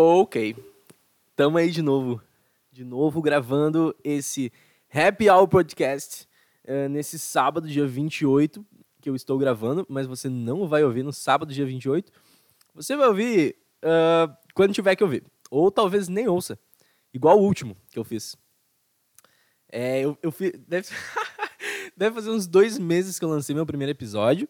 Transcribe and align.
Ok. 0.00 0.54
Tamo 1.34 1.58
aí 1.58 1.72
de 1.72 1.82
novo. 1.82 2.22
De 2.70 2.84
novo 2.84 3.20
gravando 3.20 3.92
esse 4.04 4.52
Happy 4.94 5.28
Hour 5.28 5.48
Podcast 5.48 6.28
eh, 6.62 6.86
nesse 6.86 7.18
sábado, 7.18 7.66
dia 7.66 7.84
28, 7.84 8.64
que 9.02 9.10
eu 9.10 9.16
estou 9.16 9.36
gravando, 9.36 9.84
mas 9.88 10.06
você 10.06 10.28
não 10.28 10.68
vai 10.68 10.84
ouvir 10.84 11.02
no 11.02 11.12
sábado, 11.12 11.52
dia 11.52 11.66
28. 11.66 12.12
Você 12.76 12.94
vai 12.94 13.08
ouvir 13.08 13.56
ah, 13.82 14.38
quando 14.54 14.72
tiver 14.72 14.94
que 14.94 15.02
ouvir. 15.02 15.24
Ou 15.50 15.68
talvez 15.68 16.06
nem 16.06 16.28
ouça. 16.28 16.56
Igual 17.12 17.36
o 17.36 17.42
último 17.42 17.76
que 17.90 17.98
eu 17.98 18.04
fiz. 18.04 18.36
É, 19.68 20.02
eu, 20.02 20.16
eu 20.22 20.30
fiz. 20.30 20.52
Deve, 20.68 20.86
deve 21.96 22.14
fazer 22.14 22.30
uns 22.30 22.46
dois 22.46 22.78
meses 22.78 23.18
que 23.18 23.24
eu 23.24 23.28
lancei 23.28 23.52
meu 23.52 23.66
primeiro 23.66 23.90
episódio. 23.90 24.48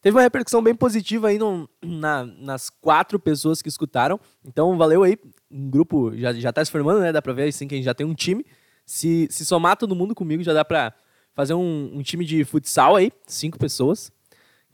Teve 0.00 0.16
uma 0.16 0.22
repercussão 0.22 0.62
bem 0.62 0.74
positiva 0.74 1.28
aí 1.28 1.38
no, 1.38 1.68
na- 1.82 2.24
nas 2.24 2.70
quatro 2.70 3.18
pessoas 3.18 3.60
que 3.60 3.68
escutaram. 3.68 4.18
Então, 4.44 4.76
valeu 4.76 5.02
aí. 5.02 5.18
Um 5.50 5.68
grupo 5.68 6.16
já, 6.16 6.32
já 6.34 6.52
tá 6.52 6.64
se 6.64 6.70
formando, 6.70 7.00
né? 7.00 7.10
Dá 7.12 7.20
pra 7.20 7.32
ver 7.32 7.48
assim 7.48 7.66
que 7.66 7.74
a 7.74 7.78
gente 7.78 7.84
já 7.84 7.94
tem 7.94 8.06
um 8.06 8.14
time. 8.14 8.44
Se, 8.86 9.26
se 9.30 9.44
somar 9.44 9.76
todo 9.76 9.94
mundo 9.96 10.14
comigo, 10.14 10.42
já 10.42 10.52
dá 10.52 10.64
pra 10.64 10.92
fazer 11.34 11.54
um, 11.54 11.90
um 11.94 12.02
time 12.02 12.24
de 12.24 12.44
futsal 12.44 12.96
aí, 12.96 13.10
cinco 13.26 13.58
pessoas. 13.58 14.10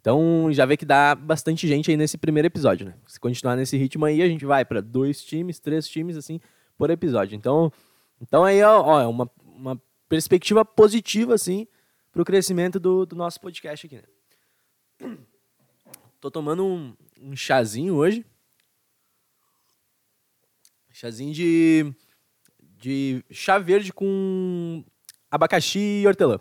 Então, 0.01 0.49
já 0.53 0.67
vê 0.67 0.77
que 0.77 0.85
dá 0.85 1.15
bastante 1.15 1.67
gente 1.67 1.91
aí 1.91 1.97
nesse 1.97 2.19
primeiro 2.19 2.47
episódio, 2.47 2.87
né? 2.87 2.95
Se 3.07 3.19
continuar 3.19 3.57
nesse 3.57 3.77
ritmo 3.79 4.05
aí, 4.05 4.21
a 4.21 4.29
gente 4.29 4.45
vai 4.45 4.63
pra 4.65 4.83
dois 4.83 5.25
times, 5.25 5.59
três 5.59 5.89
times, 5.89 6.17
assim, 6.17 6.39
por 6.77 6.91
episódio. 6.91 7.35
Então, 7.35 7.73
então 8.21 8.45
aí, 8.45 8.63
ó, 8.63 9.01
é 9.01 9.07
uma, 9.07 9.31
uma 9.43 9.81
perspectiva 10.09 10.63
positiva, 10.65 11.35
assim, 11.35 11.67
pro 12.13 12.25
crescimento 12.25 12.79
do, 12.79 13.07
do 13.07 13.17
nosso 13.17 13.41
podcast 13.41 13.87
aqui, 13.87 13.97
né? 13.97 14.03
Tô 16.21 16.31
tomando 16.31 16.65
um, 16.65 16.95
um 17.21 17.37
chazinho 17.37 17.95
hoje. 17.95 18.25
Chazinho 20.91 21.33
de, 21.33 21.93
de 22.79 23.25
chá 23.31 23.59
verde 23.59 23.93
com 23.93 24.85
abacaxi 25.31 25.79
e 25.79 26.07
hortelã. 26.07 26.39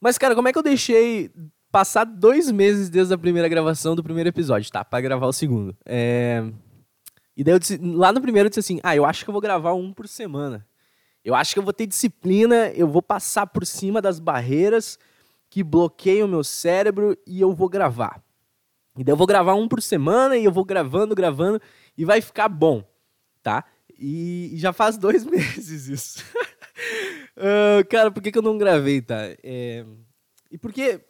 Mas, 0.00 0.16
cara, 0.16 0.34
como 0.34 0.48
é 0.48 0.52
que 0.52 0.58
eu 0.58 0.62
deixei 0.62 1.30
passar 1.70 2.04
dois 2.04 2.50
meses 2.50 2.88
desde 2.88 3.12
a 3.12 3.18
primeira 3.18 3.48
gravação 3.48 3.94
do 3.94 4.02
primeiro 4.02 4.28
episódio, 4.28 4.70
tá? 4.70 4.84
Pra 4.84 5.00
gravar 5.00 5.26
o 5.26 5.32
segundo. 5.32 5.76
É... 5.84 6.42
E 7.36 7.44
daí 7.44 7.54
eu 7.54 7.58
disse, 7.58 7.78
lá 7.78 8.12
no 8.12 8.20
primeiro 8.20 8.46
eu 8.46 8.50
disse 8.50 8.60
assim, 8.60 8.80
ah, 8.82 8.96
eu 8.96 9.04
acho 9.04 9.24
que 9.24 9.30
eu 9.30 9.32
vou 9.32 9.40
gravar 9.40 9.74
um 9.74 9.92
por 9.92 10.08
semana. 10.08 10.66
Eu 11.24 11.34
acho 11.34 11.52
que 11.52 11.58
eu 11.58 11.62
vou 11.62 11.72
ter 11.72 11.86
disciplina, 11.86 12.68
eu 12.70 12.88
vou 12.88 13.02
passar 13.02 13.46
por 13.46 13.66
cima 13.66 14.00
das 14.00 14.18
barreiras 14.18 14.98
que 15.50 15.62
bloqueiam 15.62 16.26
o 16.26 16.30
meu 16.30 16.44
cérebro 16.44 17.16
e 17.26 17.40
eu 17.40 17.52
vou 17.52 17.68
gravar. 17.68 18.22
E 18.96 19.04
daí 19.04 19.12
eu 19.12 19.16
vou 19.16 19.26
gravar 19.26 19.54
um 19.54 19.68
por 19.68 19.80
semana 19.80 20.36
e 20.36 20.44
eu 20.44 20.52
vou 20.52 20.64
gravando, 20.64 21.14
gravando 21.14 21.60
e 21.96 22.04
vai 22.04 22.20
ficar 22.20 22.48
bom, 22.48 22.82
tá? 23.42 23.64
E, 23.98 24.52
já 24.54 24.72
faz 24.72 24.96
dois 24.98 25.24
meses 25.24 25.88
isso. 25.88 26.24
Ah, 27.40 27.84
cara, 27.88 28.10
por 28.10 28.20
que, 28.20 28.32
que 28.32 28.38
eu 28.38 28.42
não 28.42 28.58
gravei, 28.58 29.00
tá? 29.00 29.16
É, 29.44 29.84
E 30.50 30.58
porque, 30.58 31.00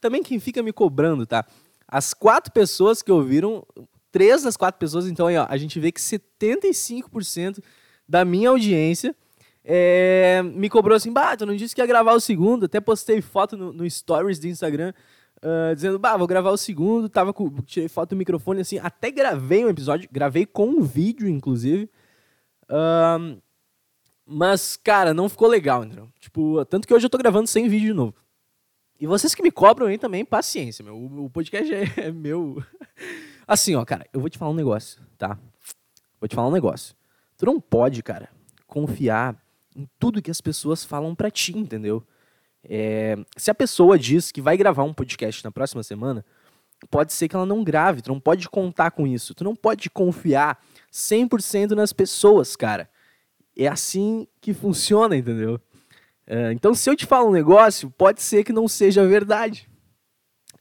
também 0.00 0.22
quem 0.24 0.40
fica 0.40 0.60
me 0.60 0.72
cobrando, 0.72 1.24
tá? 1.24 1.44
As 1.86 2.12
quatro 2.12 2.52
pessoas 2.52 3.00
que 3.00 3.10
ouviram, 3.12 3.64
três 4.10 4.42
das 4.42 4.56
quatro 4.56 4.78
pessoas, 4.78 5.06
então 5.06 5.28
aí, 5.28 5.36
ó, 5.36 5.46
a 5.48 5.56
gente 5.56 5.78
vê 5.78 5.92
que 5.92 6.00
75% 6.00 7.62
da 8.08 8.24
minha 8.24 8.48
audiência 8.48 9.14
é, 9.70 10.42
me 10.42 10.70
cobrou 10.70 10.96
assim, 10.96 11.12
bah, 11.12 11.36
tu 11.36 11.44
não 11.44 11.54
disse 11.54 11.74
que 11.74 11.82
ia 11.82 11.86
gravar 11.86 12.14
o 12.14 12.20
segundo, 12.20 12.64
até 12.64 12.80
postei 12.80 13.20
foto 13.20 13.54
no, 13.54 13.70
no 13.70 13.88
stories 13.88 14.38
do 14.38 14.46
Instagram, 14.46 14.94
ah, 15.42 15.74
dizendo, 15.74 15.98
bah, 15.98 16.16
vou 16.16 16.26
gravar 16.26 16.50
o 16.50 16.56
segundo, 16.56 17.06
tava 17.06 17.34
com, 17.34 17.50
tirei 17.60 17.86
foto 17.86 18.10
do 18.10 18.16
microfone, 18.16 18.62
assim, 18.62 18.78
até 18.78 19.10
gravei 19.10 19.66
um 19.66 19.68
episódio, 19.68 20.08
gravei 20.10 20.46
com 20.46 20.66
um 20.68 20.82
vídeo, 20.82 21.28
inclusive, 21.28 21.90
Ahn, 22.66 23.36
mas, 24.24 24.76
cara, 24.76 25.12
não 25.12 25.28
ficou 25.28 25.48
legal, 25.48 25.84
entendeu? 25.84 26.08
Tipo, 26.18 26.64
tanto 26.64 26.88
que 26.88 26.94
hoje 26.94 27.04
eu 27.04 27.10
tô 27.10 27.18
gravando 27.18 27.46
sem 27.46 27.68
vídeo 27.68 27.88
de 27.88 27.94
novo. 27.94 28.14
E 28.98 29.06
vocês 29.06 29.34
que 29.34 29.42
me 29.42 29.50
cobram 29.50 29.86
aí 29.86 29.96
também, 29.96 30.24
paciência, 30.24 30.84
meu. 30.84 30.96
O, 30.96 31.26
o 31.26 31.30
podcast 31.30 31.72
é, 31.72 31.84
é 31.96 32.12
meu. 32.12 32.62
Assim, 33.46 33.74
ó, 33.74 33.84
cara, 33.84 34.06
eu 34.12 34.20
vou 34.20 34.28
te 34.28 34.36
falar 34.36 34.50
um 34.50 34.54
negócio, 34.54 35.00
tá? 35.16 35.38
Vou 36.20 36.28
te 36.28 36.34
falar 36.34 36.48
um 36.48 36.52
negócio. 36.52 36.94
Tu 37.38 37.46
não 37.46 37.60
pode, 37.60 38.02
cara, 38.02 38.28
confiar 38.66 39.34
em 39.78 39.88
tudo 39.98 40.20
que 40.20 40.30
as 40.30 40.40
pessoas 40.40 40.84
falam 40.84 41.14
pra 41.14 41.30
ti, 41.30 41.56
entendeu? 41.56 42.04
É, 42.64 43.16
se 43.36 43.50
a 43.50 43.54
pessoa 43.54 43.96
diz 43.96 44.32
que 44.32 44.40
vai 44.40 44.56
gravar 44.56 44.82
um 44.82 44.92
podcast 44.92 45.44
na 45.44 45.52
próxima 45.52 45.84
semana, 45.84 46.24
pode 46.90 47.12
ser 47.12 47.28
que 47.28 47.36
ela 47.36 47.46
não 47.46 47.62
grave. 47.62 48.02
Tu 48.02 48.08
não 48.08 48.18
pode 48.18 48.48
contar 48.48 48.90
com 48.90 49.06
isso. 49.06 49.34
Tu 49.34 49.44
não 49.44 49.54
pode 49.54 49.88
confiar 49.88 50.58
100% 50.92 51.70
nas 51.70 51.92
pessoas, 51.92 52.56
cara. 52.56 52.90
É 53.56 53.68
assim 53.68 54.26
que 54.40 54.52
funciona, 54.52 55.16
entendeu? 55.16 55.60
É, 56.26 56.52
então, 56.52 56.74
se 56.74 56.90
eu 56.90 56.96
te 56.96 57.06
falo 57.06 57.28
um 57.28 57.32
negócio, 57.32 57.90
pode 57.90 58.20
ser 58.20 58.44
que 58.44 58.52
não 58.52 58.66
seja 58.66 59.06
verdade. 59.06 59.68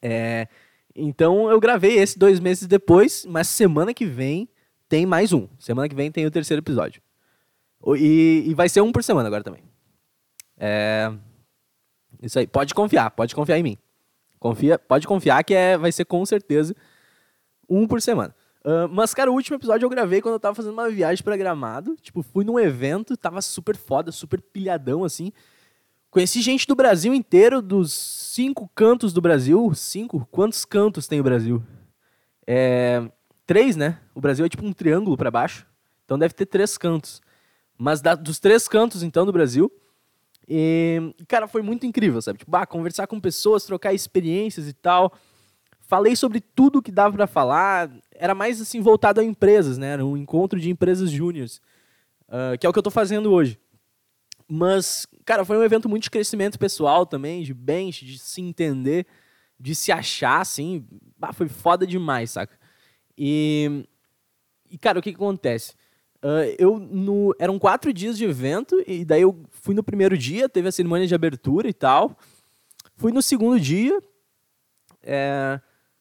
É, 0.01 0.47
então, 0.95 1.49
eu 1.49 1.59
gravei 1.59 1.97
esse 1.97 2.17
dois 2.17 2.39
meses 2.39 2.67
depois, 2.67 3.25
mas 3.25 3.47
semana 3.47 3.93
que 3.93 4.05
vem 4.05 4.47
tem 4.87 5.05
mais 5.05 5.33
um. 5.33 5.47
Semana 5.59 5.89
que 5.89 5.95
vem 5.95 6.11
tem 6.11 6.25
o 6.25 6.31
terceiro 6.31 6.61
episódio. 6.61 7.01
E, 7.95 8.43
e 8.47 8.53
vai 8.53 8.69
ser 8.69 8.81
um 8.81 8.91
por 8.91 9.03
semana 9.03 9.27
agora 9.27 9.43
também. 9.43 9.63
É, 10.57 11.11
isso 12.21 12.39
aí. 12.39 12.47
Pode 12.47 12.73
confiar, 12.73 13.11
pode 13.11 13.35
confiar 13.35 13.57
em 13.59 13.63
mim. 13.63 13.77
Confia, 14.39 14.77
pode 14.77 15.07
confiar 15.07 15.43
que 15.43 15.53
é, 15.53 15.77
vai 15.77 15.91
ser 15.91 16.05
com 16.05 16.25
certeza 16.25 16.75
um 17.69 17.87
por 17.87 18.01
semana. 18.01 18.35
Ah, 18.69 18.85
mas, 18.89 19.13
cara, 19.13 19.31
o 19.31 19.33
último 19.33 19.55
episódio 19.55 19.85
eu 19.85 19.89
gravei 19.89 20.21
quando 20.21 20.33
eu 20.33 20.39
tava 20.41 20.53
fazendo 20.53 20.73
uma 20.73 20.89
viagem 20.89 21.23
pra 21.23 21.37
Gramado. 21.37 21.95
Tipo, 22.01 22.21
fui 22.21 22.43
num 22.43 22.59
evento, 22.59 23.15
tava 23.15 23.41
super 23.41 23.77
foda, 23.77 24.11
super 24.11 24.41
pilhadão, 24.41 25.05
assim. 25.05 25.31
Conheci 26.11 26.41
gente 26.41 26.67
do 26.67 26.75
Brasil 26.75 27.13
inteiro, 27.13 27.61
dos 27.61 27.93
cinco 27.93 28.69
cantos 28.75 29.13
do 29.13 29.21
Brasil. 29.21 29.73
Cinco? 29.73 30.27
Quantos 30.29 30.65
cantos 30.65 31.07
tem 31.07 31.19
o 31.19 31.23
Brasil? 31.23 31.63
É, 32.45 33.09
três, 33.45 33.77
né? 33.77 33.99
O 34.13 34.19
Brasil 34.19 34.45
é 34.45 34.49
tipo 34.49 34.65
um 34.65 34.73
triângulo 34.73 35.15
pra 35.15 35.31
baixo. 35.31 35.65
Então 36.03 36.19
deve 36.19 36.33
ter 36.33 36.45
três 36.45 36.77
cantos. 36.77 37.21
Mas 37.77 38.01
da- 38.01 38.15
dos 38.15 38.39
três 38.39 38.67
cantos, 38.67 39.03
então, 39.03 39.25
do 39.25 39.31
Brasil. 39.31 39.71
E, 40.47 41.13
cara, 41.27 41.47
foi 41.47 41.61
muito 41.61 41.85
incrível, 41.85 42.21
sabe? 42.21 42.39
Tipo, 42.39 42.51
conversar 42.67 43.05
com 43.07 43.19
pessoas, 43.19 43.65
trocar 43.65 43.93
experiências 43.93 44.67
e 44.67 44.73
tal. 44.73 45.13
Falei 45.81 46.15
sobre 46.15 46.39
tudo 46.41 46.81
que 46.81 46.91
dava 46.91 47.15
pra 47.15 47.27
falar. 47.27 47.91
Era 48.11 48.33
mais, 48.33 48.59
assim, 48.61 48.81
voltado 48.81 49.19
a 49.19 49.23
empresas, 49.23 49.77
né? 49.77 49.93
Era 49.93 50.05
um 50.05 50.17
encontro 50.17 50.59
de 50.59 50.69
empresas 50.69 51.11
júniores. 51.11 51.61
ah, 52.29 52.57
que 52.57 52.65
é 52.65 52.69
o 52.69 52.73
que 52.73 52.79
eu 52.79 52.83
tô 52.83 52.91
fazendo 52.91 53.31
hoje. 53.31 53.59
Mas, 54.47 55.05
cara, 55.25 55.43
foi 55.43 55.57
um 55.57 55.63
evento 55.63 55.89
muito 55.89 56.03
de 56.03 56.09
crescimento 56.11 56.57
pessoal 56.57 57.05
também, 57.05 57.43
de 57.43 57.53
bench, 57.53 58.05
de 58.05 58.17
se 58.17 58.41
entender, 58.41 59.05
de 59.59 59.75
se 59.75 59.91
achar, 59.91 60.39
assim. 60.41 60.85
Bah, 61.17 61.33
foi 61.33 61.47
foda 61.49 61.85
demais, 61.85 62.31
saca? 62.31 62.57
E, 63.17 63.85
e 64.69 64.77
cara, 64.77 64.99
o 64.99 65.01
que, 65.01 65.11
que 65.11 65.15
acontece? 65.17 65.73
Ah, 66.21 66.45
eu 66.57 66.79
no, 66.79 67.35
eram 67.39 67.59
quatro 67.59 67.93
dias 67.93 68.17
de 68.17 68.25
evento, 68.25 68.83
e 68.87 69.05
daí 69.05 69.21
eu 69.21 69.43
fui 69.49 69.75
no 69.75 69.83
primeiro 69.83 70.17
dia, 70.17 70.49
teve 70.49 70.67
a 70.67 70.71
cerimônia 70.71 71.07
de 71.07 71.15
abertura 71.15 71.69
e 71.69 71.73
tal. 71.73 72.17
Fui 72.95 73.11
no 73.11 73.21
segundo 73.21 73.59
dia. 73.59 74.01
é, 75.03 75.59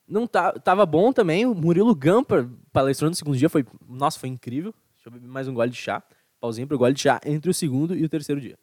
não 0.09 0.27
tá, 0.27 0.53
tava 0.53 0.87
bom 0.87 1.13
também. 1.13 1.45
O 1.47 1.55
Murilo 1.55 1.95
Gamper 1.95 2.49
palestrou 2.73 3.11
no 3.11 3.17
segundo 3.17 3.37
dia. 3.37 3.49
Foi, 3.49 3.67
nossa, 3.89 4.19
foi 4.19 4.29
incrível. 4.29 4.73
Deixa 4.95 5.09
eu 5.09 5.13
beber 5.13 5.29
mais 5.29 5.49
um 5.49 5.55
gole 5.55 5.71
de 5.71 5.77
chá. 5.77 6.03
Pauzinho 6.41 6.67
pro 6.67 6.79
gole 6.79 6.95
de 6.95 7.01
chá 7.01 7.21
entre 7.25 7.51
o 7.51 7.55
segundo 7.55 7.95
e 7.97 8.05
o 8.05 8.09
terceiro 8.09 8.41
dia. 8.41 8.59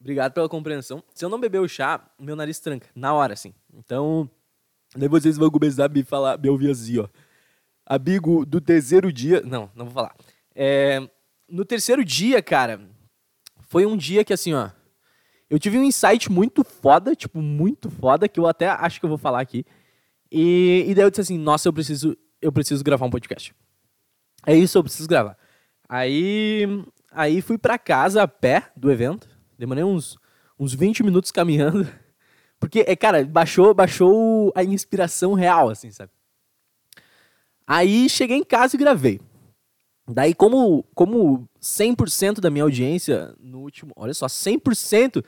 Obrigado 0.00 0.32
pela 0.32 0.48
compreensão. 0.48 1.02
Se 1.14 1.24
eu 1.24 1.28
não 1.28 1.40
beber 1.40 1.60
o 1.60 1.68
chá, 1.68 2.08
meu 2.18 2.36
nariz 2.36 2.60
tranca. 2.60 2.88
Na 2.94 3.14
hora, 3.14 3.32
assim. 3.32 3.54
Então, 3.72 4.30
daí 4.94 5.08
vocês 5.08 5.36
vão 5.36 5.50
começar 5.50 5.86
a 5.86 5.88
me 5.88 6.04
falar, 6.04 6.38
me 6.38 6.48
ouvir 6.48 6.70
assim, 6.70 6.98
ó. 6.98 7.08
Amigo 7.86 8.46
do 8.46 8.60
terceiro 8.60 9.12
dia. 9.12 9.42
Não, 9.42 9.70
não 9.74 9.86
vou 9.86 9.94
falar. 9.94 10.14
É, 10.54 11.06
no 11.48 11.64
terceiro 11.64 12.04
dia, 12.04 12.42
cara, 12.42 12.80
foi 13.68 13.84
um 13.84 13.96
dia 13.96 14.24
que 14.24 14.32
assim, 14.32 14.54
ó. 14.54 14.70
Eu 15.50 15.58
tive 15.58 15.78
um 15.78 15.84
insight 15.84 16.32
muito 16.32 16.64
foda, 16.64 17.14
tipo, 17.14 17.40
muito 17.40 17.90
foda, 17.90 18.28
que 18.28 18.40
eu 18.40 18.46
até 18.46 18.68
acho 18.68 18.98
que 18.98 19.04
eu 19.04 19.10
vou 19.10 19.18
falar 19.18 19.40
aqui. 19.40 19.64
E, 20.32 20.84
e 20.88 20.94
daí 20.94 21.04
eu 21.04 21.10
disse 21.10 21.20
assim, 21.20 21.38
nossa, 21.38 21.68
eu 21.68 21.72
preciso, 21.72 22.16
eu 22.40 22.50
preciso 22.50 22.82
gravar 22.82 23.06
um 23.06 23.10
podcast. 23.10 23.54
É 24.46 24.54
isso, 24.54 24.78
eu 24.78 24.82
preciso 24.82 25.08
gravar. 25.08 25.36
Aí, 25.88 26.66
aí 27.12 27.40
fui 27.40 27.58
pra 27.58 27.78
casa 27.78 28.22
a 28.22 28.28
pé 28.28 28.70
do 28.74 28.90
evento. 28.90 29.28
Demorei 29.58 29.84
uns, 29.84 30.16
uns 30.58 30.74
20 30.74 31.04
minutos 31.04 31.30
caminhando. 31.30 31.86
Porque, 32.58 32.84
é, 32.86 32.96
cara, 32.96 33.24
baixou, 33.24 33.74
baixou 33.74 34.52
a 34.56 34.64
inspiração 34.64 35.34
real, 35.34 35.68
assim, 35.68 35.90
sabe? 35.90 36.10
Aí 37.66 38.08
cheguei 38.08 38.36
em 38.36 38.44
casa 38.44 38.76
e 38.76 38.78
gravei. 38.78 39.20
Daí, 40.06 40.34
como, 40.34 40.84
como 40.94 41.48
100% 41.60 42.40
da 42.40 42.50
minha 42.50 42.64
audiência 42.64 43.34
no 43.40 43.60
último. 43.60 43.92
Olha 43.96 44.12
só, 44.12 44.26
100% 44.26 45.24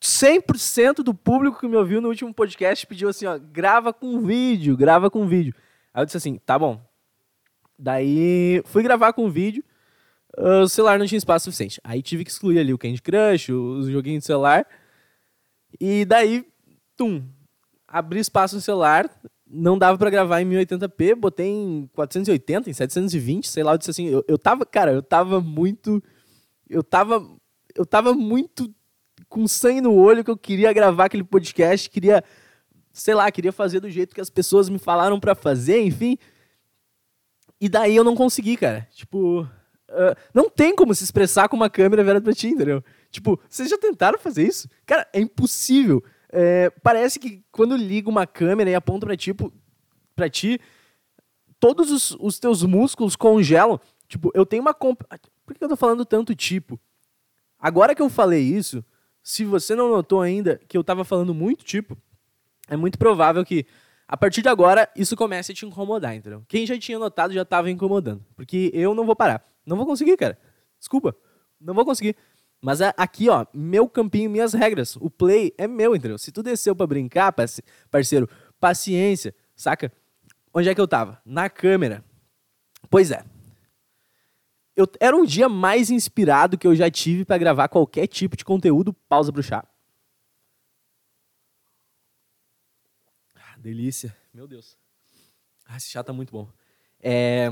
100% 0.00 0.96
do 0.96 1.14
público 1.14 1.58
que 1.58 1.66
me 1.66 1.76
ouviu 1.76 2.00
no 2.00 2.08
último 2.08 2.32
podcast 2.32 2.86
pediu 2.86 3.08
assim, 3.08 3.26
ó, 3.26 3.38
grava 3.38 3.92
com 3.92 4.20
vídeo, 4.20 4.76
grava 4.76 5.10
com 5.10 5.26
vídeo. 5.26 5.54
Aí 5.92 6.02
eu 6.02 6.06
disse 6.06 6.18
assim, 6.18 6.38
tá 6.38 6.58
bom. 6.58 6.80
Daí 7.78 8.62
fui 8.66 8.82
gravar 8.82 9.12
com 9.12 9.30
vídeo, 9.30 9.64
uh, 10.38 10.62
o 10.62 10.68
celular 10.68 10.98
não 10.98 11.06
tinha 11.06 11.18
espaço 11.18 11.44
suficiente. 11.44 11.80
Aí 11.82 12.02
tive 12.02 12.24
que 12.24 12.30
excluir 12.30 12.58
ali 12.58 12.72
o 12.72 12.78
Candy 12.78 13.02
Crush, 13.02 13.50
os 13.50 13.88
joguinhos 13.88 14.20
de 14.20 14.26
celular. 14.26 14.66
E 15.80 16.04
daí, 16.04 16.46
tum, 16.96 17.26
abri 17.88 18.20
espaço 18.20 18.54
no 18.54 18.60
celular, 18.60 19.10
não 19.48 19.78
dava 19.78 19.96
para 19.96 20.10
gravar 20.10 20.40
em 20.40 20.48
1080p, 20.48 21.14
botei 21.14 21.46
em 21.46 21.88
480, 21.94 22.68
em 22.68 22.72
720, 22.72 23.48
sei 23.48 23.62
lá, 23.62 23.74
eu 23.74 23.78
disse 23.78 23.90
assim, 23.90 24.06
eu, 24.06 24.24
eu 24.26 24.36
tava, 24.38 24.66
cara, 24.66 24.92
eu 24.92 25.02
tava 25.02 25.40
muito 25.40 26.02
eu 26.68 26.82
tava 26.82 27.24
eu 27.74 27.86
tava 27.86 28.12
muito 28.12 28.72
com 29.28 29.46
sangue 29.46 29.80
no 29.80 29.94
olho 29.94 30.24
que 30.24 30.30
eu 30.30 30.36
queria 30.36 30.72
gravar 30.72 31.06
aquele 31.06 31.24
podcast, 31.24 31.88
queria 31.88 32.24
sei 32.96 33.14
lá, 33.14 33.30
queria 33.30 33.52
fazer 33.52 33.80
do 33.80 33.90
jeito 33.90 34.14
que 34.14 34.20
as 34.20 34.30
pessoas 34.30 34.70
me 34.70 34.78
falaram 34.78 35.20
para 35.20 35.34
fazer, 35.34 35.82
enfim. 35.82 36.16
E 37.60 37.68
daí 37.68 37.94
eu 37.94 38.02
não 38.02 38.16
consegui, 38.16 38.56
cara. 38.56 38.88
Tipo, 38.90 39.42
uh, 39.42 40.16
não 40.32 40.48
tem 40.48 40.74
como 40.74 40.94
se 40.94 41.04
expressar 41.04 41.46
com 41.48 41.56
uma 41.56 41.68
câmera 41.68 42.02
virada 42.02 42.22
pra 42.22 42.32
ti, 42.32 42.48
entendeu? 42.48 42.82
Tipo, 43.10 43.38
vocês 43.48 43.68
já 43.68 43.76
tentaram 43.76 44.18
fazer 44.18 44.46
isso? 44.46 44.66
Cara, 44.86 45.06
é 45.12 45.20
impossível. 45.20 46.02
É, 46.38 46.68
parece 46.82 47.18
que 47.18 47.42
quando 47.50 47.74
liga 47.74 48.10
uma 48.10 48.26
câmera 48.26 48.68
e 48.68 48.74
aponta 48.74 49.06
pra, 49.06 49.16
tipo, 49.16 49.50
pra 50.14 50.28
ti, 50.28 50.60
todos 51.58 51.90
os, 51.90 52.10
os 52.20 52.38
teus 52.38 52.62
músculos 52.62 53.16
congelam. 53.16 53.80
Tipo, 54.06 54.30
eu 54.34 54.44
tenho 54.44 54.60
uma. 54.60 54.74
Comp... 54.74 55.00
Por 55.46 55.54
que 55.54 55.64
eu 55.64 55.68
tô 55.68 55.76
falando 55.76 56.04
tanto 56.04 56.34
tipo? 56.34 56.78
Agora 57.58 57.94
que 57.94 58.02
eu 58.02 58.10
falei 58.10 58.42
isso, 58.42 58.84
se 59.22 59.46
você 59.46 59.74
não 59.74 59.88
notou 59.88 60.20
ainda 60.20 60.60
que 60.68 60.76
eu 60.76 60.84
tava 60.84 61.04
falando 61.04 61.32
muito 61.32 61.64
tipo, 61.64 61.96
é 62.68 62.76
muito 62.76 62.98
provável 62.98 63.42
que 63.42 63.64
a 64.06 64.14
partir 64.14 64.42
de 64.42 64.48
agora 64.50 64.90
isso 64.94 65.16
comece 65.16 65.52
a 65.52 65.54
te 65.54 65.64
incomodar, 65.64 66.14
entendeu? 66.14 66.44
Quem 66.46 66.66
já 66.66 66.78
tinha 66.78 66.98
notado 66.98 67.32
já 67.32 67.46
tava 67.46 67.70
incomodando. 67.70 68.22
Porque 68.36 68.70
eu 68.74 68.94
não 68.94 69.06
vou 69.06 69.16
parar. 69.16 69.42
Não 69.64 69.74
vou 69.74 69.86
conseguir, 69.86 70.18
cara. 70.18 70.38
Desculpa. 70.78 71.16
Não 71.58 71.72
vou 71.72 71.86
conseguir. 71.86 72.14
Mas 72.66 72.80
aqui, 72.80 73.28
ó, 73.28 73.46
meu 73.54 73.88
campinho, 73.88 74.28
minhas 74.28 74.52
regras. 74.52 74.96
O 74.96 75.08
play 75.08 75.54
é 75.56 75.68
meu, 75.68 75.94
entendeu? 75.94 76.18
Se 76.18 76.32
tu 76.32 76.42
desceu 76.42 76.74
para 76.74 76.84
brincar, 76.84 77.32
parceiro, 77.92 78.28
paciência, 78.58 79.32
saca? 79.54 79.92
Onde 80.52 80.68
é 80.68 80.74
que 80.74 80.80
eu 80.80 80.88
tava? 80.88 81.22
Na 81.24 81.48
câmera. 81.48 82.04
Pois 82.90 83.12
é. 83.12 83.24
Eu, 84.74 84.84
era 84.98 85.16
um 85.16 85.24
dia 85.24 85.48
mais 85.48 85.90
inspirado 85.90 86.58
que 86.58 86.66
eu 86.66 86.74
já 86.74 86.90
tive 86.90 87.24
para 87.24 87.38
gravar 87.38 87.68
qualquer 87.68 88.08
tipo 88.08 88.36
de 88.36 88.44
conteúdo. 88.44 88.92
Pausa 89.08 89.32
pro 89.32 89.44
chá. 89.44 89.64
Ah, 93.36 93.58
delícia. 93.58 94.12
Meu 94.34 94.48
Deus. 94.48 94.76
Ah, 95.64 95.76
esse 95.76 95.88
chá 95.88 96.02
tá 96.02 96.12
muito 96.12 96.32
bom. 96.32 96.48
É... 96.98 97.48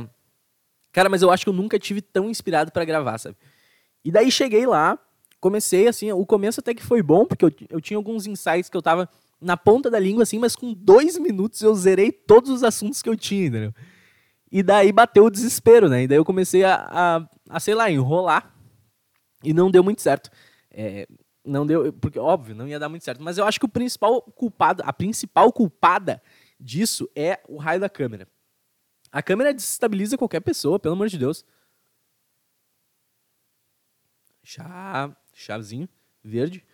Cara, 0.90 1.08
mas 1.08 1.22
eu 1.22 1.30
acho 1.30 1.44
que 1.44 1.50
eu 1.50 1.54
nunca 1.54 1.78
tive 1.78 2.02
tão 2.02 2.28
inspirado 2.28 2.72
para 2.72 2.84
gravar, 2.84 3.16
sabe? 3.18 3.36
E 4.04 4.10
daí 4.10 4.30
cheguei 4.30 4.66
lá, 4.66 4.98
comecei 5.40 5.88
assim, 5.88 6.12
o 6.12 6.26
começo 6.26 6.60
até 6.60 6.74
que 6.74 6.82
foi 6.82 7.02
bom, 7.02 7.24
porque 7.24 7.44
eu, 7.44 7.52
eu 7.70 7.80
tinha 7.80 7.96
alguns 7.96 8.26
insights 8.26 8.68
que 8.68 8.76
eu 8.76 8.82
tava 8.82 9.08
na 9.40 9.56
ponta 9.56 9.90
da 9.90 9.98
língua, 9.98 10.22
assim, 10.22 10.38
mas 10.38 10.56
com 10.56 10.72
dois 10.72 11.18
minutos 11.18 11.60
eu 11.60 11.74
zerei 11.74 12.10
todos 12.10 12.50
os 12.50 12.62
assuntos 12.62 13.02
que 13.02 13.08
eu 13.08 13.16
tinha, 13.16 13.46
entendeu? 13.46 13.74
E 14.50 14.62
daí 14.62 14.92
bateu 14.92 15.24
o 15.24 15.30
desespero, 15.30 15.88
né? 15.88 16.04
E 16.04 16.06
daí 16.08 16.16
eu 16.18 16.24
comecei 16.24 16.64
a, 16.64 16.86
a, 16.88 17.28
a 17.50 17.60
sei 17.60 17.74
lá, 17.74 17.90
enrolar. 17.90 18.54
E 19.42 19.52
não 19.52 19.70
deu 19.70 19.82
muito 19.82 20.00
certo. 20.00 20.30
É, 20.70 21.08
não 21.44 21.66
deu, 21.66 21.92
porque 21.92 22.18
óbvio, 22.18 22.54
não 22.54 22.66
ia 22.66 22.78
dar 22.78 22.88
muito 22.88 23.04
certo. 23.04 23.22
Mas 23.22 23.36
eu 23.36 23.44
acho 23.44 23.58
que 23.58 23.66
o 23.66 23.68
principal 23.68 24.22
culpado, 24.22 24.82
a 24.86 24.92
principal 24.92 25.52
culpada 25.52 26.22
disso 26.58 27.10
é 27.14 27.40
o 27.48 27.56
raio 27.56 27.80
da 27.80 27.88
câmera. 27.88 28.28
A 29.10 29.22
câmera 29.22 29.52
desestabiliza 29.52 30.16
qualquer 30.16 30.40
pessoa, 30.40 30.78
pelo 30.78 30.94
amor 30.94 31.08
de 31.08 31.18
Deus. 31.18 31.44
Chá, 34.44 35.10
chazinho, 35.32 35.88
verde. 36.22 36.64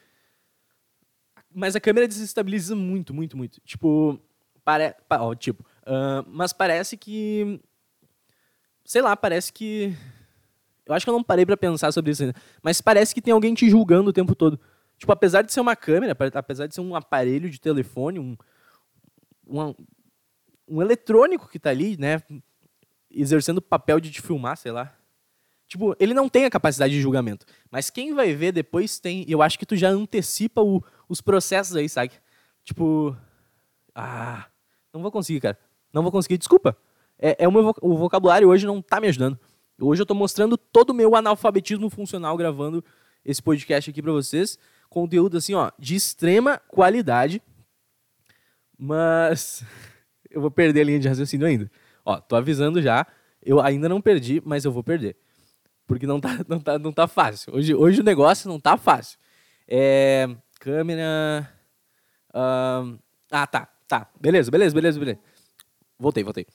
Mas 1.55 1.75
a 1.75 1.81
câmera 1.81 2.07
desestabiliza 2.07 2.77
muito, 2.77 3.15
muito, 3.15 3.37
muito. 3.37 3.61
Tipo, 3.63 4.21
pare... 4.63 4.95
Tipo, 5.39 5.63
uh, 5.63 6.29
mas 6.29 6.53
parece 6.53 6.97
que 6.97 7.61
sei 8.91 9.03
lá, 9.03 9.17
parece 9.17 9.53
que 9.53 9.97
eu 10.85 10.93
acho 10.93 11.07
que 11.07 11.11
eu 11.11 11.15
não 11.15 11.23
parei 11.23 11.47
para 11.47 11.57
pensar 11.57 11.93
sobre 11.93 12.11
isso 12.11 12.25
ainda, 12.25 12.35
mas 12.61 12.81
parece 12.81 13.15
que 13.15 13.23
tem 13.23 13.33
alguém 13.33 13.55
te 13.55 13.71
julgando 13.71 14.11
o 14.11 14.13
tempo 14.13 14.35
todo. 14.35 14.59
Tipo, 14.99 15.13
apesar 15.13 15.43
de 15.43 15.53
ser 15.53 15.61
uma 15.61 15.77
câmera, 15.77 16.17
apesar 16.35 16.67
de 16.67 16.75
ser 16.75 16.81
um 16.81 16.97
aparelho 16.97 17.49
de 17.49 17.61
telefone, 17.61 18.19
um, 18.19 18.37
um, 19.47 19.75
um 20.67 20.83
eletrônico 20.83 21.49
que 21.49 21.61
tá 21.61 21.71
ali, 21.71 21.97
né, 21.97 22.21
exercendo 23.09 23.59
o 23.59 23.63
papel 23.63 24.01
de 24.01 24.11
te 24.11 24.21
filmar, 24.21 24.57
sei 24.57 24.73
lá. 24.73 24.93
Tipo, 25.71 25.95
ele 26.01 26.13
não 26.13 26.29
tem 26.29 26.45
a 26.45 26.51
capacidade 26.51 26.93
de 26.93 27.01
julgamento. 27.01 27.47
Mas 27.71 27.91
quem 27.91 28.13
vai 28.13 28.35
ver 28.35 28.51
depois 28.51 28.99
tem. 28.99 29.25
Eu 29.29 29.41
acho 29.41 29.57
que 29.57 29.65
tu 29.65 29.77
já 29.77 29.89
antecipa 29.89 30.61
o, 30.61 30.83
os 31.09 31.21
processos 31.21 31.77
aí, 31.77 31.89
sabe? 31.89 32.11
Tipo. 32.65 33.17
Ah. 33.95 34.47
Não 34.93 35.01
vou 35.01 35.13
conseguir, 35.13 35.39
cara. 35.39 35.57
Não 35.93 36.03
vou 36.03 36.11
conseguir. 36.11 36.39
Desculpa. 36.39 36.77
É, 37.17 37.45
é 37.45 37.49
o 37.49 37.53
meu 37.53 37.73
o 37.83 37.97
vocabulário 37.97 38.49
hoje 38.49 38.67
não 38.67 38.83
tá 38.83 39.01
me 39.01 39.07
ajudando. 39.07 39.39
Hoje 39.81 40.03
eu 40.03 40.07
tô 40.07 40.13
mostrando 40.13 40.59
todo 40.59 40.91
o 40.91 40.95
meu 40.95 41.15
analfabetismo 41.15 41.89
funcional 41.89 42.37
gravando 42.37 42.85
esse 43.25 43.41
podcast 43.41 43.91
aqui 43.91 44.03
para 44.03 44.11
vocês. 44.11 44.59
Conteúdo 44.89 45.37
assim, 45.37 45.55
ó, 45.55 45.71
de 45.79 45.95
extrema 45.95 46.59
qualidade. 46.67 47.41
Mas 48.77 49.65
eu 50.29 50.41
vou 50.41 50.51
perder 50.51 50.81
a 50.81 50.85
linha 50.85 50.99
de 50.99 51.07
raciocínio 51.07 51.47
ainda. 51.47 51.71
Ó, 52.05 52.21
tô 52.21 52.35
avisando 52.35 52.83
já. 52.83 53.07
Eu 53.41 53.61
ainda 53.61 53.89
não 53.89 54.01
perdi, 54.01 54.43
mas 54.45 54.65
eu 54.65 54.73
vou 54.73 54.83
perder 54.83 55.17
porque 55.91 56.07
não 56.07 56.21
tá, 56.21 56.39
não 56.47 56.61
tá, 56.61 56.79
não 56.79 56.93
tá 56.93 57.09
fácil. 57.09 57.53
Hoje, 57.53 57.75
hoje 57.75 58.01
o 58.01 58.05
negócio 58.05 58.49
não 58.49 58.61
tá 58.61 58.77
fácil. 58.77 59.19
É, 59.67 60.29
câmera. 60.61 61.51
Uh, 62.29 62.97
ah, 63.29 63.47
tá, 63.49 63.69
tá. 63.89 64.09
Beleza, 64.21 64.53
beleza, 64.53 64.73
beleza, 64.73 65.01
beleza. 65.01 65.19
Voltei, 65.99 66.23
voltei. 66.23 66.47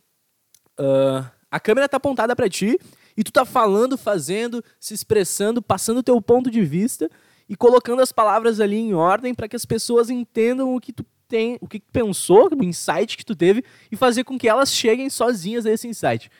Uh, 0.79 1.29
a 1.51 1.59
câmera 1.59 1.89
tá 1.89 1.97
apontada 1.97 2.33
para 2.33 2.47
ti 2.47 2.79
e 3.17 3.25
tu 3.25 3.31
tá 3.31 3.43
falando, 3.43 3.97
fazendo, 3.97 4.63
se 4.79 4.93
expressando, 4.93 5.61
passando 5.61 5.97
o 5.97 6.03
teu 6.03 6.21
ponto 6.21 6.49
de 6.49 6.63
vista 6.63 7.09
e 7.49 7.57
colocando 7.57 8.01
as 8.01 8.13
palavras 8.13 8.61
ali 8.61 8.77
em 8.77 8.93
ordem 8.93 9.35
para 9.35 9.49
que 9.49 9.55
as 9.57 9.65
pessoas 9.65 10.09
entendam 10.09 10.73
o 10.73 10.79
que 10.79 10.93
tu 10.93 11.05
tem, 11.27 11.57
o 11.59 11.67
que 11.67 11.81
tu 11.81 11.91
pensou, 11.91 12.49
o 12.55 12.63
insight 12.63 13.17
que 13.17 13.25
tu 13.25 13.35
teve 13.35 13.65
e 13.91 13.97
fazer 13.97 14.23
com 14.23 14.37
que 14.37 14.47
elas 14.47 14.71
cheguem 14.71 15.09
sozinhas 15.09 15.65
a 15.65 15.71
esse 15.71 15.89
insight. 15.89 16.31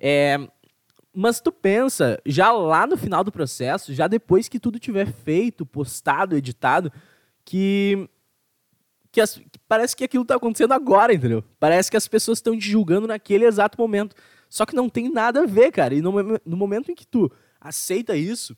É, 0.00 0.48
mas 1.20 1.40
tu 1.40 1.50
pensa, 1.50 2.16
já 2.24 2.52
lá 2.52 2.86
no 2.86 2.96
final 2.96 3.24
do 3.24 3.32
processo, 3.32 3.92
já 3.92 4.06
depois 4.06 4.48
que 4.48 4.60
tudo 4.60 4.78
tiver 4.78 5.10
feito, 5.10 5.66
postado, 5.66 6.36
editado, 6.36 6.92
que, 7.44 8.08
que, 9.10 9.20
as, 9.20 9.34
que 9.34 9.58
parece 9.66 9.96
que 9.96 10.04
aquilo 10.04 10.22
está 10.22 10.36
acontecendo 10.36 10.74
agora, 10.74 11.12
entendeu? 11.12 11.42
Parece 11.58 11.90
que 11.90 11.96
as 11.96 12.06
pessoas 12.06 12.38
estão 12.38 12.56
te 12.56 12.70
julgando 12.70 13.08
naquele 13.08 13.44
exato 13.44 13.76
momento. 13.76 14.14
Só 14.48 14.64
que 14.64 14.76
não 14.76 14.88
tem 14.88 15.10
nada 15.10 15.42
a 15.42 15.44
ver, 15.44 15.72
cara. 15.72 15.92
E 15.92 16.00
no, 16.00 16.12
no 16.46 16.56
momento 16.56 16.92
em 16.92 16.94
que 16.94 17.04
tu 17.04 17.28
aceita 17.60 18.16
isso 18.16 18.56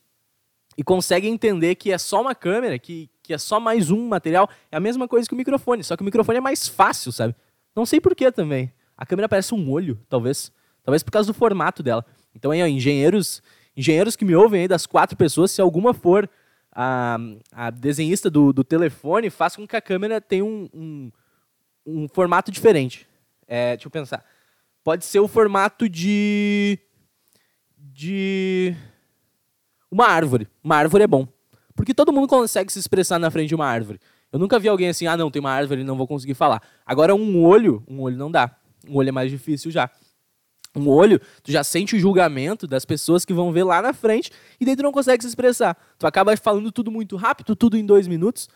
e 0.76 0.85
consegue 0.85 1.29
entender 1.29 1.76
que 1.76 1.90
é 1.90 1.97
só 1.97 2.21
uma 2.21 2.35
câmera, 2.35 2.79
que, 2.79 3.09
que 3.23 3.33
é 3.33 3.38
só 3.38 3.59
mais 3.59 3.90
um 3.90 4.07
material, 4.07 4.50
é 4.71 4.76
a 4.76 4.81
mesma 4.81 5.09
coisa 5.09 5.26
que 5.26 5.33
o 5.33 5.38
microfone, 5.38 5.83
só 5.83 5.97
que 5.97 6.02
o 6.02 6.05
microfone 6.05 6.37
é 6.37 6.43
mais 6.43 6.69
fácil, 6.69 7.11
sabe? 7.11 7.35
Não 7.75 7.87
sei 7.87 8.02
porquê 8.02 8.31
também. 8.31 8.71
A 8.99 9.07
câmera 9.07 9.31
parece 9.31 9.55
um 9.55 9.71
olho, 9.71 9.99
talvez. 10.11 10.52
Talvez 10.83 11.02
por 11.02 11.11
causa 11.11 11.26
do 11.26 11.35
formato 11.35 11.83
dela. 11.83 12.05
Então, 12.35 12.51
aí, 12.51 12.63
ó, 12.63 12.67
engenheiros, 12.67 13.43
engenheiros 13.77 14.17
que 14.17 14.25
me 14.25 14.35
ouvem 14.35 14.63
aí 14.63 14.69
das 14.69 14.87
quatro 14.87 15.17
pessoas, 15.17 15.51
se 15.51 15.61
alguma 15.61 15.93
for 15.93 16.29
a, 16.73 17.19
a 17.53 17.71
desenhista 17.71 18.31
do, 18.31 18.53
do 18.53 18.63
telefone, 18.63 19.31
faça 19.31 19.57
com 19.57 19.67
que 19.67 19.77
a 19.77 19.81
câmera 19.81 20.21
tenha 20.21 20.45
um, 20.45 20.69
um, 20.73 21.13
um 21.87 22.09
formato 22.09 22.51
diferente. 22.51 23.07
É, 23.47 23.77
deixa 23.77 23.89
eu 23.89 23.91
pensar. 23.91 24.25
Pode 24.85 25.05
ser 25.05 25.21
o 25.21 25.29
formato 25.29 25.89
de. 25.89 26.79
de. 27.77 28.75
Uma 29.91 30.07
árvore. 30.07 30.49
Uma 30.63 30.77
árvore 30.77 31.05
é 31.05 31.07
bom. 31.07 31.27
Porque 31.75 31.93
todo 31.93 32.13
mundo 32.13 32.29
consegue 32.29 32.73
se 32.73 32.79
expressar 32.79 33.19
na 33.19 33.31
frente 33.31 33.49
de 33.49 33.55
uma 33.55 33.67
árvore. 33.67 33.99
Eu 34.33 34.39
nunca 34.39 34.59
vi 34.59 34.69
alguém 34.69 34.89
assim, 34.89 35.07
ah, 35.07 35.17
não, 35.17 35.31
tem 35.31 35.41
uma 35.41 35.51
árvore 35.51 35.83
não 35.83 35.97
vou 35.97 36.07
conseguir 36.07 36.35
falar. 36.35 36.63
Agora, 36.87 37.15
um 37.15 37.43
olho, 37.45 37.83
um 37.89 38.01
olho 38.01 38.17
não 38.17 38.31
dá. 38.31 38.55
Um 38.89 38.97
olho 38.97 39.09
é 39.09 39.13
mais 39.13 39.31
difícil 39.31 39.71
já 39.71 39.91
um 40.77 40.89
olho, 40.89 41.21
tu 41.43 41.50
já 41.50 41.65
sente 41.65 41.97
o 41.97 41.99
julgamento 41.99 42.67
das 42.67 42.85
pessoas 42.85 43.25
que 43.25 43.33
vão 43.33 43.53
ver 43.53 43.65
lá 43.65 43.83
na 43.83 43.93
frente 43.93 44.31
e 44.61 44.65
daí 44.65 44.77
tu 44.77 44.83
não 44.83 44.93
consegue 44.93 45.23
se 45.23 45.29
expressar. 45.29 45.77
Tu 45.99 46.07
acaba 46.07 46.37
falando 46.37 46.71
tudo 46.71 46.91
muito 46.91 47.17
rápido, 47.17 47.57
tudo 47.57 47.77
em 47.77 47.85
dois 47.85 48.07
minutos 48.07 48.49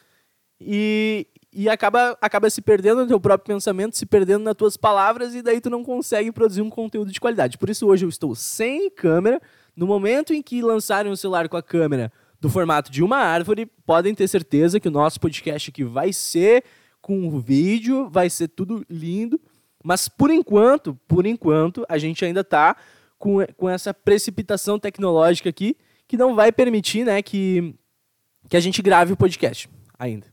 e, 0.60 1.26
e 1.52 1.68
acaba, 1.68 2.16
acaba 2.20 2.48
se 2.48 2.62
perdendo 2.62 3.02
no 3.02 3.08
teu 3.08 3.20
próprio 3.20 3.54
pensamento, 3.54 3.96
se 3.96 4.06
perdendo 4.06 4.44
nas 4.44 4.54
tuas 4.54 4.76
palavras 4.76 5.34
e 5.34 5.42
daí 5.42 5.60
tu 5.60 5.68
não 5.68 5.82
consegue 5.82 6.30
produzir 6.30 6.62
um 6.62 6.70
conteúdo 6.70 7.10
de 7.10 7.20
qualidade. 7.20 7.58
Por 7.58 7.68
isso 7.68 7.86
hoje 7.86 8.04
eu 8.04 8.08
estou 8.08 8.34
sem 8.34 8.90
câmera. 8.90 9.40
No 9.76 9.86
momento 9.86 10.32
em 10.32 10.40
que 10.40 10.62
lançarem 10.62 11.10
o 11.10 11.16
celular 11.16 11.48
com 11.48 11.56
a 11.56 11.62
câmera 11.62 12.12
do 12.40 12.48
formato 12.48 12.92
de 12.92 13.02
uma 13.02 13.16
árvore, 13.16 13.66
podem 13.86 14.14
ter 14.14 14.28
certeza 14.28 14.78
que 14.78 14.86
o 14.86 14.90
nosso 14.90 15.18
podcast 15.18 15.70
aqui 15.70 15.82
vai 15.82 16.12
ser 16.12 16.62
com 17.00 17.38
vídeo, 17.40 18.08
vai 18.08 18.30
ser 18.30 18.48
tudo 18.48 18.84
lindo. 18.88 19.40
Mas 19.84 20.08
por 20.08 20.30
enquanto, 20.30 20.98
por 21.06 21.26
enquanto, 21.26 21.84
a 21.90 21.98
gente 21.98 22.24
ainda 22.24 22.40
está 22.40 22.74
com, 23.18 23.44
com 23.54 23.68
essa 23.68 23.92
precipitação 23.92 24.78
tecnológica 24.78 25.50
aqui 25.50 25.76
que 26.08 26.16
não 26.16 26.34
vai 26.34 26.50
permitir 26.50 27.04
né, 27.04 27.20
que, 27.20 27.74
que 28.48 28.56
a 28.56 28.60
gente 28.60 28.80
grave 28.80 29.12
o 29.12 29.16
podcast 29.16 29.68
ainda. 29.98 30.26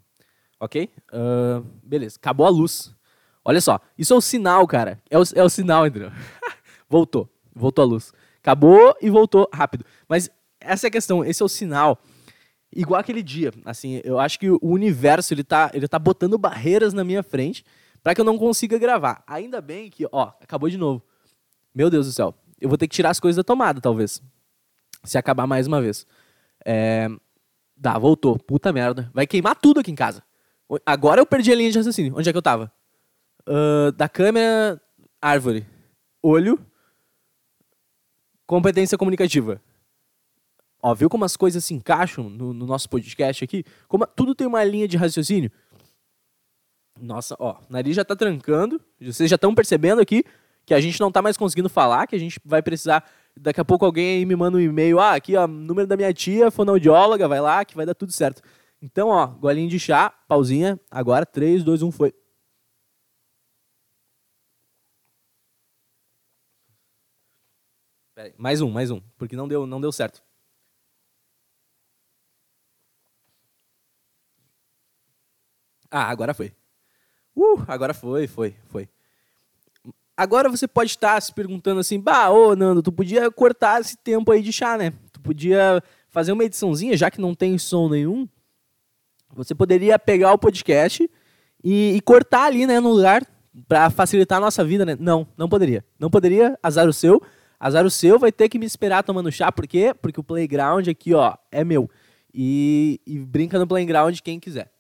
Ok? 0.58 0.90
Uh, 1.12 1.66
beleza. 1.84 2.16
Acabou 2.18 2.46
a 2.46 2.50
luz. 2.50 2.96
Olha 3.44 3.60
só. 3.60 3.78
Isso 3.98 4.14
é 4.14 4.16
o 4.16 4.22
sinal, 4.22 4.66
cara. 4.66 5.02
É 5.10 5.20
o, 5.20 5.24
é 5.36 5.44
o 5.44 5.50
sinal, 5.50 5.86
entendeu? 5.86 6.12
voltou. 6.88 7.30
Voltou 7.54 7.84
a 7.84 7.88
luz. 7.88 8.14
Acabou 8.40 8.96
e 9.02 9.10
voltou 9.10 9.50
rápido. 9.54 9.84
Mas 10.08 10.30
essa 10.62 10.88
é 10.88 10.90
a 10.90 10.92
questão. 10.92 11.26
Esse 11.26 11.42
é 11.42 11.46
o 11.46 11.50
sinal. 11.50 12.02
Igual 12.74 13.02
aquele 13.02 13.22
dia. 13.22 13.52
Assim, 13.66 14.00
eu 14.06 14.18
acho 14.18 14.40
que 14.40 14.50
o 14.50 14.60
universo 14.62 15.34
ele 15.34 15.44
tá, 15.44 15.70
ele 15.74 15.90
tá 15.90 16.00
botando 16.00 16.38
barreiras 16.38 16.94
na 16.94 17.04
minha 17.04 17.22
frente 17.22 17.66
para 18.04 18.16
que 18.16 18.22
eu 18.22 18.26
não 18.26 18.38
consiga 18.38 18.78
gravar. 18.78 19.24
Ainda 19.28 19.62
bem 19.62 19.90
que, 19.90 20.08
ó, 20.12 20.32
acabou 20.42 20.70
de 20.70 20.78
novo. 20.78 21.04
Meu 21.74 21.90
Deus 21.90 22.06
do 22.08 22.12
céu. 22.12 22.36
Eu 22.60 22.70
vou 22.70 22.78
ter 22.78 22.88
que 22.88 22.96
tirar 22.96 23.10
as 23.10 23.20
coisas 23.20 23.38
da 23.38 23.44
tomada, 23.44 23.80
talvez. 23.80 24.22
Se 25.04 25.18
acabar 25.18 25.48
mais 25.48 25.68
uma 25.68 25.82
vez. 25.82 26.06
É... 26.66 27.08
Dá, 27.76 27.98
voltou. 27.98 28.38
Puta 28.38 28.72
merda. 28.72 29.10
Vai 29.14 29.26
queimar 29.26 29.56
tudo 29.56 29.80
aqui 29.80 29.92
em 29.92 29.96
casa. 29.96 30.24
Agora 30.86 31.20
eu 31.20 31.26
perdi 31.26 31.52
a 31.52 31.56
linha 31.56 31.72
de 31.72 31.78
raciocínio. 31.78 32.16
Onde 32.16 32.30
é 32.30 32.32
que 32.32 32.38
eu 32.38 32.42
tava? 32.42 32.72
Uh, 33.48 33.92
da 33.94 34.08
câmera, 34.08 34.80
árvore. 35.22 35.66
Olho. 36.22 36.64
Competência 38.46 38.98
comunicativa. 38.98 39.62
Ó, 40.82 40.94
viu 40.94 41.10
como 41.10 41.26
as 41.26 41.36
coisas 41.36 41.64
se 41.64 41.74
encaixam 41.74 42.30
no, 42.30 42.54
no 42.54 42.66
nosso 42.66 42.90
podcast 42.90 43.44
aqui? 43.44 43.64
Como 43.88 44.06
tudo 44.08 44.34
tem 44.34 44.48
uma 44.48 44.64
linha 44.64 44.88
de 44.88 44.98
raciocínio. 44.98 45.52
Nossa, 47.02 47.36
ó, 47.40 47.54
o 47.54 47.74
nariz 47.74 47.96
já 47.96 48.06
tá 48.06 48.16
trancando. 48.16 48.80
Vocês 49.02 49.30
já 49.30 49.36
estão 49.36 49.56
percebendo 49.56 50.00
aqui 50.00 50.24
que 50.66 50.74
a 50.74 50.80
gente 50.80 51.00
não 51.00 51.12
tá 51.12 51.22
mais 51.22 51.36
conseguindo 51.36 51.68
falar, 51.68 52.06
que 52.06 52.16
a 52.16 52.20
gente 52.20 52.40
vai 52.46 52.62
precisar. 52.62 53.04
Daqui 53.36 53.60
a 53.60 53.66
pouco 53.66 53.84
alguém 53.86 54.20
aí 54.20 54.26
me 54.26 54.36
manda 54.36 54.58
um 54.58 54.62
e-mail. 54.62 55.00
Ah, 55.00 55.16
aqui, 55.16 55.36
ó, 55.36 55.48
número 55.48 55.88
da 55.88 55.98
minha 55.98 56.14
tia, 56.14 56.52
fonoaudióloga, 56.52 57.28
vai 57.28 57.42
lá 57.42 57.66
que 57.66 57.76
vai 57.76 57.86
dar 57.86 57.96
tudo 57.96 58.12
certo. 58.12 58.42
Então, 58.82 59.10
ó, 59.10 59.26
golinho 59.28 59.70
de 59.70 59.80
chá, 59.80 60.12
pausinha. 60.28 60.80
Agora, 60.92 61.26
3, 61.26 61.64
2, 61.64 61.82
1, 61.82 61.92
foi. 61.92 62.14
Mais 68.38 68.62
um, 68.62 68.70
mais 68.70 68.92
um, 68.92 69.02
porque 69.18 69.36
não 69.36 69.48
deu, 69.48 69.66
não 69.66 69.82
deu 69.82 69.92
certo. 69.92 70.22
Ah, 75.90 76.10
agora 76.10 76.34
foi. 76.34 76.54
Uh, 77.36 77.64
agora 77.68 77.94
foi, 77.94 78.28
foi, 78.28 78.56
foi. 78.68 78.90
Agora 80.16 80.50
você 80.50 80.68
pode 80.68 80.92
estar 80.92 81.20
se 81.22 81.34
perguntando 81.34 81.80
assim, 81.80 82.00
bah, 82.00 82.30
ô 82.30 82.56
Nando, 82.56 82.84
tu 82.84 82.92
podia 82.92 83.32
cortar 83.32 83.82
esse 83.82 83.98
tempo 83.98 84.32
aí 84.32 84.42
de 84.42 84.54
chá, 84.54 84.78
né? 84.78 84.94
Tu 85.12 85.20
podia 85.20 85.82
fazer 86.10 86.32
uma 86.32 86.44
ediçãozinha, 86.44 86.96
já 86.96 87.10
que 87.10 87.22
não 87.22 87.34
tem 87.34 87.58
som 87.58 87.90
nenhum. 87.90 88.28
Você 89.34 89.56
poderia 89.56 89.98
pegar 89.98 90.34
o 90.34 90.38
podcast 90.38 91.10
e, 91.64 91.96
e 91.96 92.02
cortar 92.02 92.46
ali, 92.46 92.68
né, 92.68 92.80
no 92.80 92.92
lugar, 92.92 93.26
para 93.68 93.90
facilitar 93.90 94.38
a 94.38 94.42
nossa 94.42 94.64
vida, 94.64 94.86
né? 94.86 94.98
Não, 95.00 95.28
não 95.38 95.48
poderia. 95.48 95.84
Não 95.98 96.10
poderia, 96.10 96.58
azar 96.62 96.88
o 96.88 96.94
seu. 96.94 97.22
Azar 97.60 97.86
o 97.86 97.92
seu, 97.92 98.18
vai 98.18 98.32
ter 98.32 98.50
que 98.50 98.60
me 98.60 98.66
esperar 98.66 99.04
tomando 99.04 99.32
chá, 99.32 99.52
por 99.52 99.68
quê? 99.68 99.94
Porque 99.94 100.20
o 100.20 100.24
playground 100.24 100.88
aqui, 100.88 101.14
ó, 101.14 101.36
é 101.52 101.64
meu. 101.64 101.90
E, 102.34 103.00
e 103.06 103.20
brinca 103.20 103.60
no 103.60 103.68
playground 103.68 104.18
quem 104.20 104.40
quiser. 104.40 104.71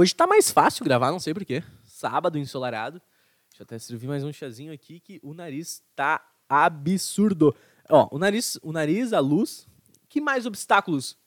Hoje 0.00 0.14
tá 0.14 0.28
mais 0.28 0.48
fácil 0.48 0.84
gravar, 0.84 1.10
não 1.10 1.18
sei 1.18 1.34
porquê. 1.34 1.60
Sábado, 1.84 2.38
ensolarado. 2.38 3.02
Deixa 3.50 3.62
eu 3.62 3.64
até 3.64 3.76
servir 3.80 4.06
mais 4.06 4.22
um 4.22 4.32
chazinho 4.32 4.72
aqui 4.72 5.00
que 5.00 5.18
o 5.24 5.34
nariz 5.34 5.82
tá 5.96 6.24
absurdo. 6.48 7.52
Ó, 7.90 8.08
o 8.12 8.16
nariz, 8.16 8.60
o 8.62 8.70
nariz, 8.70 9.12
a 9.12 9.18
luz. 9.18 9.66
Que 10.08 10.20
mais 10.20 10.46
obstáculos 10.46 11.18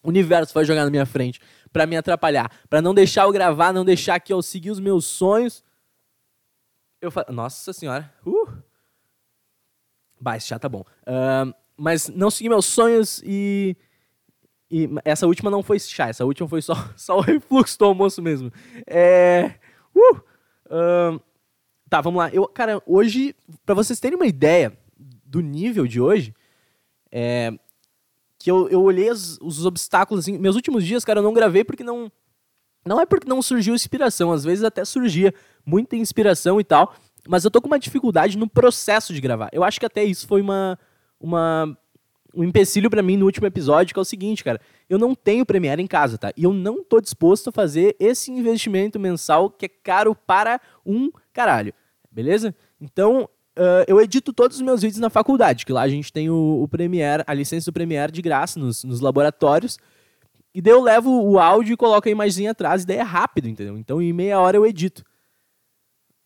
o 0.00 0.10
universo 0.10 0.54
vai 0.54 0.64
jogar 0.64 0.84
na 0.84 0.92
minha 0.92 1.04
frente 1.04 1.40
para 1.72 1.86
me 1.88 1.96
atrapalhar, 1.96 2.56
para 2.70 2.80
não 2.80 2.94
deixar 2.94 3.24
eu 3.24 3.32
gravar, 3.32 3.72
não 3.72 3.84
deixar 3.84 4.20
que 4.20 4.32
eu 4.32 4.40
seguir 4.42 4.70
os 4.70 4.78
meus 4.78 5.06
sonhos? 5.06 5.64
Eu 7.00 7.10
falo, 7.10 7.32
nossa 7.32 7.72
senhora, 7.72 8.14
uh! 8.24 8.62
Bah, 10.20 10.36
esse 10.36 10.46
chá 10.46 10.56
tá 10.56 10.68
bom. 10.68 10.84
Uh, 11.02 11.52
mas 11.76 12.08
não 12.10 12.30
seguir 12.30 12.48
meus 12.48 12.66
sonhos 12.66 13.20
e 13.24 13.76
e 14.76 14.90
essa 15.04 15.24
última 15.24 15.52
não 15.52 15.62
foi 15.62 15.78
chá, 15.78 16.08
essa 16.08 16.24
última 16.24 16.48
foi 16.48 16.60
só, 16.60 16.74
só 16.98 17.18
o 17.18 17.20
refluxo 17.20 17.78
do 17.78 17.84
almoço 17.84 18.20
mesmo. 18.20 18.52
É. 18.88 19.54
Uh, 19.94 20.16
uh, 20.16 21.20
tá, 21.88 22.00
vamos 22.00 22.18
lá. 22.18 22.28
Eu, 22.30 22.48
cara, 22.48 22.82
hoje, 22.84 23.36
para 23.64 23.76
vocês 23.76 24.00
terem 24.00 24.16
uma 24.16 24.26
ideia 24.26 24.76
do 25.24 25.40
nível 25.40 25.86
de 25.86 26.00
hoje, 26.00 26.34
é, 27.12 27.52
que 28.36 28.50
eu, 28.50 28.68
eu 28.68 28.82
olhei 28.82 29.08
os, 29.12 29.38
os 29.40 29.64
obstáculos, 29.64 30.24
assim, 30.24 30.38
meus 30.38 30.56
últimos 30.56 30.84
dias, 30.84 31.04
cara, 31.04 31.20
eu 31.20 31.22
não 31.24 31.32
gravei 31.32 31.62
porque 31.62 31.84
não. 31.84 32.10
Não 32.84 33.00
é 33.00 33.06
porque 33.06 33.28
não 33.28 33.40
surgiu 33.40 33.76
inspiração, 33.76 34.32
às 34.32 34.42
vezes 34.42 34.64
até 34.64 34.84
surgia 34.84 35.32
muita 35.64 35.96
inspiração 35.96 36.60
e 36.60 36.64
tal, 36.64 36.94
mas 37.26 37.44
eu 37.44 37.50
tô 37.50 37.62
com 37.62 37.68
uma 37.68 37.78
dificuldade 37.78 38.36
no 38.36 38.46
processo 38.46 39.14
de 39.14 39.20
gravar. 39.20 39.48
Eu 39.52 39.62
acho 39.62 39.78
que 39.78 39.86
até 39.86 40.04
isso 40.04 40.26
foi 40.26 40.42
uma, 40.42 40.78
uma 41.18 41.78
um 42.36 42.44
empecilho 42.44 42.90
para 42.90 43.02
mim 43.02 43.16
no 43.16 43.24
último 43.24 43.46
episódio, 43.46 43.94
que 43.94 43.98
é 43.98 44.02
o 44.02 44.04
seguinte, 44.04 44.42
cara. 44.44 44.60
Eu 44.88 44.98
não 44.98 45.14
tenho 45.14 45.46
Premiere 45.46 45.82
em 45.82 45.86
casa, 45.86 46.18
tá? 46.18 46.32
E 46.36 46.44
eu 46.44 46.52
não 46.52 46.82
tô 46.82 47.00
disposto 47.00 47.48
a 47.48 47.52
fazer 47.52 47.96
esse 47.98 48.30
investimento 48.30 48.98
mensal 48.98 49.50
que 49.50 49.66
é 49.66 49.68
caro 49.68 50.14
para 50.14 50.60
um 50.84 51.10
caralho. 51.32 51.72
Beleza? 52.10 52.54
Então, 52.80 53.28
uh, 53.58 53.84
eu 53.86 54.00
edito 54.00 54.32
todos 54.32 54.56
os 54.56 54.62
meus 54.62 54.82
vídeos 54.82 55.00
na 55.00 55.10
faculdade, 55.10 55.64
que 55.64 55.72
lá 55.72 55.82
a 55.82 55.88
gente 55.88 56.12
tem 56.12 56.30
o, 56.30 56.62
o 56.62 56.68
Premiere, 56.68 57.24
a 57.26 57.34
licença 57.34 57.70
do 57.70 57.74
Premiere 57.74 58.12
de 58.12 58.22
graça 58.22 58.58
nos, 58.58 58.84
nos 58.84 59.00
laboratórios. 59.00 59.78
E 60.54 60.60
daí 60.62 60.72
eu 60.72 60.82
levo 60.82 61.10
o 61.10 61.38
áudio 61.38 61.74
e 61.74 61.76
coloco 61.76 62.08
a 62.08 62.12
imagem 62.12 62.46
atrás, 62.46 62.82
e 62.82 62.86
daí 62.86 62.98
é 62.98 63.02
rápido, 63.02 63.48
entendeu? 63.48 63.76
Então 63.76 64.00
em 64.00 64.12
meia 64.12 64.38
hora 64.38 64.56
eu 64.56 64.64
edito. 64.64 65.04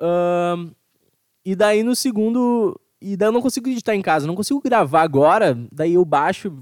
Uh, 0.00 0.70
e 1.44 1.56
daí 1.56 1.82
no 1.82 1.96
segundo 1.96 2.78
e 3.00 3.16
daí 3.16 3.28
eu 3.28 3.32
não 3.32 3.42
consigo 3.42 3.68
editar 3.68 3.94
em 3.94 4.02
casa, 4.02 4.26
não 4.26 4.34
consigo 4.34 4.60
gravar 4.60 5.02
agora, 5.02 5.58
daí 5.70 5.94
eu 5.94 6.04
baixo, 6.04 6.52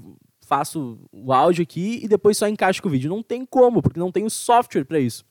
faço 0.45 0.99
o 1.11 1.33
áudio 1.33 1.63
aqui 1.63 1.99
e 2.03 2.07
depois 2.07 2.37
só 2.37 2.47
encaixo 2.47 2.81
com 2.81 2.87
o 2.87 2.91
vídeo. 2.91 3.09
Não 3.09 3.21
tem 3.21 3.45
como, 3.45 3.81
porque 3.81 3.99
não 3.99 4.11
tenho 4.11 4.29
software 4.29 4.85
para 4.85 4.99
isso. 4.99 5.25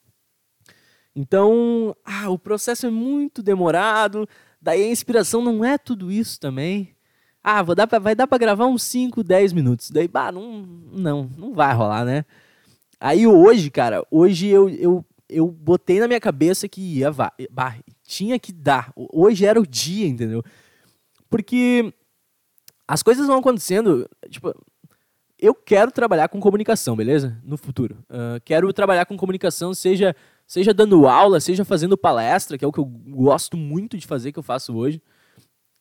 Então, 1.14 1.96
ah, 2.04 2.28
o 2.28 2.38
processo 2.38 2.86
é 2.86 2.90
muito 2.90 3.42
demorado, 3.42 4.28
daí 4.60 4.82
a 4.82 4.90
inspiração 4.90 5.42
não 5.42 5.64
é 5.64 5.78
tudo 5.78 6.12
isso 6.12 6.38
também. 6.38 6.94
Ah, 7.42 7.62
vou 7.62 7.74
dar 7.74 7.86
pra, 7.86 7.98
vai 7.98 8.14
dar 8.14 8.26
para 8.26 8.36
gravar 8.38 8.66
uns 8.66 8.82
5, 8.82 9.22
10 9.22 9.52
minutos. 9.54 9.90
Daí, 9.90 10.06
bah, 10.06 10.30
não, 10.30 10.62
não, 10.92 11.30
não 11.38 11.54
vai 11.54 11.72
rolar, 11.72 12.04
né? 12.04 12.24
Aí 13.00 13.26
hoje, 13.26 13.70
cara, 13.70 14.04
hoje 14.10 14.48
eu, 14.48 14.68
eu, 14.68 15.04
eu 15.28 15.46
botei 15.46 16.00
na 16.00 16.08
minha 16.08 16.20
cabeça 16.20 16.68
que 16.68 16.80
ia, 16.80 17.10
bah, 17.12 17.76
tinha 18.02 18.38
que 18.38 18.52
dar. 18.52 18.92
Hoje 18.96 19.46
era 19.46 19.60
o 19.60 19.66
dia, 19.66 20.06
entendeu? 20.06 20.44
Porque 21.36 21.92
as 22.88 23.02
coisas 23.02 23.26
vão 23.26 23.40
acontecendo, 23.40 24.08
tipo, 24.30 24.54
eu 25.38 25.54
quero 25.54 25.92
trabalhar 25.92 26.28
com 26.28 26.40
comunicação, 26.40 26.96
beleza? 26.96 27.38
No 27.44 27.58
futuro. 27.58 27.98
Uh, 28.08 28.40
quero 28.42 28.72
trabalhar 28.72 29.04
com 29.04 29.18
comunicação, 29.18 29.74
seja, 29.74 30.16
seja 30.46 30.72
dando 30.72 31.06
aula, 31.06 31.38
seja 31.38 31.62
fazendo 31.62 31.94
palestra, 31.94 32.56
que 32.56 32.64
é 32.64 32.68
o 32.68 32.72
que 32.72 32.80
eu 32.80 32.86
gosto 32.86 33.54
muito 33.54 33.98
de 33.98 34.06
fazer, 34.06 34.32
que 34.32 34.38
eu 34.38 34.42
faço 34.42 34.74
hoje. 34.74 35.02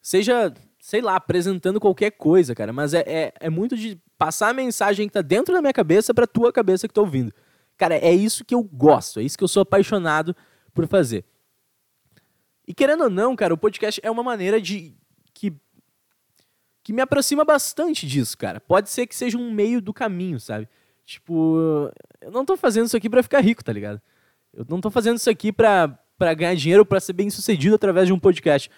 Seja, 0.01 0.53
sei 0.77 0.99
lá, 0.99 1.15
apresentando 1.15 1.79
qualquer 1.79 2.11
coisa, 2.11 2.53
cara. 2.53 2.73
Mas 2.73 2.93
é, 2.93 3.03
é, 3.07 3.33
é 3.39 3.49
muito 3.49 3.77
de 3.77 3.97
passar 4.17 4.49
a 4.49 4.53
mensagem 4.53 5.07
que 5.07 5.13
tá 5.13 5.21
dentro 5.21 5.55
da 5.55 5.61
minha 5.61 5.71
cabeça 5.71 6.13
pra 6.13 6.27
tua 6.27 6.51
cabeça 6.51 6.85
que 6.85 6.93
tá 6.93 6.99
ouvindo. 6.99 7.31
Cara, 7.77 7.95
é 7.95 8.13
isso 8.13 8.43
que 8.43 8.53
eu 8.53 8.61
gosto, 8.61 9.21
é 9.21 9.23
isso 9.23 9.37
que 9.37 9.43
eu 9.43 9.47
sou 9.47 9.61
apaixonado 9.61 10.35
por 10.73 10.85
fazer. 10.85 11.23
E 12.67 12.73
querendo 12.73 13.05
ou 13.05 13.09
não, 13.09 13.37
cara, 13.37 13.53
o 13.53 13.57
podcast 13.57 14.01
é 14.03 14.11
uma 14.11 14.21
maneira 14.21 14.59
de, 14.59 14.93
que 15.35 15.53
que 16.81 16.93
me 16.93 17.01
aproxima 17.01 17.43
bastante 17.43 18.05
disso, 18.05 18.37
cara. 18.37 18.59
Pode 18.59 18.91
ser 18.91 19.07
que 19.07 19.15
seja 19.15 19.39
um 19.39 19.51
meio 19.51 19.81
do 19.81 19.91
caminho, 19.91 20.39
sabe? 20.39 20.69
Tipo, 21.03 21.91
eu 22.21 22.31
não 22.31 22.45
tô 22.45 22.55
fazendo 22.55 22.85
isso 22.85 22.95
aqui 22.95 23.09
para 23.09 23.23
ficar 23.23 23.39
rico, 23.39 23.63
tá 23.63 23.73
ligado? 23.73 23.99
Eu 24.53 24.63
não 24.69 24.79
tô 24.79 24.91
fazendo 24.91 25.17
isso 25.17 25.27
aqui 25.27 25.51
pra, 25.51 25.87
pra 26.15 26.35
ganhar 26.35 26.55
dinheiro, 26.55 26.85
para 26.85 26.99
ser 26.99 27.13
bem 27.13 27.27
sucedido 27.31 27.73
através 27.73 28.05
de 28.05 28.13
um 28.13 28.19
podcast. 28.19 28.69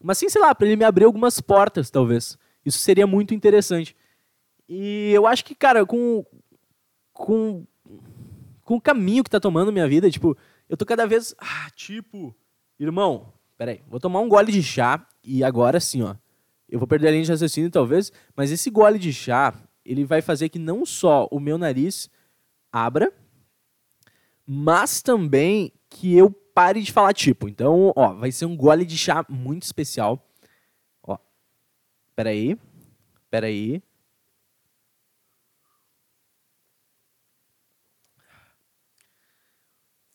Mas 0.00 0.18
sim, 0.18 0.28
sei 0.28 0.40
lá, 0.40 0.54
pra 0.54 0.68
ele 0.68 0.76
me 0.76 0.84
abrir 0.84 1.04
algumas 1.04 1.40
portas, 1.40 1.90
talvez. 1.90 2.38
Isso 2.64 2.78
seria 2.78 3.08
muito 3.08 3.34
interessante. 3.34 3.96
E 4.68 5.10
eu 5.12 5.26
acho 5.26 5.44
que, 5.44 5.52
cara, 5.52 5.84
com, 5.84 6.24
com, 7.12 7.66
com 8.62 8.76
o 8.76 8.80
caminho 8.80 9.24
que 9.24 9.30
tá 9.30 9.40
tomando 9.40 9.72
minha 9.72 9.88
vida, 9.88 10.08
tipo, 10.08 10.38
eu 10.68 10.76
tô 10.76 10.86
cada 10.86 11.06
vez. 11.08 11.34
Ah, 11.38 11.68
tipo, 11.74 12.32
irmão, 12.78 13.32
peraí, 13.56 13.82
vou 13.88 13.98
tomar 13.98 14.20
um 14.20 14.28
gole 14.28 14.52
de 14.52 14.62
chá 14.62 15.04
e 15.28 15.44
agora 15.44 15.78
sim, 15.78 16.02
ó. 16.02 16.14
Eu 16.68 16.78
vou 16.78 16.88
perder 16.88 17.08
a 17.08 17.10
linha 17.10 17.24
de 17.24 17.30
raciocínio 17.30 17.70
talvez, 17.70 18.10
mas 18.34 18.50
esse 18.50 18.70
gole 18.70 18.98
de 18.98 19.12
chá, 19.12 19.54
ele 19.84 20.04
vai 20.04 20.22
fazer 20.22 20.48
que 20.48 20.58
não 20.58 20.86
só 20.86 21.28
o 21.30 21.38
meu 21.38 21.58
nariz 21.58 22.10
abra, 22.72 23.12
mas 24.46 25.02
também 25.02 25.72
que 25.90 26.16
eu 26.16 26.30
pare 26.30 26.82
de 26.82 26.92
falar 26.92 27.12
tipo. 27.12 27.48
Então, 27.48 27.92
ó, 27.94 28.14
vai 28.14 28.32
ser 28.32 28.46
um 28.46 28.56
gole 28.56 28.84
de 28.84 28.96
chá 28.96 29.24
muito 29.28 29.64
especial. 29.64 30.26
Ó, 31.02 31.18
peraí, 32.16 32.58
peraí. 33.30 33.82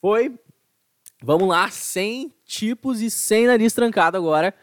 Foi. 0.01 0.38
Vamos 1.22 1.48
lá, 1.48 1.70
100 1.70 2.34
tipos 2.43 3.00
e 3.01 3.10
sem 3.10 3.48
nariz 3.48 3.74
trancado 3.74 4.17
agora. 4.17 4.53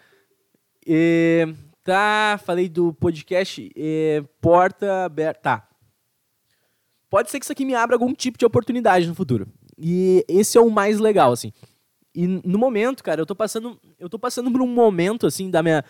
E, 0.86 1.48
tá, 1.82 2.40
falei 2.44 2.68
do 2.68 2.92
podcast 2.94 3.70
e, 3.74 4.22
Porta 4.40 5.04
Aberta. 5.04 5.40
Tá. 5.40 5.68
Pode 7.08 7.30
ser 7.30 7.38
que 7.38 7.44
isso 7.44 7.52
aqui 7.52 7.64
me 7.64 7.74
abra 7.74 7.96
algum 7.96 8.14
tipo 8.14 8.38
de 8.38 8.46
oportunidade 8.46 9.06
no 9.06 9.14
futuro. 9.14 9.48
E 9.76 10.24
esse 10.28 10.56
é 10.56 10.60
o 10.60 10.70
mais 10.70 10.98
legal, 10.98 11.32
assim. 11.32 11.52
E 12.14 12.26
no 12.26 12.58
momento, 12.58 13.02
cara, 13.02 13.20
eu 13.20 13.26
tô 13.26 13.34
passando, 13.34 13.80
eu 13.98 14.08
tô 14.08 14.18
passando 14.18 14.50
por 14.50 14.60
um 14.60 14.66
momento, 14.66 15.26
assim, 15.26 15.50
da 15.50 15.62
minha, 15.62 15.84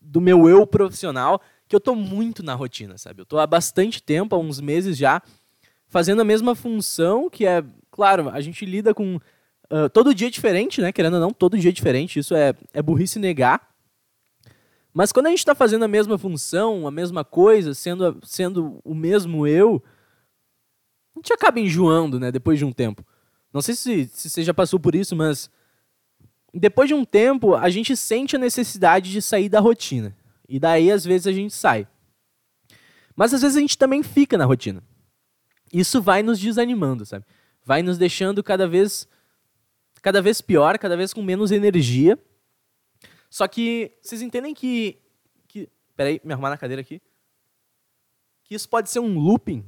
do 0.00 0.20
meu 0.20 0.48
eu 0.48 0.66
profissional, 0.66 1.40
que 1.66 1.74
eu 1.74 1.80
tô 1.80 1.94
muito 1.94 2.42
na 2.42 2.54
rotina, 2.54 2.98
sabe? 2.98 3.22
Eu 3.22 3.26
tô 3.26 3.38
há 3.38 3.46
bastante 3.46 4.02
tempo, 4.02 4.34
há 4.34 4.38
uns 4.38 4.60
meses 4.60 4.96
já, 4.96 5.22
fazendo 5.88 6.20
a 6.20 6.24
mesma 6.24 6.54
função, 6.54 7.30
que 7.30 7.46
é, 7.46 7.64
claro, 7.90 8.28
a 8.30 8.40
gente 8.40 8.64
lida 8.66 8.92
com 8.94 9.18
Uh, 9.68 9.90
todo 9.90 10.14
dia 10.14 10.28
é 10.28 10.30
diferente, 10.30 10.80
né? 10.80 10.92
Querendo 10.92 11.14
ou 11.14 11.20
não, 11.20 11.32
todo 11.32 11.58
dia 11.58 11.70
é 11.70 11.72
diferente. 11.72 12.18
Isso 12.18 12.34
é, 12.34 12.54
é 12.72 12.80
burrice 12.80 13.18
negar. 13.18 13.68
Mas 14.96 15.12
quando 15.12 15.26
a 15.26 15.28
gente 15.28 15.40
está 15.40 15.54
fazendo 15.54 15.84
a 15.84 15.88
mesma 15.88 16.16
função, 16.16 16.86
a 16.86 16.90
mesma 16.90 17.22
coisa, 17.22 17.74
sendo, 17.74 18.18
sendo 18.22 18.80
o 18.82 18.94
mesmo 18.94 19.46
eu, 19.46 19.84
a 21.14 21.18
gente 21.18 21.34
acaba 21.34 21.60
enjoando, 21.60 22.18
né? 22.18 22.32
Depois 22.32 22.58
de 22.58 22.64
um 22.64 22.72
tempo. 22.72 23.04
Não 23.52 23.60
sei 23.60 23.74
se, 23.74 24.06
se 24.10 24.30
você 24.30 24.42
já 24.42 24.54
passou 24.54 24.80
por 24.80 24.94
isso, 24.94 25.14
mas 25.14 25.50
depois 26.50 26.88
de 26.88 26.94
um 26.94 27.04
tempo, 27.04 27.54
a 27.54 27.68
gente 27.68 27.94
sente 27.94 28.36
a 28.36 28.38
necessidade 28.38 29.12
de 29.12 29.20
sair 29.20 29.50
da 29.50 29.60
rotina. 29.60 30.16
E 30.48 30.58
daí, 30.58 30.90
às 30.90 31.04
vezes, 31.04 31.26
a 31.26 31.32
gente 31.32 31.52
sai. 31.52 31.86
Mas 33.14 33.34
às 33.34 33.42
vezes 33.42 33.58
a 33.58 33.60
gente 33.60 33.76
também 33.76 34.02
fica 34.02 34.38
na 34.38 34.46
rotina. 34.46 34.82
Isso 35.70 36.00
vai 36.00 36.22
nos 36.22 36.40
desanimando, 36.40 37.04
sabe? 37.04 37.26
Vai 37.62 37.82
nos 37.82 37.98
deixando 37.98 38.42
cada 38.42 38.66
vez 38.66 39.06
cada 40.00 40.22
vez 40.22 40.40
pior, 40.40 40.78
cada 40.78 40.96
vez 40.96 41.12
com 41.12 41.22
menos 41.22 41.52
energia. 41.52 42.18
Só 43.30 43.46
que 43.46 43.92
vocês 44.02 44.22
entendem 44.22 44.54
que. 44.54 44.98
que 45.48 45.68
peraí, 45.96 46.20
me 46.24 46.32
arrumar 46.32 46.50
na 46.50 46.58
cadeira 46.58 46.80
aqui. 46.80 47.00
Que 48.44 48.54
isso 48.54 48.68
pode 48.68 48.90
ser 48.90 49.00
um 49.00 49.18
looping. 49.18 49.64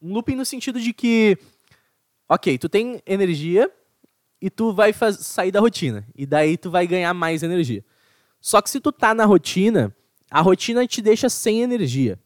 Um 0.00 0.12
looping 0.12 0.36
no 0.36 0.44
sentido 0.44 0.80
de 0.80 0.92
que. 0.92 1.38
Ok, 2.28 2.58
tu 2.58 2.68
tem 2.68 3.02
energia 3.06 3.72
e 4.40 4.50
tu 4.50 4.72
vai 4.72 4.92
sair 4.92 5.50
da 5.50 5.60
rotina. 5.60 6.06
E 6.14 6.26
daí 6.26 6.56
tu 6.56 6.70
vai 6.70 6.86
ganhar 6.86 7.12
mais 7.14 7.42
energia. 7.42 7.84
Só 8.40 8.62
que 8.62 8.70
se 8.70 8.80
tu 8.80 8.92
tá 8.92 9.14
na 9.14 9.24
rotina, 9.24 9.94
a 10.30 10.40
rotina 10.40 10.86
te 10.86 11.02
deixa 11.02 11.28
sem 11.28 11.62
energia. 11.62 12.18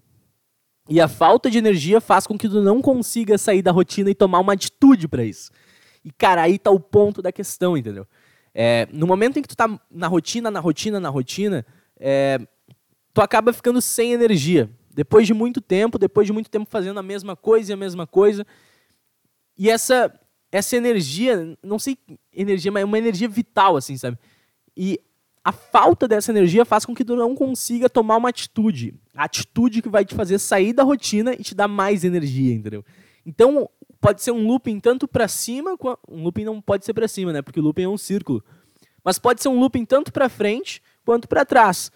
E 0.89 1.01
a 1.01 1.09
falta 1.09 1.51
de 1.51 1.59
energia 1.59 2.01
faz 2.01 2.27
com 2.27 2.37
que 2.37 2.49
tu 2.49 2.61
não 2.61 2.83
consiga 2.83 3.39
sair 3.39 3.63
da 3.63 3.71
rotina 3.71 4.11
e 4.11 4.15
tomar 4.15 4.41
uma 4.41 4.53
atitude 4.53 5.07
para 5.07 5.25
isso. 5.25 5.51
E, 6.05 6.11
cara, 6.11 6.43
aí 6.43 6.59
tá 6.59 6.71
o 6.71 6.81
ponto 6.81 7.23
da 7.23 7.31
questão, 7.31 7.77
entendeu? 7.77 8.07
É, 8.55 8.87
no 8.93 9.07
momento 9.07 9.39
em 9.39 9.43
que 9.43 9.49
tu 9.49 9.57
tá 9.57 9.69
na 9.91 10.07
rotina, 10.07 10.51
na 10.51 10.61
rotina, 10.61 11.01
na 11.01 11.09
rotina, 11.09 11.65
é, 11.99 12.39
tu 13.15 13.21
acaba 13.21 13.53
ficando 13.53 13.81
sem 13.81 14.13
energia. 14.13 14.71
Depois 14.95 15.27
de 15.27 15.33
muito 15.33 15.61
tempo, 15.61 15.99
depois 15.99 16.27
de 16.27 16.33
muito 16.33 16.51
tempo 16.51 16.69
fazendo 16.69 16.99
a 16.99 17.03
mesma 17.03 17.35
coisa 17.35 17.73
e 17.73 17.75
a 17.75 17.77
mesma 17.77 18.07
coisa. 18.07 18.47
E 19.57 19.71
essa, 19.71 20.13
essa 20.51 20.77
energia, 20.77 21.57
não 21.63 21.79
sei 21.79 21.97
energia, 22.33 22.71
mas 22.71 22.83
é 22.83 22.85
uma 22.85 22.99
energia 22.99 23.29
vital, 23.29 23.77
assim, 23.77 23.97
sabe? 23.97 24.19
E 24.77 25.01
a 25.45 25.51
falta 25.51 26.07
dessa 26.07 26.31
energia 26.31 26.65
faz 26.65 26.85
com 26.85 26.95
que 26.95 27.05
tu 27.05 27.17
não 27.17 27.35
consiga 27.35 27.89
tomar 27.89 28.17
uma 28.17 28.29
atitude. 28.29 28.95
A 29.15 29.25
atitude 29.25 29.83
que 29.83 29.89
vai 29.89 30.05
te 30.05 30.15
fazer 30.15 30.39
sair 30.39 30.73
da 30.73 30.83
rotina 30.83 31.33
e 31.33 31.43
te 31.43 31.55
dar 31.55 31.69
mais 31.69 32.05
energia, 32.05 32.55
entendeu? 32.55 32.85
Então, 33.25 33.69
pode 34.03 34.21
ser 34.21 34.33
um 34.33 34.45
looping 34.45 34.81
tanto 34.81 35.07
para 35.07 35.29
cima, 35.29 35.79
um 36.09 36.25
looping 36.25 36.45
não 36.45 36.61
pode 36.61 36.85
ser 36.85 36.93
para 36.93 37.07
cima, 37.07 37.33
né? 37.33 37.41
Porque 37.41 37.61
o 37.61 37.63
looping 37.63 37.85
é 37.85 37.89
um 37.89 37.97
círculo. 37.97 38.45
Mas 39.05 39.17
pode 39.17 39.41
ser 39.41 39.49
um 39.49 39.59
looping 39.59 39.85
tanto 39.85 40.13
para 40.13 40.29
frente 40.29 40.83
quanto 41.05 41.29
para 41.29 41.45
trás. 41.45 41.93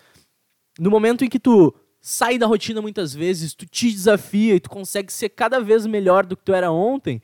No 0.78 0.88
momento 0.88 1.24
em 1.24 1.28
que 1.28 1.40
tu 1.40 1.74
sai 2.00 2.38
da 2.38 2.46
rotina 2.46 2.80
muitas 2.80 3.12
vezes, 3.12 3.54
tu 3.54 3.66
te 3.66 3.90
desafia 3.90 4.54
e 4.54 4.60
tu 4.60 4.70
consegue 4.70 5.12
ser 5.12 5.30
cada 5.30 5.60
vez 5.60 5.84
melhor 5.84 6.24
do 6.24 6.36
que 6.36 6.44
tu 6.44 6.54
era 6.54 6.70
ontem, 6.70 7.20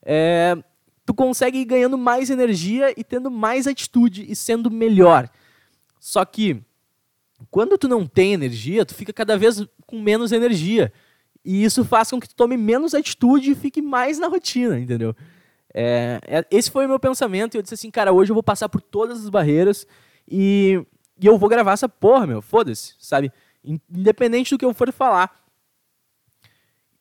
é, 0.00 0.56
tu 1.04 1.12
consegue 1.12 1.58
ir 1.58 1.64
ganhando 1.64 1.98
mais 1.98 2.30
energia 2.30 2.94
e 2.96 3.02
tendo 3.02 3.32
mais 3.32 3.66
atitude 3.66 4.24
e 4.30 4.36
sendo 4.36 4.70
melhor. 4.70 5.28
Só 5.98 6.24
que 6.24 6.62
quando 7.50 7.76
tu 7.76 7.88
não 7.88 8.06
tem 8.06 8.32
energia, 8.32 8.86
tu 8.86 8.94
fica 8.94 9.12
cada 9.12 9.36
vez 9.36 9.66
com 9.86 10.00
menos 10.00 10.30
energia. 10.30 10.92
E 11.44 11.64
isso 11.64 11.84
faz 11.84 12.10
com 12.10 12.20
que 12.20 12.28
tu 12.28 12.34
tome 12.34 12.56
menos 12.56 12.94
atitude 12.94 13.50
e 13.50 13.54
fique 13.54 13.80
mais 13.80 14.18
na 14.18 14.28
rotina, 14.28 14.78
entendeu? 14.78 15.14
É, 15.72 16.20
é, 16.26 16.46
esse 16.50 16.70
foi 16.70 16.84
o 16.84 16.88
meu 16.88 16.98
pensamento. 16.98 17.54
E 17.54 17.58
eu 17.58 17.62
disse 17.62 17.74
assim, 17.74 17.90
cara, 17.90 18.12
hoje 18.12 18.30
eu 18.30 18.34
vou 18.34 18.42
passar 18.42 18.68
por 18.68 18.80
todas 18.80 19.22
as 19.22 19.28
barreiras 19.30 19.86
e, 20.28 20.84
e 21.20 21.26
eu 21.26 21.38
vou 21.38 21.48
gravar 21.48 21.72
essa 21.72 21.88
porra, 21.88 22.26
meu. 22.26 22.42
Foda-se, 22.42 22.94
sabe? 22.98 23.32
Independente 23.64 24.54
do 24.54 24.58
que 24.58 24.64
eu 24.64 24.74
for 24.74 24.92
falar. 24.92 25.40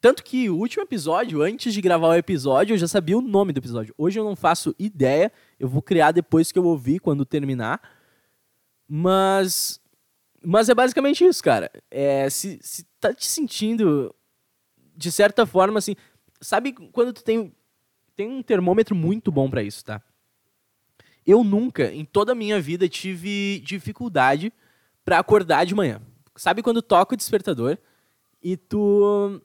Tanto 0.01 0.23
que 0.23 0.49
o 0.49 0.55
último 0.55 0.83
episódio, 0.83 1.41
antes 1.41 1.73
de 1.73 1.81
gravar 1.81 2.07
o 2.07 2.15
episódio, 2.15 2.73
eu 2.73 2.77
já 2.77 2.87
sabia 2.87 3.17
o 3.17 3.21
nome 3.21 3.51
do 3.51 3.57
episódio. 3.57 3.93
Hoje 3.97 4.17
eu 4.17 4.23
não 4.23 4.35
faço 4.35 4.73
ideia. 4.79 5.31
Eu 5.59 5.67
vou 5.67 5.81
criar 5.81 6.11
depois 6.11 6.51
que 6.51 6.57
eu 6.57 6.63
ouvir, 6.65 6.99
quando 6.99 7.25
terminar. 7.25 7.81
Mas. 8.87 9.81
Mas 10.41 10.69
é 10.69 10.73
basicamente 10.73 11.25
isso, 11.25 11.43
cara. 11.43 11.69
É, 11.91 12.29
se, 12.29 12.57
se 12.61 12.85
tá 12.97 13.13
te 13.13 13.25
sentindo 13.25 14.15
de 14.99 15.11
certa 15.11 15.45
forma, 15.45 15.79
assim, 15.79 15.95
sabe 16.41 16.73
quando 16.91 17.13
tu 17.13 17.23
tem 17.23 17.53
tem 18.15 18.27
um 18.27 18.43
termômetro 18.43 18.93
muito 18.93 19.31
bom 19.31 19.49
para 19.49 19.63
isso, 19.63 19.85
tá? 19.85 20.01
Eu 21.25 21.41
nunca, 21.41 21.85
em 21.85 22.03
toda 22.03 22.33
a 22.33 22.35
minha 22.35 22.59
vida, 22.59 22.89
tive 22.89 23.61
dificuldade 23.65 24.51
para 25.05 25.19
acordar 25.19 25.65
de 25.65 25.73
manhã. 25.73 26.01
Sabe 26.35 26.61
quando 26.61 26.81
toca 26.81 27.13
o 27.13 27.17
despertador 27.17 27.77
e 28.43 28.57
tu 28.57 29.41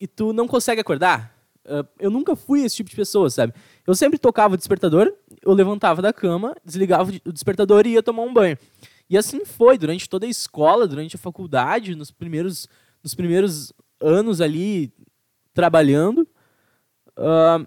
e 0.00 0.06
tu 0.06 0.32
não 0.32 0.46
consegue 0.46 0.80
acordar? 0.80 1.34
Uh, 1.64 1.84
eu 1.98 2.10
nunca 2.10 2.36
fui 2.36 2.62
esse 2.62 2.76
tipo 2.76 2.90
de 2.90 2.94
pessoa, 2.94 3.28
sabe? 3.30 3.52
Eu 3.84 3.96
sempre 3.96 4.16
tocava 4.16 4.54
o 4.54 4.56
despertador, 4.56 5.12
eu 5.42 5.52
levantava 5.52 6.00
da 6.00 6.12
cama, 6.12 6.54
desligava 6.64 7.10
o 7.24 7.32
despertador 7.32 7.84
e 7.84 7.94
ia 7.94 8.02
tomar 8.02 8.22
um 8.22 8.32
banho. 8.32 8.56
E 9.10 9.18
assim 9.18 9.44
foi 9.44 9.76
durante 9.76 10.08
toda 10.08 10.24
a 10.24 10.28
escola, 10.28 10.86
durante 10.86 11.16
a 11.16 11.18
faculdade, 11.18 11.96
nos 11.96 12.12
primeiros, 12.12 12.68
nos 13.02 13.12
primeiros 13.12 13.72
anos 14.04 14.40
ali 14.40 14.92
trabalhando. 15.52 16.28
Uh, 17.16 17.66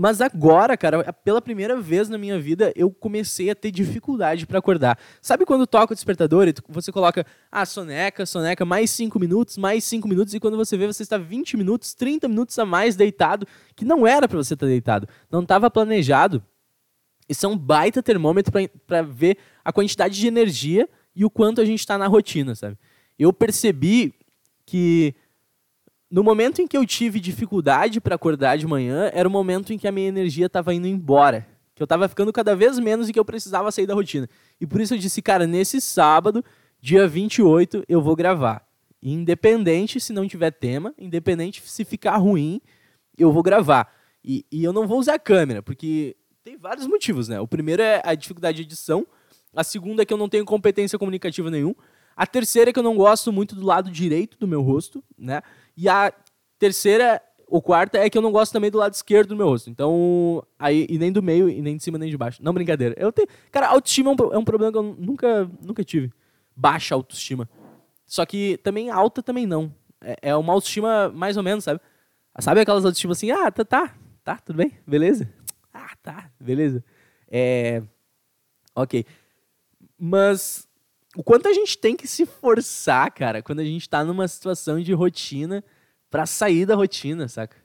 mas 0.00 0.20
agora, 0.20 0.76
cara, 0.76 1.12
pela 1.12 1.42
primeira 1.42 1.80
vez 1.80 2.08
na 2.08 2.16
minha 2.16 2.38
vida, 2.38 2.72
eu 2.76 2.88
comecei 2.88 3.50
a 3.50 3.54
ter 3.54 3.72
dificuldade 3.72 4.46
para 4.46 4.60
acordar. 4.60 4.96
Sabe 5.20 5.44
quando 5.44 5.66
toca 5.66 5.92
o 5.92 5.96
despertador 5.96 6.46
e 6.46 6.54
você 6.68 6.92
coloca, 6.92 7.26
ah, 7.50 7.66
soneca, 7.66 8.24
soneca, 8.24 8.64
mais 8.64 8.90
5 8.90 9.18
minutos, 9.18 9.56
mais 9.56 9.82
5 9.82 10.06
minutos, 10.06 10.34
e 10.34 10.38
quando 10.38 10.56
você 10.56 10.76
vê, 10.76 10.86
você 10.86 11.02
está 11.02 11.18
20 11.18 11.56
minutos, 11.56 11.94
30 11.94 12.28
minutos 12.28 12.56
a 12.60 12.64
mais 12.64 12.94
deitado, 12.94 13.44
que 13.74 13.84
não 13.84 14.06
era 14.06 14.28
para 14.28 14.36
você 14.36 14.54
estar 14.54 14.66
tá 14.66 14.70
deitado, 14.70 15.08
não 15.28 15.42
estava 15.42 15.68
planejado. 15.68 16.44
Isso 17.28 17.44
é 17.44 17.48
um 17.48 17.58
baita 17.58 18.00
termômetro 18.00 18.52
para 18.86 19.02
ver 19.02 19.36
a 19.64 19.72
quantidade 19.72 20.16
de 20.16 20.28
energia 20.28 20.88
e 21.12 21.24
o 21.24 21.30
quanto 21.30 21.60
a 21.60 21.64
gente 21.64 21.80
está 21.80 21.98
na 21.98 22.06
rotina, 22.06 22.54
sabe? 22.54 22.78
Eu 23.18 23.32
percebi 23.32 24.14
que 24.64 25.12
no 26.10 26.24
momento 26.24 26.62
em 26.62 26.66
que 26.66 26.76
eu 26.76 26.86
tive 26.86 27.20
dificuldade 27.20 28.00
para 28.00 28.14
acordar 28.14 28.56
de 28.56 28.66
manhã, 28.66 29.10
era 29.12 29.28
o 29.28 29.30
momento 29.30 29.72
em 29.72 29.78
que 29.78 29.86
a 29.86 29.92
minha 29.92 30.08
energia 30.08 30.46
estava 30.46 30.72
indo 30.72 30.86
embora. 30.86 31.46
Que 31.74 31.82
eu 31.82 31.84
estava 31.84 32.08
ficando 32.08 32.32
cada 32.32 32.56
vez 32.56 32.78
menos 32.78 33.08
e 33.08 33.12
que 33.12 33.18
eu 33.18 33.24
precisava 33.24 33.70
sair 33.70 33.86
da 33.86 33.94
rotina. 33.94 34.28
E 34.60 34.66
por 34.66 34.80
isso 34.80 34.94
eu 34.94 34.98
disse, 34.98 35.20
cara, 35.20 35.46
nesse 35.46 35.80
sábado, 35.80 36.44
dia 36.80 37.06
28, 37.06 37.84
eu 37.88 38.00
vou 38.00 38.16
gravar. 38.16 38.66
Independente 39.02 40.00
se 40.00 40.12
não 40.12 40.26
tiver 40.26 40.50
tema, 40.50 40.92
independente 40.98 41.62
se 41.64 41.84
ficar 41.84 42.16
ruim, 42.16 42.60
eu 43.16 43.30
vou 43.30 43.42
gravar. 43.42 43.92
E, 44.24 44.44
e 44.50 44.64
eu 44.64 44.72
não 44.72 44.86
vou 44.86 44.98
usar 44.98 45.14
a 45.14 45.18
câmera, 45.18 45.62
porque 45.62 46.16
tem 46.42 46.56
vários 46.56 46.86
motivos, 46.86 47.28
né? 47.28 47.38
O 47.38 47.46
primeiro 47.46 47.82
é 47.82 48.00
a 48.04 48.14
dificuldade 48.14 48.56
de 48.56 48.62
edição. 48.62 49.06
A 49.54 49.62
segunda 49.62 50.02
é 50.02 50.06
que 50.06 50.12
eu 50.12 50.18
não 50.18 50.28
tenho 50.28 50.44
competência 50.44 50.98
comunicativa 50.98 51.50
nenhum. 51.50 51.74
A 52.16 52.26
terceira 52.26 52.70
é 52.70 52.72
que 52.72 52.78
eu 52.78 52.82
não 52.82 52.96
gosto 52.96 53.32
muito 53.32 53.54
do 53.54 53.64
lado 53.64 53.90
direito 53.90 54.36
do 54.38 54.48
meu 54.48 54.60
rosto, 54.60 55.04
né? 55.16 55.40
E 55.80 55.88
a 55.88 56.12
terceira 56.58 57.22
ou 57.46 57.62
quarta 57.62 57.98
é 57.98 58.10
que 58.10 58.18
eu 58.18 58.22
não 58.22 58.32
gosto 58.32 58.52
também 58.52 58.68
do 58.68 58.78
lado 58.78 58.94
esquerdo 58.94 59.28
do 59.28 59.36
meu 59.36 59.46
rosto. 59.46 59.70
Então, 59.70 60.44
aí, 60.58 60.84
e 60.90 60.98
nem 60.98 61.12
do 61.12 61.22
meio, 61.22 61.48
e 61.48 61.62
nem 61.62 61.76
de 61.76 61.84
cima, 61.84 61.96
nem 61.96 62.10
de 62.10 62.16
baixo. 62.16 62.42
Não, 62.42 62.52
brincadeira. 62.52 62.96
Eu 62.98 63.12
tenho. 63.12 63.28
Cara, 63.52 63.68
autoestima 63.68 64.10
é 64.10 64.12
um, 64.12 64.32
é 64.34 64.38
um 64.38 64.44
problema 64.44 64.72
que 64.72 64.78
eu 64.78 64.82
nunca, 64.82 65.48
nunca 65.62 65.84
tive. 65.84 66.12
Baixa 66.56 66.96
autoestima. 66.96 67.48
Só 68.04 68.26
que 68.26 68.56
também 68.58 68.90
alta 68.90 69.22
também 69.22 69.46
não. 69.46 69.72
É, 70.00 70.16
é 70.22 70.36
uma 70.36 70.52
autoestima 70.52 71.10
mais 71.10 71.36
ou 71.36 71.44
menos, 71.44 71.62
sabe? 71.62 71.80
Sabe 72.40 72.60
aquelas 72.60 72.84
autoestimas 72.84 73.16
assim, 73.16 73.30
ah, 73.30 73.48
tá, 73.48 73.64
tá, 73.64 73.94
tá, 74.24 74.36
tudo 74.38 74.56
bem, 74.56 74.72
beleza? 74.84 75.32
Ah, 75.72 75.90
tá, 76.02 76.28
beleza. 76.40 76.84
É. 77.30 77.84
Ok. 78.74 79.06
Mas 79.96 80.67
o 81.18 81.24
quanto 81.24 81.48
a 81.48 81.52
gente 81.52 81.76
tem 81.76 81.96
que 81.96 82.06
se 82.06 82.24
forçar, 82.24 83.10
cara, 83.10 83.42
quando 83.42 83.58
a 83.58 83.64
gente 83.64 83.90
tá 83.90 84.04
numa 84.04 84.28
situação 84.28 84.80
de 84.80 84.92
rotina 84.92 85.64
para 86.08 86.24
sair 86.26 86.64
da 86.64 86.76
rotina, 86.76 87.26
saca? 87.26 87.56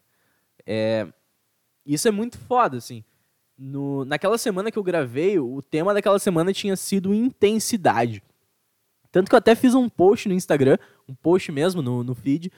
É, 0.66 1.08
isso 1.86 2.08
é 2.08 2.12
muito 2.12 2.36
foda, 2.36 2.78
assim. 2.78 3.04
No, 3.56 4.06
naquela 4.06 4.40
semana 4.40 4.72
que 4.72 4.80
eu 4.80 4.82
gravei, 4.82 5.38
o 5.38 5.62
tema 5.62 5.94
daquela 5.94 6.18
semana 6.18 6.52
tinha 6.52 6.76
sido 6.76 7.14
intensidade. 7.14 8.24
Tanto 9.12 9.30
que 9.30 9.36
eu 9.36 9.38
até 9.38 9.54
fiz 9.54 9.76
um 9.76 9.88
post 9.88 10.28
no 10.28 10.34
Instagram, 10.34 10.80
um 11.08 11.14
post 11.14 11.52
mesmo 11.52 11.84
no, 11.84 12.04
no 12.04 12.16
feed, 12.16 12.52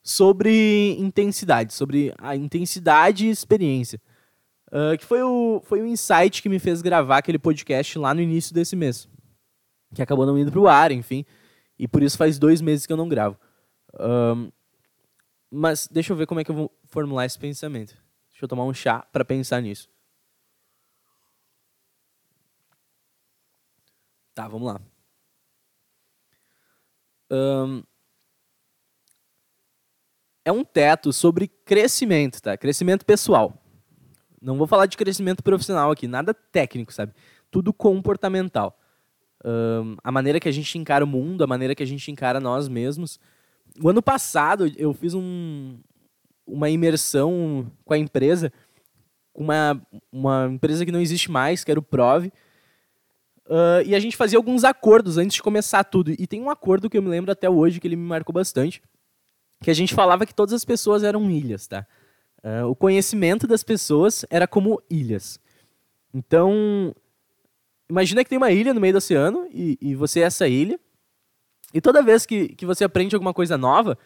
sobre 0.00 0.92
intensidade, 0.96 1.74
sobre 1.74 2.14
a 2.18 2.36
intensidade 2.36 3.26
e 3.26 3.30
experiência. 3.30 4.00
Uh, 4.68 4.96
que 4.96 5.04
foi 5.04 5.24
o, 5.24 5.60
foi 5.64 5.82
o 5.82 5.86
insight 5.86 6.40
que 6.40 6.48
me 6.48 6.60
fez 6.60 6.82
gravar 6.82 7.18
aquele 7.18 7.38
podcast 7.38 7.98
lá 7.98 8.14
no 8.14 8.20
início 8.20 8.54
desse 8.54 8.76
mês 8.76 9.08
que 9.96 10.02
acabou 10.02 10.26
não 10.26 10.38
indo 10.38 10.52
pro 10.52 10.68
ar, 10.68 10.92
enfim. 10.92 11.24
E 11.78 11.88
por 11.88 12.02
isso 12.02 12.16
faz 12.16 12.38
dois 12.38 12.60
meses 12.60 12.86
que 12.86 12.92
eu 12.92 12.96
não 12.96 13.08
gravo. 13.08 13.36
Um, 13.98 14.52
mas 15.50 15.88
deixa 15.88 16.12
eu 16.12 16.16
ver 16.16 16.26
como 16.26 16.38
é 16.40 16.44
que 16.44 16.50
eu 16.50 16.54
vou 16.54 16.78
formular 16.84 17.24
esse 17.24 17.38
pensamento. 17.38 17.96
Deixa 18.30 18.44
eu 18.44 18.48
tomar 18.48 18.64
um 18.64 18.74
chá 18.74 19.00
para 19.10 19.24
pensar 19.24 19.60
nisso. 19.60 19.88
Tá, 24.34 24.46
vamos 24.46 24.68
lá. 24.68 24.80
Um, 27.30 27.82
é 30.44 30.52
um 30.52 30.62
teto 30.62 31.12
sobre 31.12 31.48
crescimento, 31.48 32.40
tá? 32.40 32.56
Crescimento 32.56 33.04
pessoal. 33.04 33.62
Não 34.40 34.56
vou 34.56 34.66
falar 34.66 34.86
de 34.86 34.96
crescimento 34.96 35.42
profissional 35.42 35.90
aqui, 35.90 36.06
nada 36.06 36.34
técnico, 36.34 36.92
sabe? 36.92 37.14
Tudo 37.50 37.72
comportamental 37.72 38.78
a 40.02 40.10
maneira 40.10 40.40
que 40.40 40.48
a 40.48 40.52
gente 40.52 40.76
encara 40.78 41.04
o 41.04 41.08
mundo, 41.08 41.44
a 41.44 41.46
maneira 41.46 41.74
que 41.74 41.82
a 41.82 41.86
gente 41.86 42.10
encara 42.10 42.40
nós 42.40 42.68
mesmos. 42.68 43.20
O 43.80 43.88
ano 43.88 44.02
passado 44.02 44.70
eu 44.76 44.92
fiz 44.92 45.14
um, 45.14 45.78
uma 46.46 46.68
imersão 46.70 47.70
com 47.84 47.94
a 47.94 47.98
empresa, 47.98 48.52
com 49.32 49.44
uma, 49.44 49.80
uma 50.10 50.48
empresa 50.50 50.84
que 50.84 50.92
não 50.92 51.00
existe 51.00 51.30
mais, 51.30 51.62
que 51.62 51.70
era 51.70 51.80
o 51.80 51.82
Prove. 51.82 52.32
Uh, 53.46 53.82
e 53.86 53.94
a 53.94 54.00
gente 54.00 54.16
fazia 54.16 54.38
alguns 54.38 54.64
acordos 54.64 55.18
antes 55.18 55.36
de 55.36 55.42
começar 55.42 55.84
tudo. 55.84 56.10
E 56.10 56.26
tem 56.26 56.42
um 56.42 56.50
acordo 56.50 56.90
que 56.90 56.98
eu 56.98 57.02
me 57.02 57.08
lembro 57.08 57.30
até 57.30 57.48
hoje, 57.48 57.78
que 57.78 57.86
ele 57.86 57.96
me 57.96 58.06
marcou 58.06 58.32
bastante, 58.32 58.82
que 59.62 59.70
a 59.70 59.74
gente 59.74 59.94
falava 59.94 60.26
que 60.26 60.34
todas 60.34 60.52
as 60.52 60.64
pessoas 60.64 61.02
eram 61.04 61.30
ilhas, 61.30 61.66
tá? 61.66 61.86
Uh, 62.42 62.66
o 62.66 62.74
conhecimento 62.74 63.46
das 63.46 63.62
pessoas 63.62 64.24
era 64.30 64.46
como 64.46 64.82
ilhas. 64.90 65.38
Então, 66.12 66.94
imagina 67.88 68.22
que 68.22 68.30
tem 68.30 68.38
uma 68.38 68.50
ilha 68.50 68.74
no 68.74 68.80
meio 68.80 68.94
do 68.94 68.98
oceano 68.98 69.48
e, 69.52 69.78
e 69.80 69.94
você 69.94 70.20
é 70.20 70.24
essa 70.24 70.48
ilha. 70.48 70.78
E 71.72 71.80
toda 71.80 72.02
vez 72.02 72.24
que, 72.24 72.48
que 72.48 72.64
você 72.64 72.84
aprende 72.84 73.14
alguma 73.14 73.34
coisa 73.34 73.58
nova, 73.58 73.98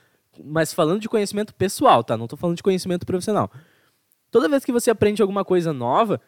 mas 0.45 0.73
falando 0.73 1.01
de 1.01 1.09
conhecimento 1.09 1.55
pessoal, 1.55 2.03
tá? 2.03 2.17
Não 2.17 2.25
estou 2.25 2.39
falando 2.39 2.57
de 2.57 2.63
conhecimento 2.63 3.05
profissional. 3.05 3.51
Toda 4.31 4.49
vez 4.49 4.65
que 4.65 4.73
você 4.73 4.91
aprende 4.91 5.21
alguma 5.21 5.45
coisa 5.45 5.73
nova, 5.73 6.21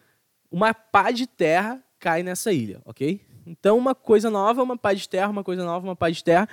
uma 0.51 0.75
pá 0.75 1.11
de 1.11 1.27
terra 1.27 1.83
cai 1.99 2.23
nessa 2.23 2.53
ilha, 2.53 2.83
ok? 2.85 3.21
Então, 3.47 3.79
uma 3.79 3.95
coisa 3.95 4.31
nova, 4.31 4.63
uma 4.63 4.77
pá 4.77 4.93
de 4.93 5.09
terra, 5.09 5.29
uma 5.29 5.45
coisa 5.45 5.65
nova, 5.65 5.87
uma 5.87 5.97
pá 5.97 6.11
de 6.11 6.23
terra. 6.23 6.49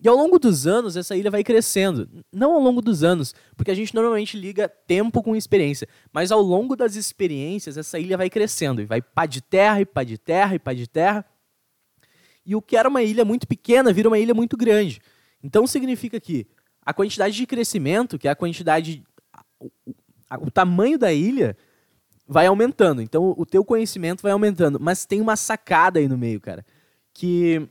E 0.00 0.08
ao 0.08 0.16
longo 0.16 0.38
dos 0.38 0.66
anos, 0.66 0.96
essa 0.96 1.16
ilha 1.16 1.30
vai 1.30 1.42
crescendo. 1.42 2.08
Não 2.32 2.52
ao 2.52 2.60
longo 2.60 2.80
dos 2.80 3.02
anos, 3.02 3.34
porque 3.56 3.70
a 3.70 3.74
gente 3.74 3.92
normalmente 3.92 4.38
liga 4.38 4.68
tempo 4.68 5.22
com 5.22 5.34
experiência. 5.34 5.88
Mas 6.12 6.30
ao 6.30 6.40
longo 6.40 6.76
das 6.76 6.94
experiências, 6.94 7.76
essa 7.76 7.98
ilha 7.98 8.16
vai 8.16 8.30
crescendo. 8.30 8.80
E 8.80 8.86
vai 8.86 9.02
pá 9.02 9.26
de 9.26 9.40
terra, 9.40 9.80
e 9.80 9.84
pá 9.84 10.04
de 10.04 10.16
terra, 10.16 10.54
e 10.54 10.58
pá 10.58 10.72
de 10.72 10.86
terra. 10.86 11.24
E 12.46 12.54
o 12.54 12.62
que 12.62 12.76
era 12.76 12.88
uma 12.88 13.02
ilha 13.02 13.24
muito 13.24 13.46
pequena 13.46 13.92
vira 13.92 14.08
uma 14.08 14.18
ilha 14.18 14.34
muito 14.34 14.56
grande. 14.56 15.00
Então 15.42 15.66
significa 15.66 16.20
que 16.20 16.46
a 16.86 16.94
quantidade 16.94 17.36
de 17.36 17.46
crescimento, 17.46 18.18
que 18.18 18.28
é 18.28 18.30
a 18.30 18.36
quantidade. 18.36 19.04
O, 20.40 20.50
tamanho 20.50 20.96
da 20.96 21.12
ilha 21.12 21.56
vai 22.26 22.46
aumentando. 22.46 23.02
Então 23.02 23.34
o 23.36 23.44
teu 23.44 23.64
conhecimento 23.64 24.22
vai 24.22 24.30
aumentando. 24.30 24.78
Mas 24.78 25.04
tem 25.04 25.20
uma 25.20 25.34
sacada 25.34 25.98
aí 25.98 26.06
no 26.06 26.16
meio, 26.16 26.40
cara. 26.40 26.64
Que 27.12 27.68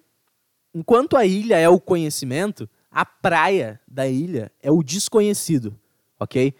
Enquanto 0.77 1.17
a 1.17 1.25
ilha 1.25 1.57
é 1.57 1.67
o 1.67 1.79
conhecimento, 1.79 2.69
a 2.91 3.03
praia 3.03 3.81
da 3.87 4.07
ilha 4.07 4.51
é 4.61 4.71
o 4.71 4.83
desconhecido, 4.83 5.75
ok? 6.19 6.53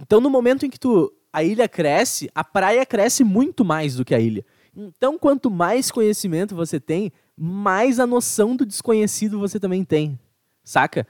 Então, 0.00 0.20
no 0.20 0.28
momento 0.28 0.66
em 0.66 0.70
que 0.70 0.80
tu, 0.80 1.14
a 1.32 1.44
ilha 1.44 1.68
cresce, 1.68 2.28
a 2.34 2.42
praia 2.42 2.84
cresce 2.84 3.22
muito 3.22 3.64
mais 3.64 3.94
do 3.94 4.04
que 4.04 4.16
a 4.16 4.18
ilha. 4.18 4.44
Então, 4.74 5.16
quanto 5.16 5.48
mais 5.48 5.92
conhecimento 5.92 6.56
você 6.56 6.80
tem, 6.80 7.12
mais 7.36 8.00
a 8.00 8.06
noção 8.06 8.56
do 8.56 8.66
desconhecido 8.66 9.38
você 9.38 9.60
também 9.60 9.84
tem, 9.84 10.18
saca? 10.64 11.06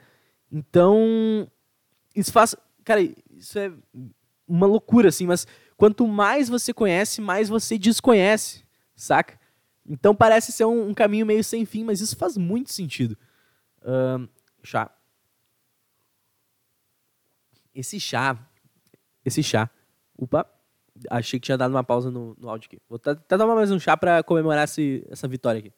Então, 0.51 1.49
isso 2.15 2.31
faz. 2.31 2.55
Cara, 2.83 3.01
isso 3.31 3.57
é 3.57 3.71
uma 4.47 4.67
loucura, 4.67 5.09
assim, 5.09 5.25
mas 5.25 5.47
quanto 5.75 6.07
mais 6.07 6.49
você 6.49 6.71
conhece, 6.71 7.19
mais 7.19 7.49
você 7.49 7.79
desconhece, 7.79 8.63
saca? 8.95 9.39
Então 9.87 10.15
parece 10.15 10.51
ser 10.51 10.65
um, 10.65 10.89
um, 10.89 10.93
caminho 10.93 11.25
meio 11.25 11.43
sem 11.43 11.65
fim, 11.65 11.83
mas 11.83 11.99
isso 11.99 12.15
faz 12.15 12.37
muito 12.37 12.71
sentido. 12.71 13.17
Chá. 14.63 14.89
Esse 17.75 17.99
chá. 17.99 18.37
Esse 19.25 19.43
chá. 19.43 19.69
Opa. 20.17 20.49
Achei 21.09 21.39
que 21.39 21.45
tinha 21.45 21.57
dado 21.57 21.71
uma 21.71 21.83
pausa 21.83 22.11
no, 22.11 22.35
no 22.39 22.49
áudio 22.49 22.67
aqui. 22.67 22.81
Vou 22.87 22.99
até 23.03 23.37
tomar 23.37 23.55
mais 23.55 23.71
um 23.71 23.79
chá 23.79 23.97
para 23.97 24.23
comemorar 24.23 24.65
esse, 24.65 25.05
essa 25.09 25.27
vitória 25.27 25.59
aqui. 25.59 25.73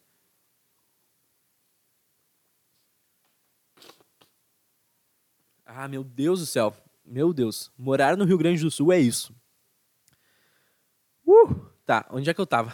Ah, 5.64 5.88
meu 5.88 6.04
Deus 6.04 6.40
do 6.40 6.46
céu. 6.46 6.76
Meu 7.04 7.32
Deus. 7.32 7.72
Morar 7.76 8.16
no 8.16 8.24
Rio 8.24 8.38
Grande 8.38 8.62
do 8.62 8.70
Sul 8.70 8.92
é 8.92 8.98
isso. 9.00 9.34
Uh, 11.26 11.66
tá, 11.84 12.06
onde 12.10 12.30
é 12.30 12.34
que 12.34 12.40
eu 12.40 12.46
tava? 12.46 12.72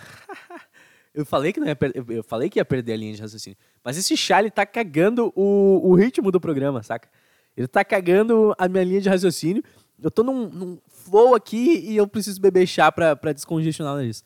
Eu 1.14 1.26
falei 1.26 1.52
que 1.52 1.60
não 1.60 1.66
ia 1.66 1.76
eu 2.08 2.24
falei 2.24 2.48
que 2.48 2.58
ia 2.58 2.64
perder 2.64 2.94
a 2.94 2.96
linha 2.96 3.14
de 3.14 3.20
raciocínio. 3.20 3.58
Mas 3.84 3.98
esse 3.98 4.16
chá, 4.16 4.40
ele 4.40 4.50
tá 4.50 4.64
cagando 4.64 5.32
o, 5.36 5.90
o 5.90 5.94
ritmo 5.94 6.30
do 6.30 6.40
programa, 6.40 6.82
saca? 6.82 7.08
Ele 7.56 7.68
tá 7.68 7.84
cagando 7.84 8.54
a 8.56 8.66
minha 8.66 8.84
linha 8.84 9.00
de 9.00 9.08
raciocínio. 9.08 9.62
Eu 10.02 10.10
tô 10.10 10.22
num, 10.22 10.48
num 10.48 10.78
flow 10.88 11.34
aqui 11.34 11.80
e 11.80 11.96
eu 11.96 12.08
preciso 12.08 12.40
beber 12.40 12.66
chá 12.66 12.90
pra, 12.90 13.14
pra 13.14 13.32
descongestionar 13.32 13.92
o 13.92 13.96
nariz. 13.96 14.24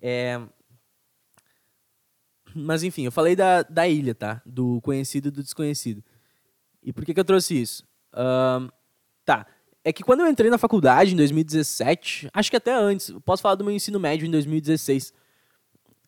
É... 0.00 0.40
Mas 2.54 2.82
enfim, 2.82 3.04
eu 3.04 3.12
falei 3.12 3.36
da, 3.36 3.62
da 3.62 3.86
ilha, 3.86 4.14
tá? 4.14 4.42
Do 4.44 4.80
conhecido 4.80 5.28
e 5.28 5.30
do 5.30 5.42
desconhecido. 5.42 6.02
E 6.82 6.92
por 6.92 7.04
que, 7.04 7.14
que 7.14 7.20
eu 7.20 7.24
trouxe 7.24 7.60
isso? 7.60 7.84
Uh, 8.12 8.70
tá. 9.24 9.46
É 9.84 9.92
que 9.92 10.02
quando 10.02 10.20
eu 10.20 10.28
entrei 10.28 10.50
na 10.50 10.58
faculdade 10.58 11.12
em 11.12 11.16
2017, 11.16 12.28
acho 12.32 12.50
que 12.50 12.56
até 12.56 12.74
antes, 12.74 13.12
posso 13.24 13.42
falar 13.42 13.54
do 13.54 13.64
meu 13.64 13.74
ensino 13.74 13.98
médio 13.98 14.26
em 14.26 14.30
2016 14.30 15.12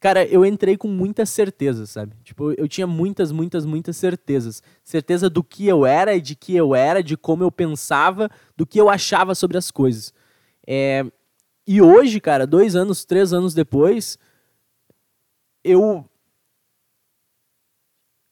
Cara, 0.04 0.22
eu 0.26 0.44
entrei 0.44 0.76
com 0.76 0.86
muita 0.86 1.24
certeza, 1.24 1.86
sabe? 1.86 2.14
Tipo, 2.22 2.52
eu 2.58 2.68
tinha 2.68 2.86
muitas, 2.86 3.32
muitas, 3.32 3.64
muitas 3.64 3.96
certezas. 3.96 4.62
Certeza 4.82 5.30
do 5.30 5.42
que 5.42 5.66
eu 5.66 5.86
era 5.86 6.20
de 6.20 6.36
que 6.36 6.54
eu 6.54 6.74
era, 6.74 7.02
de 7.02 7.16
como 7.16 7.42
eu 7.42 7.50
pensava, 7.50 8.30
do 8.54 8.66
que 8.66 8.78
eu 8.78 8.90
achava 8.90 9.34
sobre 9.34 9.56
as 9.56 9.70
coisas. 9.70 10.12
É... 10.66 11.06
E 11.66 11.80
hoje, 11.80 12.20
cara, 12.20 12.46
dois 12.46 12.76
anos, 12.76 13.06
três 13.06 13.32
anos 13.32 13.54
depois, 13.54 14.18
eu. 15.64 16.04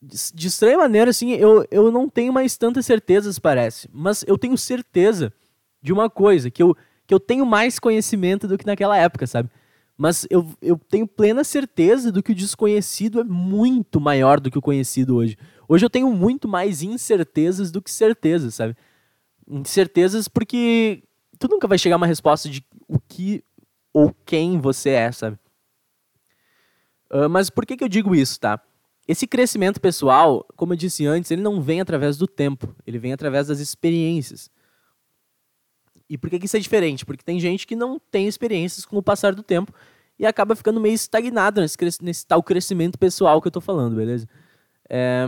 De 0.02 0.48
estranha 0.48 0.76
maneira, 0.76 1.08
assim, 1.08 1.30
eu, 1.30 1.66
eu 1.70 1.90
não 1.90 2.06
tenho 2.06 2.34
mais 2.34 2.54
tantas 2.58 2.84
certezas, 2.84 3.38
parece. 3.38 3.88
Mas 3.90 4.22
eu 4.28 4.36
tenho 4.36 4.58
certeza 4.58 5.32
de 5.80 5.90
uma 5.90 6.10
coisa, 6.10 6.50
que 6.50 6.62
eu, 6.62 6.76
que 7.06 7.14
eu 7.14 7.18
tenho 7.18 7.46
mais 7.46 7.78
conhecimento 7.78 8.46
do 8.46 8.58
que 8.58 8.66
naquela 8.66 8.98
época, 8.98 9.26
sabe? 9.26 9.48
Mas 9.96 10.26
eu, 10.30 10.48
eu 10.60 10.78
tenho 10.88 11.06
plena 11.06 11.44
certeza 11.44 12.10
do 12.10 12.22
que 12.22 12.32
o 12.32 12.34
desconhecido 12.34 13.20
é 13.20 13.24
muito 13.24 14.00
maior 14.00 14.40
do 14.40 14.50
que 14.50 14.58
o 14.58 14.62
conhecido 14.62 15.16
hoje. 15.16 15.36
Hoje 15.68 15.84
eu 15.84 15.90
tenho 15.90 16.10
muito 16.12 16.48
mais 16.48 16.82
incertezas 16.82 17.70
do 17.70 17.80
que 17.80 17.90
certezas, 17.90 18.54
sabe? 18.54 18.76
Incertezas 19.46 20.28
porque 20.28 21.02
tu 21.38 21.48
nunca 21.48 21.68
vai 21.68 21.78
chegar 21.78 21.96
a 21.96 21.98
uma 21.98 22.06
resposta 22.06 22.48
de 22.48 22.64
o 22.88 22.98
que 22.98 23.44
ou 23.92 24.14
quem 24.24 24.58
você 24.58 24.90
é, 24.90 25.12
sabe? 25.12 25.38
Uh, 27.10 27.28
mas 27.28 27.50
por 27.50 27.66
que, 27.66 27.76
que 27.76 27.84
eu 27.84 27.88
digo 27.88 28.14
isso, 28.14 28.40
tá? 28.40 28.60
Esse 29.06 29.26
crescimento 29.26 29.80
pessoal, 29.80 30.46
como 30.56 30.72
eu 30.72 30.76
disse 30.76 31.04
antes, 31.04 31.30
ele 31.30 31.42
não 31.42 31.60
vem 31.60 31.80
através 31.80 32.16
do 32.16 32.26
tempo, 32.26 32.74
ele 32.86 32.98
vem 32.98 33.12
através 33.12 33.48
das 33.48 33.58
experiências. 33.58 34.50
E 36.12 36.18
por 36.18 36.28
que, 36.28 36.38
que 36.38 36.44
isso 36.44 36.58
é 36.58 36.60
diferente? 36.60 37.06
Porque 37.06 37.24
tem 37.24 37.40
gente 37.40 37.66
que 37.66 37.74
não 37.74 37.98
tem 37.98 38.28
experiências 38.28 38.84
com 38.84 38.98
o 38.98 39.02
passar 39.02 39.34
do 39.34 39.42
tempo 39.42 39.72
e 40.18 40.26
acaba 40.26 40.54
ficando 40.54 40.78
meio 40.78 40.94
estagnado 40.94 41.62
nesse, 41.62 41.78
nesse 42.02 42.26
tal 42.26 42.42
crescimento 42.42 42.98
pessoal 42.98 43.40
que 43.40 43.48
eu 43.48 43.50
tô 43.50 43.62
falando, 43.62 43.96
beleza? 43.96 44.28
É... 44.90 45.26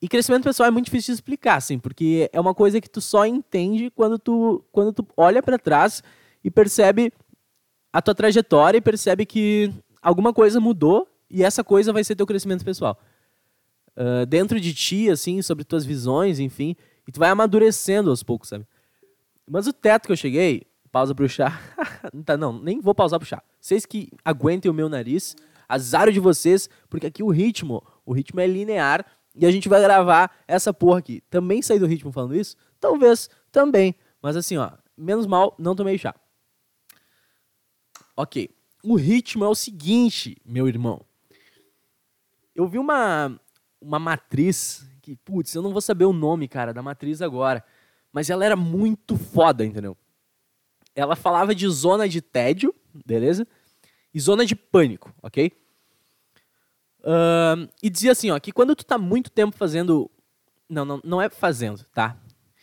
E 0.00 0.06
crescimento 0.06 0.44
pessoal 0.44 0.68
é 0.68 0.70
muito 0.70 0.84
difícil 0.84 1.12
de 1.12 1.16
explicar, 1.16 1.56
assim, 1.56 1.76
porque 1.76 2.30
é 2.32 2.40
uma 2.40 2.54
coisa 2.54 2.80
que 2.80 2.88
tu 2.88 3.00
só 3.00 3.26
entende 3.26 3.90
quando 3.90 4.16
tu, 4.16 4.64
quando 4.70 4.92
tu 4.92 5.04
olha 5.16 5.42
para 5.42 5.58
trás 5.58 6.04
e 6.44 6.52
percebe 6.52 7.12
a 7.92 8.00
tua 8.00 8.14
trajetória 8.14 8.78
e 8.78 8.80
percebe 8.80 9.26
que 9.26 9.74
alguma 10.00 10.32
coisa 10.32 10.60
mudou 10.60 11.08
e 11.28 11.42
essa 11.42 11.64
coisa 11.64 11.92
vai 11.92 12.04
ser 12.04 12.14
teu 12.14 12.26
crescimento 12.26 12.64
pessoal. 12.64 12.96
Uh, 13.96 14.24
dentro 14.24 14.60
de 14.60 14.72
ti, 14.72 15.10
assim, 15.10 15.42
sobre 15.42 15.64
tuas 15.64 15.84
visões, 15.84 16.38
enfim, 16.38 16.76
e 17.08 17.10
tu 17.10 17.18
vai 17.18 17.30
amadurecendo 17.30 18.10
aos 18.10 18.22
poucos, 18.22 18.50
sabe? 18.50 18.64
Mas 19.46 19.66
o 19.66 19.72
teto 19.72 20.06
que 20.06 20.12
eu 20.12 20.16
cheguei, 20.16 20.66
pausa 20.90 21.14
pro 21.14 21.28
chá. 21.28 21.60
tá, 22.24 22.36
não, 22.36 22.58
nem 22.58 22.80
vou 22.80 22.94
pausar 22.94 23.18
pro 23.18 23.28
chá. 23.28 23.42
Vocês 23.60 23.84
que 23.84 24.10
aguentem 24.24 24.70
o 24.70 24.74
meu 24.74 24.88
nariz, 24.88 25.36
azar 25.68 26.10
de 26.10 26.20
vocês, 26.20 26.68
porque 26.88 27.06
aqui 27.06 27.22
o 27.22 27.30
ritmo, 27.30 27.82
o 28.06 28.12
ritmo 28.12 28.40
é 28.40 28.46
linear 28.46 29.04
e 29.34 29.44
a 29.44 29.50
gente 29.50 29.68
vai 29.68 29.80
gravar 29.80 30.30
essa 30.46 30.72
porra 30.72 31.00
aqui. 31.00 31.22
Também 31.28 31.60
saí 31.60 31.78
do 31.78 31.86
ritmo 31.86 32.12
falando 32.12 32.36
isso? 32.36 32.56
Talvez, 32.78 33.28
também. 33.50 33.94
Mas 34.22 34.36
assim, 34.36 34.56
ó, 34.56 34.70
menos 34.96 35.26
mal, 35.26 35.54
não 35.58 35.74
tomei 35.74 35.98
chá. 35.98 36.14
Ok. 38.16 38.48
O 38.82 38.96
ritmo 38.96 39.44
é 39.44 39.48
o 39.48 39.54
seguinte, 39.54 40.36
meu 40.44 40.68
irmão. 40.68 41.04
Eu 42.54 42.68
vi 42.68 42.78
uma, 42.78 43.38
uma 43.80 43.98
matriz 43.98 44.86
que, 45.02 45.16
putz, 45.16 45.54
eu 45.54 45.62
não 45.62 45.72
vou 45.72 45.80
saber 45.80 46.04
o 46.04 46.12
nome, 46.12 46.46
cara, 46.46 46.72
da 46.72 46.82
matriz 46.82 47.20
agora. 47.20 47.64
Mas 48.14 48.30
ela 48.30 48.44
era 48.44 48.54
muito 48.54 49.16
foda, 49.16 49.64
entendeu? 49.64 49.96
Ela 50.94 51.16
falava 51.16 51.52
de 51.52 51.66
zona 51.66 52.08
de 52.08 52.22
tédio, 52.22 52.72
beleza? 53.04 53.44
E 54.14 54.20
zona 54.20 54.46
de 54.46 54.54
pânico, 54.54 55.12
ok? 55.20 55.50
Uh, 57.00 57.68
e 57.82 57.90
dizia 57.90 58.12
assim, 58.12 58.30
ó, 58.30 58.38
que 58.38 58.52
quando 58.52 58.76
tu 58.76 58.86
tá 58.86 58.96
muito 58.96 59.32
tempo 59.32 59.56
fazendo. 59.56 60.08
Não, 60.68 60.84
não, 60.84 61.00
não 61.02 61.20
é 61.20 61.28
fazendo, 61.28 61.84
tá? 61.92 62.16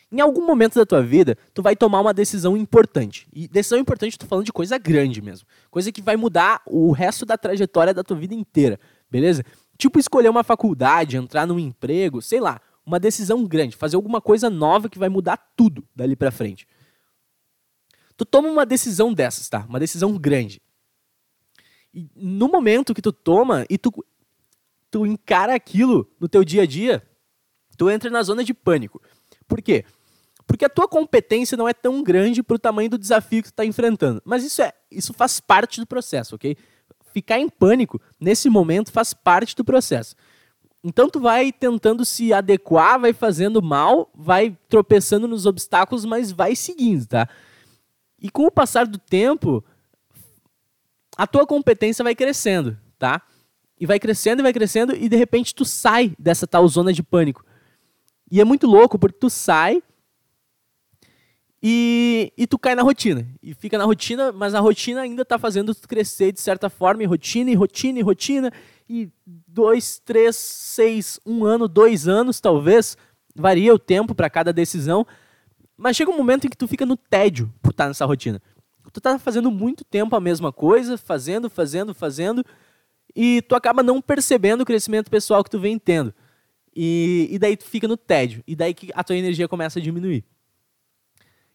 Em 0.09 0.21
algum 0.21 0.47
momento 0.47 0.75
da 0.75 0.85
tua 0.85 1.03
vida, 1.03 1.37
tu 1.53 1.61
vai 1.61 1.75
tomar 1.75 1.99
uma 1.99 2.13
decisão 2.13 2.55
importante. 2.55 3.27
E 3.33 3.45
decisão 3.45 3.77
importante, 3.77 4.17
tô 4.17 4.25
falando 4.25 4.45
de 4.45 4.53
coisa 4.53 4.77
grande 4.77 5.21
mesmo. 5.21 5.45
Coisa 5.69 5.91
que 5.91 6.01
vai 6.01 6.15
mudar 6.15 6.61
o 6.65 6.93
resto 6.93 7.25
da 7.25 7.37
trajetória 7.37 7.93
da 7.93 8.03
tua 8.05 8.15
vida 8.15 8.33
inteira, 8.33 8.79
beleza? 9.09 9.43
Tipo 9.77 9.99
escolher 9.99 10.29
uma 10.29 10.43
faculdade, 10.43 11.17
entrar 11.17 11.45
num 11.45 11.59
emprego, 11.59 12.21
sei 12.21 12.39
lá, 12.39 12.61
uma 12.91 12.99
decisão 12.99 13.45
grande, 13.45 13.77
fazer 13.77 13.95
alguma 13.95 14.19
coisa 14.19 14.49
nova 14.49 14.89
que 14.89 14.99
vai 14.99 15.07
mudar 15.07 15.37
tudo 15.55 15.87
dali 15.95 16.13
para 16.13 16.29
frente. 16.29 16.67
Tu 18.17 18.25
toma 18.25 18.49
uma 18.49 18.65
decisão 18.65 19.13
dessas, 19.13 19.47
tá? 19.47 19.65
Uma 19.67 19.79
decisão 19.79 20.17
grande. 20.17 20.61
E 21.93 22.09
no 22.13 22.49
momento 22.49 22.93
que 22.93 23.01
tu 23.01 23.13
toma 23.13 23.65
e 23.69 23.77
tu 23.77 23.91
tu 24.91 25.05
encara 25.05 25.55
aquilo 25.55 26.05
no 26.19 26.27
teu 26.27 26.43
dia 26.43 26.63
a 26.63 26.65
dia, 26.65 27.01
tu 27.77 27.89
entra 27.89 28.09
na 28.09 28.21
zona 28.23 28.43
de 28.43 28.53
pânico. 28.53 29.01
Por 29.47 29.61
quê? 29.61 29.85
Porque 30.45 30.65
a 30.65 30.69
tua 30.69 30.85
competência 30.85 31.55
não 31.55 31.65
é 31.65 31.73
tão 31.73 32.03
grande 32.03 32.43
para 32.43 32.55
o 32.55 32.59
tamanho 32.59 32.89
do 32.89 32.97
desafio 32.97 33.41
que 33.41 33.47
tu 33.47 33.53
está 33.53 33.63
enfrentando. 33.63 34.21
Mas 34.25 34.43
isso, 34.43 34.61
é, 34.61 34.73
isso 34.91 35.13
faz 35.13 35.39
parte 35.39 35.79
do 35.79 35.87
processo, 35.87 36.35
ok? 36.35 36.57
Ficar 37.13 37.39
em 37.39 37.47
pânico 37.47 38.01
nesse 38.19 38.49
momento 38.49 38.91
faz 38.91 39.13
parte 39.13 39.55
do 39.55 39.63
processo. 39.63 40.13
Então 40.83 41.09
tu 41.09 41.19
vai 41.19 41.51
tentando 41.51 42.03
se 42.03 42.33
adequar, 42.33 42.99
vai 42.99 43.13
fazendo 43.13 43.61
mal, 43.61 44.09
vai 44.15 44.57
tropeçando 44.67 45.27
nos 45.27 45.45
obstáculos, 45.45 46.05
mas 46.05 46.31
vai 46.31 46.55
seguindo, 46.55 47.05
tá? 47.05 47.29
E 48.19 48.29
com 48.29 48.45
o 48.45 48.51
passar 48.51 48.87
do 48.87 48.97
tempo, 48.97 49.63
a 51.15 51.27
tua 51.27 51.45
competência 51.45 52.03
vai 52.03 52.15
crescendo, 52.15 52.77
tá? 52.97 53.21
E 53.79 53.85
vai 53.85 53.99
crescendo 53.99 54.39
e 54.39 54.43
vai 54.43 54.53
crescendo 54.53 54.95
e 54.95 55.07
de 55.07 55.15
repente 55.15 55.53
tu 55.53 55.65
sai 55.65 56.15
dessa 56.17 56.47
tal 56.47 56.67
zona 56.67 56.91
de 56.91 57.03
pânico. 57.03 57.45
E 58.31 58.39
é 58.41 58.45
muito 58.45 58.65
louco 58.65 58.97
porque 58.97 59.19
tu 59.19 59.29
sai 59.29 59.83
e, 61.61 62.33
e 62.35 62.47
tu 62.47 62.57
cai 62.57 62.73
na 62.73 62.81
rotina. 62.81 63.27
E 63.41 63.53
fica 63.53 63.77
na 63.77 63.85
rotina, 63.85 64.31
mas 64.31 64.55
a 64.55 64.59
rotina 64.59 65.01
ainda 65.01 65.23
tá 65.23 65.37
fazendo 65.37 65.75
tu 65.75 65.87
crescer 65.87 66.31
de 66.31 66.41
certa 66.41 66.69
forma, 66.69 67.03
e 67.03 67.05
rotina, 67.05 67.51
e 67.51 67.55
rotina, 67.55 67.99
e 67.99 68.01
rotina. 68.01 68.51
E 68.93 69.09
dois, 69.25 69.99
três, 70.03 70.35
seis, 70.35 71.17
um 71.25 71.45
ano, 71.45 71.65
dois 71.65 72.09
anos 72.09 72.41
talvez, 72.41 72.97
varia 73.33 73.73
o 73.73 73.79
tempo 73.79 74.13
para 74.13 74.29
cada 74.29 74.51
decisão. 74.51 75.07
Mas 75.77 75.95
chega 75.95 76.11
um 76.11 76.17
momento 76.17 76.45
em 76.45 76.49
que 76.49 76.57
tu 76.57 76.67
fica 76.67 76.85
no 76.85 76.97
tédio 76.97 77.49
por 77.61 77.71
estar 77.71 77.85
tá 77.85 77.87
nessa 77.87 78.05
rotina. 78.05 78.41
Tu 78.91 78.99
tá 78.99 79.17
fazendo 79.17 79.49
muito 79.49 79.85
tempo 79.85 80.13
a 80.13 80.19
mesma 80.19 80.51
coisa, 80.51 80.97
fazendo, 80.97 81.49
fazendo, 81.49 81.93
fazendo 81.93 82.43
e 83.15 83.41
tu 83.43 83.55
acaba 83.55 83.81
não 83.81 84.01
percebendo 84.01 84.61
o 84.61 84.65
crescimento 84.65 85.09
pessoal 85.09 85.41
que 85.41 85.49
tu 85.49 85.59
vem 85.59 85.79
tendo. 85.79 86.13
E, 86.75 87.29
e 87.31 87.39
daí 87.39 87.55
tu 87.55 87.63
fica 87.63 87.87
no 87.87 87.95
tédio. 87.95 88.43
E 88.45 88.57
daí 88.57 88.73
que 88.73 88.91
a 88.93 89.05
tua 89.05 89.15
energia 89.15 89.47
começa 89.47 89.79
a 89.79 89.81
diminuir. 89.81 90.25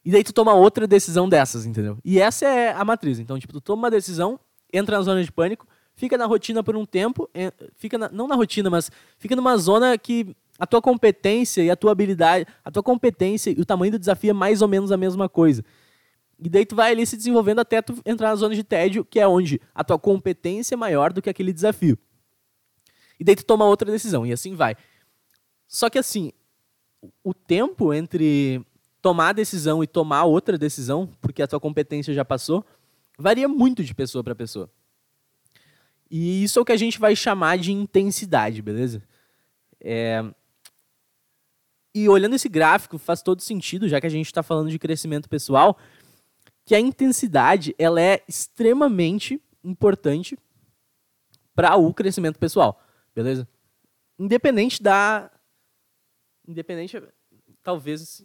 E 0.03 0.11
daí 0.11 0.25
tu 0.25 0.33
toma 0.33 0.55
outra 0.55 0.87
decisão 0.87 1.29
dessas, 1.29 1.67
entendeu? 1.67 1.99
E 2.03 2.19
essa 2.19 2.47
é 2.47 2.73
a 2.73 2.83
matriz. 2.83 3.19
Então, 3.19 3.39
tipo, 3.39 3.53
tu 3.53 3.61
toma 3.61 3.83
uma 3.83 3.91
decisão, 3.91 4.41
entra 4.73 4.97
na 4.97 5.03
zona 5.03 5.23
de 5.23 5.33
pânico, 5.33 5.67
fica 5.97 6.17
na 6.17 6.27
rotina 6.27 6.63
por 6.63 6.77
um 6.77 6.85
tempo, 6.85 7.29
fica 7.75 7.99
na, 7.99 8.09
não 8.11 8.29
na 8.29 8.35
rotina, 8.35 8.71
mas 8.71 8.91
fica 9.19 9.35
numa 9.35 9.57
zona 9.57 9.97
que 9.99 10.37
a 10.59 10.67
tua 10.67 10.81
competência 10.81 11.63
e 11.63 11.71
a 11.71 11.77
tua 11.77 11.93
habilidade, 11.93 12.47
a 12.65 12.71
tua 12.71 12.83
competência 12.83 13.51
e 13.51 13.61
o 13.61 13.65
tamanho 13.65 13.93
do 13.93 13.99
desafio 13.99 14.31
é 14.31 14.33
mais 14.33 14.63
ou 14.63 14.69
menos 14.69 14.93
a 14.93 14.97
mesma 14.97 15.29
coisa. 15.29 15.65
E 16.39 16.49
daí 16.51 16.67
tu 16.67 16.77
vai 16.77 16.93
ali 16.93 17.07
se 17.07 17.17
desenvolvendo 17.17 17.61
até 17.61 17.81
tu 17.81 17.95
entrar 18.05 18.29
na 18.29 18.37
zona 18.37 18.55
de 18.55 18.63
tédio, 18.63 19.05
que 19.05 19.19
é 19.19 19.27
onde 19.27 19.61
a 19.75 19.83
tua 19.83 19.99
competência 19.99 20.75
é 20.75 20.77
maior 20.77 21.13
do 21.13 21.23
que 21.23 21.31
aquele 21.31 21.53
desafio. 21.53 21.99
E 23.19 23.25
daí 23.25 23.35
tu 23.35 23.45
toma 23.45 23.65
outra 23.65 23.91
decisão, 23.91 24.27
e 24.27 24.33
assim 24.33 24.55
vai. 24.55 24.77
Só 25.67 25.89
que 25.89 25.99
assim, 25.99 26.33
o 27.25 27.33
tempo 27.33 27.95
entre 27.95 28.63
tomar 29.01 29.31
a 29.31 29.33
decisão 29.33 29.83
e 29.83 29.87
tomar 29.87 30.25
outra 30.25 30.59
decisão, 30.59 31.09
porque 31.23 31.43
a 31.43 31.47
tua 31.47 31.59
competência 31.59 32.13
já 32.13 32.25
passou, 32.25 32.65
varia 33.19 33.49
muito 33.49 33.83
de 33.83 33.95
pessoa 33.95 34.23
para 34.23 34.35
pessoa. 34.35 34.71
E 36.11 36.45
isso 36.45 36.59
é 36.59 36.63
o 36.63 36.65
que 36.65 36.73
a 36.73 36.77
gente 36.77 36.99
vai 36.99 37.17
chamar 37.17 37.59
de 37.59 37.73
intensidade, 37.73 38.63
beleza? 38.63 39.03
É... 39.81 40.23
E 41.95 42.09
olhando 42.09 42.35
esse 42.35 42.49
gráfico, 42.49 42.99
faz 42.99 43.23
todo 43.23 43.41
sentido, 43.41 43.89
já 43.89 44.01
que 44.01 44.07
a 44.07 44.11
gente 44.11 44.27
está 44.27 44.43
falando 44.43 44.71
de 44.71 44.79
crescimento 44.79 45.29
pessoal, 45.29 45.79
que 46.65 46.75
a 46.75 46.81
intensidade 46.81 47.75
ela 47.79 48.01
é 48.01 48.23
extremamente 48.29 49.41
importante 49.65 50.39
para 51.55 51.75
o 51.77 51.95
crescimento 51.95 52.39
pessoal, 52.39 52.83
beleza? 53.15 53.49
Independente 54.19 54.83
da 54.83 55.31
independente 56.47 57.03
talvez 57.63 58.25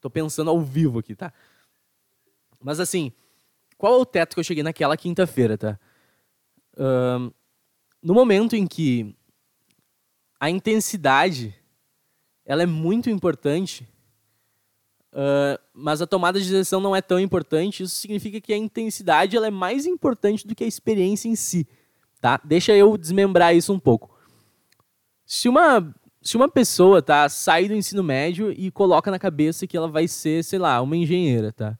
tô 0.00 0.08
pensando 0.08 0.50
ao 0.50 0.60
vivo 0.60 0.98
aqui, 0.98 1.16
tá? 1.16 1.32
Mas 2.60 2.80
assim, 2.80 3.12
qual 3.78 3.94
é 3.94 3.96
o 3.96 4.04
teto 4.04 4.34
que 4.34 4.40
eu 4.40 4.44
cheguei 4.44 4.62
naquela 4.62 4.96
quinta-feira, 4.96 5.56
tá? 5.56 5.78
Um, 6.76 7.30
no 8.02 8.12
momento 8.12 8.54
em 8.54 8.66
que 8.66 9.16
a 10.38 10.50
intensidade 10.50 11.54
ela 12.44 12.62
é 12.62 12.66
muito 12.66 13.08
importante 13.08 13.88
Uh, 15.10 15.58
mas 15.72 16.02
a 16.02 16.06
tomada 16.06 16.38
de 16.38 16.50
decisão 16.50 16.80
não 16.80 16.94
é 16.94 17.00
tão 17.00 17.18
importante. 17.18 17.82
Isso 17.82 17.96
significa 17.96 18.40
que 18.40 18.52
a 18.52 18.56
intensidade 18.56 19.36
ela 19.36 19.46
é 19.46 19.50
mais 19.50 19.86
importante 19.86 20.46
do 20.46 20.54
que 20.54 20.64
a 20.64 20.66
experiência 20.66 21.28
em 21.28 21.34
si. 21.34 21.66
Tá? 22.20 22.40
Deixa 22.44 22.72
eu 22.72 22.96
desmembrar 22.96 23.54
isso 23.54 23.72
um 23.72 23.78
pouco. 23.78 24.16
Se 25.24 25.48
uma, 25.48 25.94
se 26.20 26.36
uma 26.36 26.48
pessoa 26.48 27.00
tá, 27.00 27.28
sai 27.28 27.68
do 27.68 27.74
ensino 27.74 28.02
médio 28.02 28.52
e 28.52 28.70
coloca 28.70 29.10
na 29.10 29.18
cabeça 29.18 29.66
que 29.66 29.76
ela 29.76 29.88
vai 29.88 30.06
ser, 30.06 30.44
sei 30.44 30.58
lá, 30.58 30.80
uma 30.80 30.96
engenheira, 30.96 31.52
tá? 31.52 31.78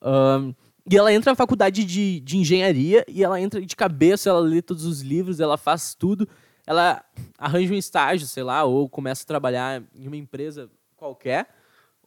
Uh, 0.00 0.54
e 0.90 0.96
ela 0.96 1.12
entra 1.12 1.32
na 1.32 1.36
faculdade 1.36 1.84
de, 1.84 2.20
de 2.20 2.38
engenharia 2.38 3.04
e 3.08 3.22
ela 3.22 3.40
entra 3.40 3.60
de 3.60 3.76
cabeça, 3.76 4.30
ela 4.30 4.40
lê 4.40 4.62
todos 4.62 4.84
os 4.84 5.02
livros, 5.02 5.40
ela 5.40 5.58
faz 5.58 5.94
tudo, 5.94 6.28
ela 6.66 7.04
arranja 7.36 7.74
um 7.74 7.76
estágio, 7.76 8.26
sei 8.26 8.42
lá, 8.42 8.64
ou 8.64 8.88
começa 8.88 9.22
a 9.22 9.26
trabalhar 9.26 9.82
em 9.94 10.06
uma 10.06 10.16
empresa 10.16 10.70
qualquer 10.96 11.48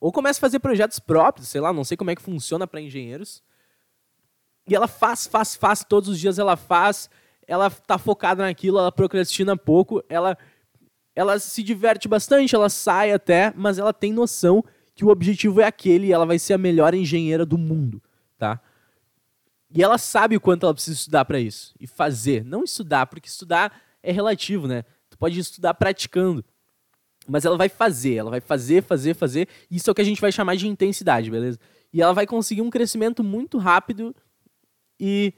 ou 0.02 0.12
começa 0.12 0.39
a 0.39 0.41
fazer 0.41 0.58
projetos 0.58 0.98
próprios, 0.98 1.48
sei 1.48 1.62
lá, 1.62 1.72
não 1.72 1.84
sei 1.84 1.96
como 1.96 2.10
é 2.10 2.15
que 2.15 2.22
funciona 2.24 2.65
para 2.65 2.82
engenheiros. 2.82 3.44
E 4.67 4.76
ela 4.76 4.88
faz, 4.88 5.28
faz, 5.28 5.56
faz, 5.56 5.86
todos 5.88 6.10
os 6.10 6.20
dias 6.20 6.39
ela 6.39 6.58
faz, 6.58 7.08
ela 7.48 7.70
tá 7.70 8.00
focada 8.00 8.44
naquilo, 8.44 8.80
ela 8.80 8.91
procrastina 8.91 9.56
pouco, 9.56 10.04
ela, 10.10 10.36
ela 11.15 11.38
se 11.38 11.62
diverte 11.62 12.08
bastante, 12.08 12.56
ela 12.56 12.67
sai 12.67 13.12
até, 13.12 13.54
mas 13.56 13.78
ela 13.78 13.94
tem 13.94 14.12
noção 14.12 14.63
que 14.96 15.06
o 15.06 15.10
objetivo 15.10 15.62
é 15.62 15.65
aquele 15.65 16.08
e 16.08 16.12
ela 16.12 16.26
vai 16.26 16.39
ser 16.39 16.54
a 16.54 16.58
melhor 16.58 16.96
engenheira 16.96 17.46
do 17.46 17.58
mundo, 17.58 18.02
tá? 18.39 18.60
E 19.74 19.82
ela 19.82 19.98
sabe 19.98 20.36
o 20.36 20.42
quanto 20.42 20.66
ela 20.66 20.74
precisa 20.74 20.98
estudar 20.98 21.26
para 21.26 21.40
isso 21.40 21.74
e 21.80 21.88
fazer, 21.88 22.44
não 22.44 22.64
estudar, 22.64 23.06
porque 23.08 23.28
estudar 23.28 23.72
é 24.04 24.12
relativo, 24.12 24.68
né? 24.68 24.84
Tu 25.10 25.18
pode 25.18 25.40
estudar 25.40 25.74
praticando. 25.74 26.44
Mas 27.28 27.46
ela 27.46 27.58
vai 27.58 27.70
fazer, 27.70 28.16
ela 28.16 28.30
vai 28.30 28.42
fazer, 28.42 28.84
fazer, 28.84 29.14
fazer. 29.14 29.48
Isso 29.70 29.90
é 29.90 29.92
o 29.92 29.96
que 29.96 30.02
a 30.02 30.06
gente 30.06 30.20
vai 30.20 30.32
chamar 30.32 30.56
de 30.56 30.68
intensidade, 30.68 31.30
beleza? 31.30 31.60
E 31.94 32.02
ela 32.02 32.14
vai 32.14 32.26
conseguir 32.26 32.62
um 32.62 32.70
crescimento 32.70 33.24
muito 33.24 33.58
rápido 33.58 34.16
e 35.00 35.34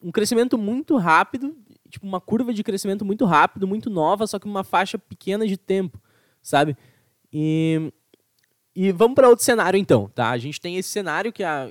um 0.00 0.10
crescimento 0.10 0.56
muito 0.58 0.96
rápido 0.96 1.56
tipo, 1.88 2.06
uma 2.06 2.20
curva 2.20 2.52
de 2.52 2.62
crescimento 2.62 3.04
muito 3.04 3.24
rápido, 3.24 3.66
muito 3.66 3.90
nova, 3.90 4.26
só 4.26 4.38
que 4.38 4.46
uma 4.46 4.64
faixa 4.64 4.98
pequena 4.98 5.46
de 5.46 5.56
tempo, 5.56 6.00
sabe? 6.42 6.76
E, 7.32 7.92
e 8.76 8.92
vamos 8.92 9.14
para 9.14 9.28
outro 9.28 9.42
cenário 9.42 9.78
então, 9.78 10.08
tá? 10.14 10.30
A 10.30 10.38
gente 10.38 10.60
tem 10.60 10.76
esse 10.76 10.90
cenário 10.90 11.32
que 11.32 11.42
a, 11.42 11.70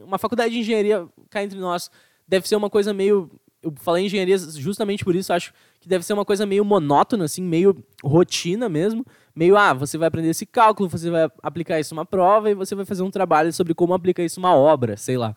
uma 0.00 0.18
faculdade 0.18 0.52
de 0.52 0.60
engenharia 0.60 1.08
cá 1.30 1.42
entre 1.42 1.58
nós 1.58 1.90
deve 2.28 2.46
ser 2.46 2.56
uma 2.56 2.68
coisa 2.68 2.92
meio 2.92 3.30
eu 3.62 3.72
falei 3.76 4.04
engenharia 4.04 4.36
justamente 4.36 5.04
por 5.04 5.14
isso, 5.14 5.32
acho 5.32 5.54
que 5.80 5.88
deve 5.88 6.04
ser 6.04 6.12
uma 6.12 6.24
coisa 6.24 6.44
meio 6.44 6.64
monótona, 6.64 7.24
assim, 7.24 7.40
meio 7.40 7.82
rotina 8.02 8.68
mesmo. 8.68 9.06
Meio, 9.34 9.56
ah, 9.56 9.72
você 9.72 9.96
vai 9.96 10.08
aprender 10.08 10.30
esse 10.30 10.44
cálculo, 10.44 10.88
você 10.88 11.08
vai 11.08 11.30
aplicar 11.42 11.78
isso 11.78 11.94
numa 11.94 12.04
prova 12.04 12.50
e 12.50 12.54
você 12.54 12.74
vai 12.74 12.84
fazer 12.84 13.02
um 13.02 13.10
trabalho 13.10 13.52
sobre 13.52 13.72
como 13.72 13.94
aplicar 13.94 14.24
isso 14.24 14.40
numa 14.40 14.54
obra, 14.54 14.96
sei 14.96 15.16
lá. 15.16 15.36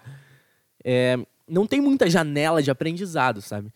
É, 0.84 1.20
não 1.48 1.68
tem 1.68 1.80
muita 1.80 2.10
janela 2.10 2.64
de 2.64 2.72
aprendizado, 2.72 3.42
sabe? 3.42 3.72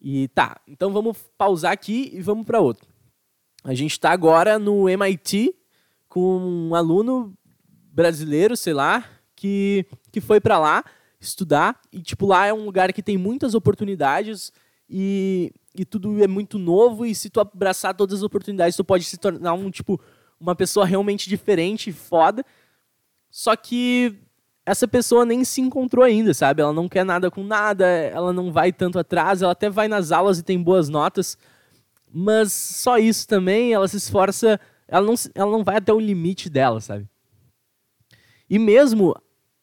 E 0.00 0.28
tá, 0.28 0.60
então 0.66 0.92
vamos 0.92 1.16
pausar 1.38 1.72
aqui 1.72 2.10
e 2.12 2.20
vamos 2.20 2.44
para 2.44 2.60
outro. 2.60 2.88
A 3.62 3.72
gente 3.72 3.92
está 3.92 4.10
agora 4.10 4.58
no 4.58 4.88
MIT 4.88 5.54
com 6.16 6.38
um 6.70 6.74
aluno 6.74 7.36
brasileiro, 7.92 8.56
sei 8.56 8.72
lá, 8.72 9.04
que, 9.34 9.84
que 10.10 10.18
foi 10.18 10.40
para 10.40 10.58
lá 10.58 10.82
estudar. 11.20 11.78
E, 11.92 12.00
tipo, 12.00 12.24
lá 12.24 12.46
é 12.46 12.54
um 12.54 12.64
lugar 12.64 12.90
que 12.90 13.02
tem 13.02 13.18
muitas 13.18 13.54
oportunidades 13.54 14.50
e, 14.88 15.52
e 15.74 15.84
tudo 15.84 16.24
é 16.24 16.26
muito 16.26 16.58
novo. 16.58 17.04
E 17.04 17.14
se 17.14 17.28
tu 17.28 17.38
abraçar 17.38 17.94
todas 17.94 18.20
as 18.20 18.22
oportunidades, 18.22 18.74
tu 18.74 18.82
pode 18.82 19.04
se 19.04 19.18
tornar 19.18 19.52
um, 19.52 19.70
tipo, 19.70 20.00
uma 20.40 20.56
pessoa 20.56 20.86
realmente 20.86 21.28
diferente, 21.28 21.92
foda. 21.92 22.42
Só 23.30 23.54
que 23.54 24.16
essa 24.64 24.88
pessoa 24.88 25.26
nem 25.26 25.44
se 25.44 25.60
encontrou 25.60 26.02
ainda, 26.02 26.32
sabe? 26.32 26.62
Ela 26.62 26.72
não 26.72 26.88
quer 26.88 27.04
nada 27.04 27.30
com 27.30 27.44
nada, 27.44 27.86
ela 27.86 28.32
não 28.32 28.50
vai 28.50 28.72
tanto 28.72 28.98
atrás, 28.98 29.42
ela 29.42 29.52
até 29.52 29.68
vai 29.68 29.86
nas 29.86 30.10
aulas 30.12 30.38
e 30.38 30.42
tem 30.42 30.62
boas 30.62 30.88
notas, 30.88 31.36
mas 32.10 32.54
só 32.54 32.96
isso 32.96 33.28
também, 33.28 33.74
ela 33.74 33.86
se 33.86 33.98
esforça, 33.98 34.58
ela 34.88 35.06
não, 35.06 35.14
ela 35.34 35.50
não 35.50 35.64
vai 35.64 35.76
até 35.76 35.92
o 35.92 36.00
limite 36.00 36.48
dela, 36.48 36.80
sabe? 36.80 37.08
E 38.48 38.58
mesmo 38.58 39.14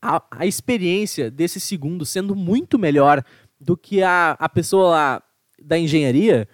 a, 0.01 0.21
a 0.31 0.45
experiência 0.45 1.31
desse 1.31 1.59
segundo 1.59 2.05
sendo 2.05 2.35
muito 2.35 2.77
melhor 2.77 3.23
do 3.59 3.77
que 3.77 4.03
a, 4.03 4.31
a 4.31 4.49
pessoa 4.49 4.89
lá 4.89 5.23
da 5.61 5.79
engenharia, 5.79 6.47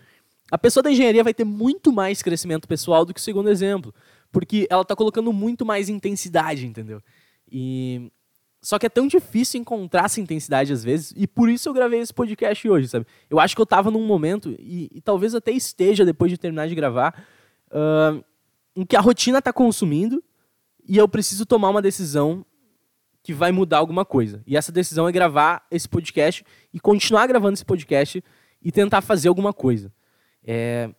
a 0.51 0.58
pessoa 0.58 0.84
da 0.84 0.91
engenharia 0.91 1.23
vai 1.23 1.34
ter 1.34 1.43
muito 1.43 1.91
mais 1.91 2.21
crescimento 2.21 2.67
pessoal 2.67 3.05
do 3.05 3.13
que 3.13 3.19
o 3.19 3.23
segundo 3.23 3.49
exemplo. 3.49 3.93
Porque 4.32 4.67
ela 4.69 4.84
está 4.84 4.95
colocando 4.95 5.34
muito 5.34 5.65
mais 5.65 5.89
intensidade, 5.89 6.65
entendeu? 6.65 7.01
E. 7.51 8.12
Só 8.62 8.77
que 8.77 8.86
é 8.86 8.89
tão 8.89 9.08
difícil 9.08 9.62
encontrar 9.62 10.03
essa 10.03 10.19
intensidade 10.19 10.73
às 10.73 10.84
vezes, 10.84 11.13
e 11.15 11.25
por 11.25 11.49
isso 11.49 11.69
eu 11.69 11.73
gravei 11.73 12.01
esse 12.01 12.13
podcast 12.13 12.67
hoje, 12.67 12.89
sabe? 12.89 13.05
Eu 13.29 13.39
acho 13.39 13.55
que 13.55 13.62
eu 13.62 13.63
estava 13.63 13.89
num 13.89 14.05
momento, 14.05 14.53
e, 14.60 14.89
e, 14.93 14.99
talvez 14.99 15.34
até 15.34 15.49
esteja 15.53 16.03
depois 16.03 16.29
de 16.29 16.38
terminar 16.38 16.67
de 16.67 16.75
gravar, 16.75 17.25
uh, 17.71 18.21
em 18.75 18.86
que 18.86 18.95
a 18.95 19.01
rotina 19.01 19.39
está 19.39 19.51
consumindo 19.51 20.23
e 20.88 20.97
eu 20.97 21.08
preciso 21.08 21.45
tomar 21.45 21.69
uma 21.69 21.82
decisão 21.82 22.45
que 23.21 23.34
vai 23.34 23.51
mudar 23.51 23.77
alguma 23.77 24.05
coisa. 24.05 24.41
E 24.47 24.55
essa 24.58 24.71
decisão 24.71 25.08
é 25.08 25.12
gravar 25.12 25.65
esse 25.69 25.88
podcast 25.88 26.43
e 26.73 26.79
continuar 26.79 27.27
gravando 27.27 27.53
esse 27.53 27.65
podcast 27.65 28.23
e 28.62 28.71
tentar 28.71 29.01
fazer 29.01 29.27
alguma 29.27 29.53
coisa. 29.53 29.93
É... 30.43 30.89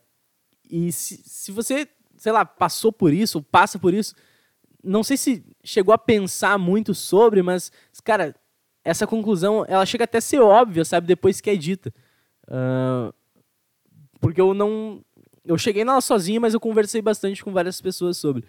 E 0.70 0.92
se, 0.92 1.20
se 1.24 1.50
você, 1.50 1.88
sei 2.16 2.30
lá, 2.30 2.44
passou 2.44 2.92
por 2.92 3.12
isso, 3.12 3.38
ou 3.38 3.42
passa 3.42 3.78
por 3.78 3.92
isso, 3.92 4.14
não 4.82 5.02
sei 5.02 5.16
se 5.16 5.44
chegou 5.64 5.92
a 5.92 5.98
pensar 5.98 6.56
muito 6.58 6.94
sobre, 6.94 7.42
mas, 7.42 7.72
cara, 8.04 8.36
essa 8.84 9.06
conclusão, 9.06 9.64
ela 9.66 9.84
chega 9.84 10.04
até 10.04 10.18
a 10.18 10.22
ser 10.22 10.40
óbvia, 10.40 10.84
sabe, 10.84 11.06
depois 11.06 11.40
que 11.40 11.50
é 11.50 11.56
dita. 11.56 11.92
Uh... 12.46 13.12
porque 14.20 14.40
eu 14.40 14.54
não... 14.54 15.04
Eu 15.50 15.58
cheguei 15.58 15.84
nela 15.84 16.00
sozinho, 16.00 16.40
mas 16.40 16.54
eu 16.54 16.60
conversei 16.60 17.02
bastante 17.02 17.42
com 17.42 17.52
várias 17.52 17.80
pessoas 17.80 18.16
sobre. 18.16 18.44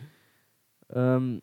Um... 0.96 1.42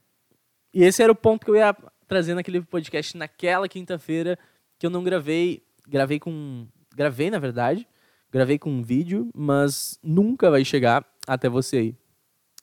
e 0.73 0.85
esse 0.85 1.03
era 1.03 1.11
o 1.11 1.17
ponto 1.17 1.45
que 1.45 1.51
eu 1.51 1.57
ia 1.57 1.77
trazendo 2.07 2.39
aquele 2.39 2.61
podcast 2.63 3.17
naquela 3.17 3.69
quinta-feira 3.69 4.39
que 4.79 4.87
eu 4.87 4.91
não 4.91 5.03
gravei. 5.03 5.65
Gravei 5.89 6.21
com. 6.21 6.69
Gravei, 6.95 7.29
na 7.29 7.41
verdade. 7.41 7.89
Gravei 8.31 8.57
com 8.57 8.71
um 8.71 8.85
vídeo, 8.85 9.33
mas 9.35 9.99
nunca 10.01 10.49
vai 10.49 10.65
chegar 10.65 11.05
até 11.27 11.49
você 11.49 11.77
aí 11.79 11.93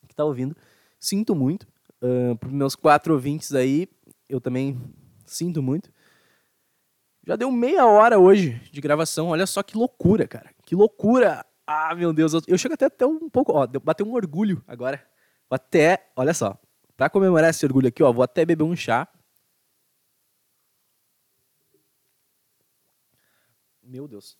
que 0.06 0.14
está 0.14 0.24
ouvindo. 0.24 0.56
Sinto 0.98 1.34
muito. 1.34 1.66
Uh, 2.00 2.34
para 2.36 2.48
os 2.48 2.54
meus 2.54 2.74
quatro 2.74 3.12
ouvintes 3.12 3.52
aí, 3.52 3.88
eu 4.26 4.40
também 4.40 4.80
sinto 5.26 5.62
muito. 5.62 5.92
Já 7.26 7.36
deu 7.36 7.52
meia 7.52 7.84
hora 7.84 8.18
hoje 8.18 8.58
de 8.72 8.80
gravação. 8.80 9.28
Olha 9.28 9.46
só 9.46 9.62
que 9.62 9.76
loucura, 9.76 10.26
cara. 10.26 10.50
Que 10.64 10.74
loucura. 10.74 11.44
Ah, 11.66 11.94
meu 11.94 12.12
Deus. 12.12 12.32
Eu 12.46 12.56
chego 12.56 12.74
até, 12.74 12.86
até 12.86 13.04
um 13.04 13.28
pouco. 13.28 13.52
Ó, 13.52 13.66
bateu 13.66 14.06
um 14.06 14.14
orgulho 14.14 14.62
agora. 14.66 14.98
Vou 15.50 15.56
até. 15.56 16.10
Olha 16.14 16.32
só. 16.32 16.58
Para 16.96 17.10
comemorar 17.10 17.50
esse 17.50 17.64
orgulho 17.66 17.88
aqui, 17.88 18.02
ó, 18.02 18.12
vou 18.12 18.22
até 18.22 18.44
beber 18.44 18.64
um 18.64 18.74
chá. 18.74 19.06
Meu 23.82 24.08
Deus. 24.08 24.38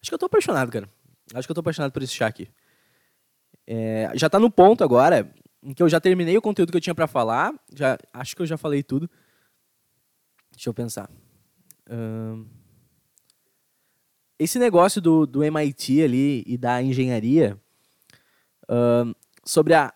Acho 0.00 0.10
que 0.10 0.14
eu 0.14 0.18
tô 0.18 0.26
apaixonado, 0.26 0.70
cara. 0.70 0.88
Acho 1.34 1.46
que 1.46 1.50
eu 1.50 1.54
tô 1.54 1.60
apaixonado 1.60 1.92
por 1.92 2.02
esse 2.02 2.14
chá 2.14 2.26
aqui. 2.26 2.48
É, 3.66 4.10
já 4.14 4.30
tá 4.30 4.38
no 4.38 4.50
ponto 4.50 4.82
agora 4.84 5.30
em 5.62 5.74
que 5.74 5.82
eu 5.82 5.88
já 5.88 6.00
terminei 6.00 6.36
o 6.36 6.42
conteúdo 6.42 6.70
que 6.70 6.76
eu 6.76 6.80
tinha 6.80 6.94
para 6.94 7.06
falar. 7.06 7.52
Já, 7.74 7.98
acho 8.12 8.36
que 8.36 8.42
eu 8.42 8.46
já 8.46 8.56
falei 8.56 8.82
tudo. 8.82 9.10
Deixa 10.52 10.70
eu 10.70 10.74
pensar. 10.74 11.10
Esse 14.38 14.58
negócio 14.58 15.00
do, 15.00 15.26
do 15.26 15.42
MIT 15.42 16.02
ali 16.02 16.44
e 16.46 16.56
da 16.56 16.82
engenharia 16.82 17.58
sobre 19.44 19.74
a 19.74 19.92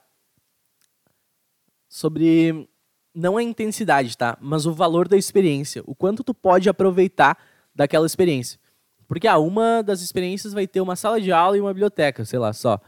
sobre 1.89 2.69
não 3.15 3.37
a 3.37 3.43
intensidade, 3.43 4.17
tá? 4.17 4.39
Mas 4.41 4.65
o 4.65 4.73
valor 4.73 5.07
da 5.07 5.17
experiência, 5.17 5.83
o 5.87 5.95
quanto 5.95 6.25
tu 6.25 6.33
pode 6.33 6.69
aproveitar 6.69 7.37
daquela 7.75 8.07
experiência. 8.07 8.59
Porque 9.07 9.29
ah, 9.29 9.39
uma 9.39 9.83
das 9.83 10.01
experiências 10.01 10.55
vai 10.55 10.67
ter 10.67 10.81
uma 10.81 10.97
sala 10.97 11.21
de 11.21 11.31
aula 11.31 11.57
e 11.57 11.61
uma 11.61 11.73
biblioteca, 11.73 12.25
sei 12.25 12.39
lá, 12.39 12.55
só. 12.55 12.81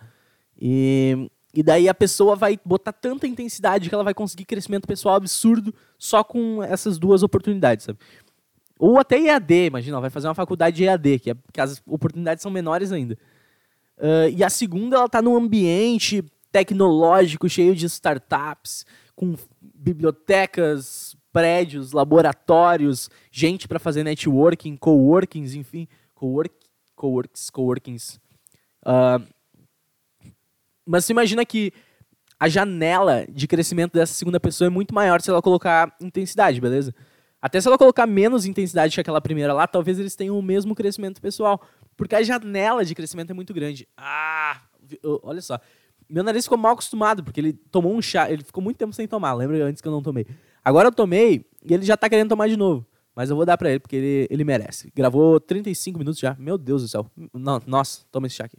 E, 0.59 1.31
e 1.53 1.63
daí 1.63 1.87
a 1.87 1.95
pessoa 1.95 2.35
vai 2.35 2.59
botar 2.65 2.93
tanta 2.93 3.27
intensidade 3.27 3.91
que 3.91 3.95
ela 3.95 4.03
vai 4.05 4.15
conseguir 4.15 4.47
crescimento 4.47 4.89
pessoal 4.89 5.17
absurdo 5.17 5.75
só 5.99 6.25
com 6.25 6.63
essas 6.63 6.99
duas 6.99 7.23
oportunidades, 7.23 7.85
sabe? 7.85 7.99
Ou 8.79 8.99
até 8.99 9.19
EAD, 9.19 9.67
imagina, 9.67 10.01
vai 10.01 10.11
fazer 10.11 10.29
uma 10.29 10.35
faculdade 10.35 10.77
de 10.77 10.85
EAD, 10.85 11.19
que, 11.19 11.31
é, 11.31 11.37
que 11.53 11.61
as 11.61 11.83
oportunidades 11.87 12.43
são 12.43 12.51
menores 12.51 12.93
ainda. 12.93 13.17
Uh, 13.97 14.29
e 14.37 14.43
a 14.43 14.51
segunda, 14.51 14.97
ela 14.97 15.07
está 15.07 15.23
num 15.23 15.37
ambiente 15.37 16.25
tecnológico, 16.51 17.49
cheio 17.49 17.75
de 17.75 17.87
startups, 17.87 18.85
com 19.15 19.35
bibliotecas 19.63 21.17
prédios, 21.33 21.93
laboratórios, 21.93 23.11
gente 23.31 23.67
para 23.67 23.79
fazer 23.79 24.05
networking, 24.05 24.77
coworkings, 24.77 25.55
enfim, 25.55 25.89
cowork, 26.15 26.55
coworks, 26.95 27.51
coworkings. 27.51 28.21
Uh, 28.87 29.25
mas 30.87 31.05
você 31.05 31.13
imagina 31.13 31.45
que 31.45 31.73
a 32.39 32.49
janela 32.49 33.25
de 33.29 33.49
crescimento 33.49 33.95
dessa 33.95 34.13
segunda 34.13 34.39
pessoa 34.39 34.67
é 34.67 34.71
muito 34.71 34.95
maior 34.95 35.21
se 35.21 35.31
ela 35.31 35.43
colocar 35.43 35.95
intensidade, 36.01 36.61
beleza? 36.61 36.95
Até 37.45 37.61
se 37.61 37.69
ela 37.69 37.77
colocar 37.77 38.07
menos 38.07 38.47
intensidade 38.47 38.95
que 38.95 39.01
aquela 39.03 39.21
primeira 39.21 39.53
lá, 39.53 39.67
talvez 39.67 39.99
eles 39.99 40.17
tenham 40.17 40.39
o 40.39 40.41
mesmo 40.41 40.75
crescimento 40.75 41.21
pessoal. 41.21 41.61
Porque 41.95 42.15
a 42.15 42.23
janela 42.23 42.83
de 42.87 42.95
crescimento 42.95 43.33
é 43.33 43.35
muito 43.35 43.53
grande. 43.53 43.87
Ah, 43.99 44.63
olha 45.23 45.43
só. 45.43 45.61
Meu 46.09 46.25
nariz 46.25 46.47
ficou 46.47 46.57
mal 46.57 46.73
acostumado, 46.73 47.23
porque 47.23 47.39
ele 47.39 47.53
tomou 47.53 47.95
um 47.95 48.01
chá. 48.01 48.31
Ele 48.31 48.43
ficou 48.43 48.65
muito 48.65 48.79
tempo 48.79 48.95
sem 48.95 49.07
tomar. 49.07 49.35
Lembra 49.35 49.63
antes 49.63 49.83
que 49.83 49.87
eu 49.87 49.93
não 49.93 50.03
tomei? 50.03 50.27
Agora 50.65 50.89
eu 50.89 50.93
tomei 50.93 51.45
e 51.63 51.75
ele 51.75 51.85
já 51.85 51.99
tá 51.99 52.09
querendo 52.09 52.31
tomar 52.31 52.49
de 52.49 52.57
novo. 52.57 52.87
Mas 53.15 53.29
eu 53.29 53.37
vou 53.37 53.45
dar 53.45 53.59
pra 53.59 53.69
ele, 53.69 53.79
porque 53.79 53.97
ele, 53.97 54.27
ele 54.31 54.43
merece. 54.43 54.91
Gravou 54.97 55.39
35 55.39 55.99
minutos 55.99 56.19
já. 56.19 56.35
Meu 56.39 56.57
Deus 56.57 56.81
do 56.81 56.89
céu. 56.89 57.11
Não, 57.31 57.61
nossa, 57.67 58.07
toma 58.11 58.27
esse 58.27 58.37
chá 58.37 58.47
aqui. 58.47 58.57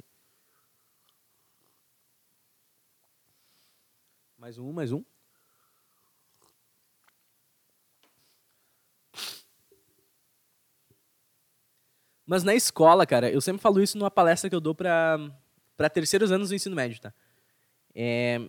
Mais 4.37 4.59
um, 4.59 4.71
mais 4.71 4.91
um. 4.91 5.03
Mas 12.25 12.43
na 12.43 12.55
escola, 12.55 13.05
cara, 13.05 13.29
eu 13.29 13.39
sempre 13.39 13.61
falo 13.61 13.81
isso 13.81 13.97
numa 13.97 14.09
palestra 14.09 14.49
que 14.49 14.55
eu 14.55 14.61
dou 14.61 14.73
para 14.73 15.29
terceiros 15.93 16.31
anos 16.31 16.49
do 16.49 16.55
ensino 16.55 16.75
médio, 16.75 16.99
tá? 16.99 17.13
É, 17.93 18.41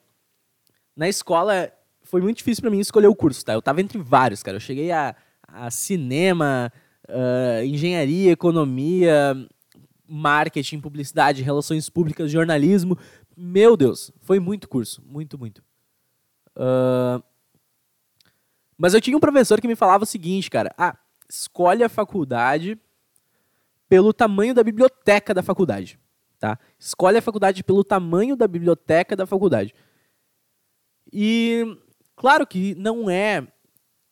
na 0.97 1.09
escola, 1.09 1.71
foi 2.03 2.21
muito 2.23 2.39
difícil 2.39 2.63
para 2.63 2.71
mim 2.71 2.81
escolher 2.81 3.07
o 3.07 3.15
curso, 3.15 3.45
tá? 3.45 3.53
Eu 3.53 3.61
tava 3.61 3.83
entre 3.83 3.99
vários, 3.99 4.43
cara. 4.43 4.57
Eu 4.57 4.61
cheguei 4.61 4.91
a, 4.91 5.15
a 5.47 5.71
cinema, 5.71 6.73
uh, 7.09 7.65
engenharia, 7.65 8.33
economia, 8.33 9.47
marketing, 10.09 10.81
publicidade, 10.81 11.43
relações 11.43 11.91
públicas, 11.91 12.31
jornalismo. 12.31 12.99
Meu 13.37 13.77
Deus, 13.77 14.11
foi 14.23 14.41
muito 14.41 14.69
curso, 14.69 15.03
muito, 15.07 15.39
muito. 15.39 15.63
Uh, 16.57 17.23
mas 18.79 18.95
eu 18.95 19.01
tinha 19.01 19.17
um 19.17 19.21
professor 19.21 19.61
que 19.61 19.69
me 19.69 19.77
falava 19.77 20.05
o 20.05 20.07
seguinte, 20.07 20.51
cara. 20.51 20.75
Ah, 20.79 20.97
escolhe 21.29 21.85
a 21.85 21.89
faculdade 21.89 22.79
pelo 23.89 24.13
tamanho 24.13 24.55
da 24.55 24.63
biblioteca 24.63 25.33
da 25.33 25.43
faculdade, 25.43 25.99
tá? 26.39 26.59
Escolhe 26.79 27.19
a 27.19 27.23
faculdade 27.23 27.63
pelo 27.63 27.85
tamanho 27.85 28.37
da 28.37 28.49
biblioteca 28.49 29.15
da 29.15 29.27
faculdade. 29.27 29.75
E 31.13 31.79
claro 32.17 32.47
que 32.47 32.75
não 32.75 33.09
é 33.09 33.47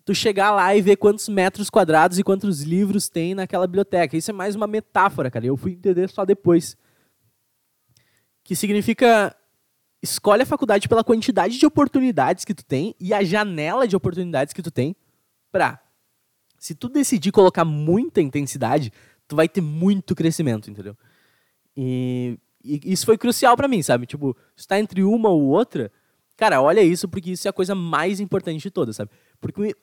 tu 0.05 0.14
chegar 0.14 0.51
lá 0.51 0.75
e 0.77 0.83
ver 0.83 0.97
quantos 0.97 1.29
metros 1.29 1.70
quadrados 1.70 2.18
e 2.18 2.22
quantos 2.22 2.62
livros 2.62 3.09
tem 3.09 3.35
naquela 3.35 3.66
biblioteca. 3.66 4.16
Isso 4.16 4.31
é 4.31 4.35
mais 4.35 4.55
uma 4.55 4.66
metáfora, 4.66 5.31
cara. 5.31 5.47
Eu 5.47 5.57
fui 5.57 5.72
entender 5.72 6.09
só 6.09 6.25
depois. 6.25 6.77
Que 8.43 8.55
significa 8.55 9.35
escolhe 10.03 10.43
a 10.43 10.47
faculdade 10.47 10.87
pela 10.87 11.03
quantidade 11.03 11.59
de 11.59 11.64
oportunidades 11.64 12.45
que 12.45 12.53
tu 12.53 12.62
tem 12.62 12.95
e 13.01 13.14
a 13.14 13.25
janela 13.25 13.89
de 13.89 13.97
oportunidades 13.97 14.53
que 14.53 14.62
tu 14.62 14.70
tem 14.70 14.95
pra 15.51 15.81
se 16.59 16.75
tu 16.75 16.89
decidir 16.89 17.33
colocar 17.33 17.64
muita 17.64 18.20
intensidade, 18.20 18.93
tu 19.29 19.37
vai 19.37 19.49
ter 19.49 19.61
muito 19.61 20.14
crescimento, 20.14 20.70
entendeu? 20.70 20.97
E, 21.77 22.39
e 22.64 22.93
isso 22.93 23.07
foi 23.07 23.18
crucial 23.18 23.57
para 23.57 23.68
mim, 23.68 23.83
sabe? 23.83 24.07
Tipo, 24.07 24.37
está 24.57 24.79
entre 24.79 25.03
uma 25.03 25.29
ou 25.29 25.43
outra, 25.43 25.91
cara, 26.37 26.61
olha 26.61 26.83
isso 26.83 27.09
porque 27.09 27.33
isso 27.33 27.49
é 27.49 27.51
a 27.51 27.53
coisa 27.53 27.75
mais 27.75 28.20
importante 28.20 28.62
de 28.62 28.70
todas, 28.70 28.97
sabe? 28.97 29.11
Porque 29.41 29.75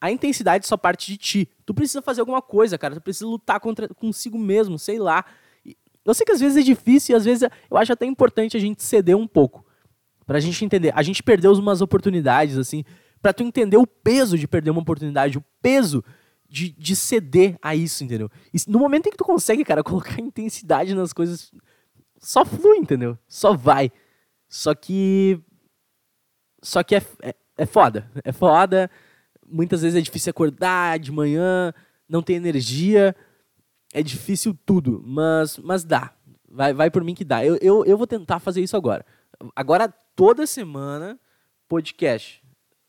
a 0.00 0.10
intensidade 0.10 0.66
só 0.66 0.76
parte 0.76 1.12
de 1.12 1.18
ti. 1.18 1.48
Tu 1.66 1.74
precisa 1.74 2.00
fazer 2.00 2.20
alguma 2.20 2.40
coisa, 2.40 2.78
cara. 2.78 2.94
Tu 2.94 3.00
precisa 3.02 3.26
lutar 3.26 3.60
contra, 3.60 3.86
consigo 3.88 4.38
mesmo, 4.38 4.78
sei 4.78 4.98
lá. 4.98 5.24
Eu 6.04 6.14
sei 6.14 6.24
que 6.24 6.32
às 6.32 6.40
vezes 6.40 6.56
é 6.56 6.62
difícil 6.62 7.14
e 7.14 7.16
às 7.16 7.24
vezes 7.24 7.48
eu 7.70 7.76
acho 7.76 7.92
até 7.92 8.06
importante 8.06 8.56
a 8.56 8.60
gente 8.60 8.82
ceder 8.82 9.16
um 9.16 9.26
pouco. 9.26 9.64
Pra 10.26 10.40
gente 10.40 10.64
entender. 10.64 10.92
A 10.94 11.02
gente 11.02 11.22
perdeu 11.22 11.52
umas 11.52 11.82
oportunidades, 11.82 12.56
assim. 12.56 12.82
Pra 13.20 13.34
tu 13.34 13.42
entender 13.42 13.76
o 13.76 13.86
peso 13.86 14.38
de 14.38 14.48
perder 14.48 14.70
uma 14.70 14.80
oportunidade, 14.80 15.36
o 15.36 15.44
peso 15.60 16.02
de, 16.50 16.70
de 16.72 16.96
ceder 16.96 17.56
a 17.62 17.74
isso, 17.74 18.02
entendeu? 18.02 18.28
E 18.52 18.58
no 18.68 18.78
momento 18.78 19.06
em 19.06 19.10
que 19.10 19.16
tu 19.16 19.24
consegue, 19.24 19.64
cara, 19.64 19.82
colocar 19.84 20.20
intensidade 20.20 20.94
nas 20.94 21.12
coisas, 21.12 21.52
só 22.18 22.44
flui, 22.44 22.78
entendeu? 22.78 23.16
Só 23.28 23.54
vai. 23.54 23.92
Só 24.48 24.74
que. 24.74 25.40
Só 26.62 26.82
que 26.82 26.96
é, 26.96 27.02
é, 27.22 27.34
é 27.56 27.66
foda. 27.66 28.10
É 28.24 28.32
foda 28.32 28.90
muitas 29.50 29.82
vezes 29.82 29.98
é 29.98 30.00
difícil 30.00 30.30
acordar 30.30 30.98
de 30.98 31.10
manhã, 31.10 31.74
não 32.08 32.22
tem 32.22 32.36
energia, 32.36 33.14
é 33.92 34.02
difícil 34.02 34.56
tudo, 34.64 35.02
mas, 35.04 35.58
mas 35.58 35.84
dá. 35.84 36.14
Vai, 36.48 36.72
vai 36.72 36.90
por 36.90 37.04
mim 37.04 37.14
que 37.14 37.24
dá. 37.24 37.44
Eu, 37.44 37.56
eu, 37.60 37.84
eu 37.84 37.98
vou 37.98 38.06
tentar 38.06 38.38
fazer 38.38 38.60
isso 38.60 38.76
agora. 38.76 39.04
Agora, 39.54 39.88
toda 40.16 40.46
semana, 40.46 41.18
podcast. 41.68 42.42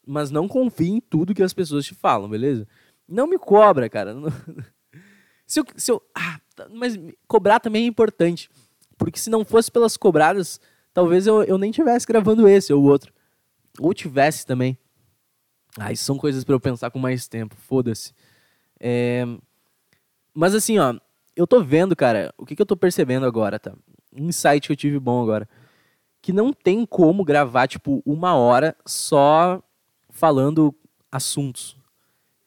Mas 0.06 0.32
não 0.32 0.48
confie 0.48 0.90
em 0.90 1.00
tudo 1.00 1.34
que 1.34 1.44
as 1.44 1.54
pessoas 1.54 1.86
te 1.86 1.94
falam, 1.94 2.30
beleza? 2.30 2.68
Não 3.12 3.28
me 3.28 3.38
cobra, 3.38 3.90
cara. 3.90 4.16
se 5.46 5.60
eu, 5.60 5.66
se 5.76 5.92
eu, 5.92 6.02
ah, 6.16 6.40
tá, 6.56 6.68
mas 6.70 6.98
cobrar 7.28 7.60
também 7.60 7.84
é 7.84 7.88
importante. 7.88 8.50
Porque 8.98 9.20
se 9.20 9.30
não 9.30 9.44
fosse 9.44 9.70
pelas 9.70 9.98
cobradas, 9.98 10.62
talvez 10.94 11.28
eu, 11.28 11.44
eu 11.44 11.58
nem 11.58 11.72
tivesse 11.72 12.08
gravando 12.08 12.48
esse 12.48 12.72
ou 12.72 12.82
outro. 12.84 13.14
Ou 13.78 13.94
tivesse 13.94 14.46
também. 14.46 14.78
Ah, 15.78 15.92
isso 15.92 16.06
são 16.06 16.18
coisas 16.18 16.44
para 16.46 16.56
eu 16.56 16.60
pensar 16.60 16.90
com 16.90 17.00
mais 17.00 17.28
tempo, 17.28 17.56
foda-se. 17.56 18.14
É... 18.80 19.26
Mas 20.34 20.56
assim, 20.56 20.80
ó, 20.80 20.96
eu 21.36 21.46
tô 21.46 21.62
vendo, 21.62 21.96
cara, 21.96 22.34
o 22.38 22.46
que, 22.46 22.56
que 22.56 22.62
eu 22.62 22.66
tô 22.66 22.78
percebendo 22.78 23.26
agora, 23.26 23.60
tá? 23.60 23.74
Um 24.14 24.30
insight 24.30 24.68
que 24.68 24.72
eu 24.72 24.78
tive 24.78 25.00
bom 25.00 25.22
agora. 25.22 25.50
Que 26.22 26.32
não 26.32 26.54
tem 26.54 26.86
como 26.86 27.26
gravar, 27.26 27.68
tipo, 27.68 28.02
uma 28.06 28.36
hora 28.36 28.76
só 28.86 29.62
falando 30.10 30.74
assuntos. 31.12 31.81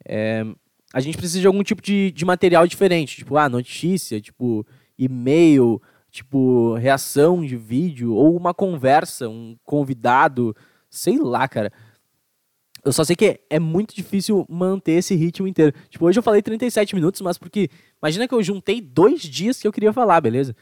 É... 0.05 0.45
A 0.93 1.01
gente 1.01 1.17
precisa 1.17 1.41
de 1.41 1.47
algum 1.47 1.63
tipo 1.63 1.83
de, 1.83 2.13
de 2.13 2.25
material 2.25 2.67
diferente, 2.67 3.17
tipo, 3.17 3.37
ah, 3.37 3.49
notícia, 3.49 4.21
tipo, 4.21 4.65
e-mail, 4.97 5.83
tipo, 6.11 6.75
reação 6.75 7.45
de 7.45 7.57
vídeo, 7.57 8.15
ou 8.15 8.37
uma 8.37 8.55
conversa, 8.55 9.29
um 9.29 9.57
convidado, 9.65 10.55
sei 10.89 11.19
lá, 11.19 11.49
cara. 11.49 11.73
Eu 12.85 12.93
só 12.93 13.03
sei 13.03 13.17
que 13.17 13.41
é 13.49 13.59
muito 13.59 13.95
difícil 13.95 14.47
manter 14.49 14.93
esse 14.93 15.15
ritmo 15.15 15.49
inteiro. 15.49 15.73
Tipo, 15.89 16.05
hoje 16.05 16.19
eu 16.19 16.23
falei 16.23 16.43
37 16.43 16.95
minutos, 16.95 17.21
mas 17.23 17.39
porque. 17.39 17.71
Imagina 18.01 18.29
que 18.29 18.35
eu 18.35 18.43
juntei 18.43 18.81
dois 18.81 19.23
dias 19.23 19.61
que 19.61 19.67
eu 19.67 19.73
queria 19.73 19.93
falar, 19.93 20.21
beleza? 20.21 20.55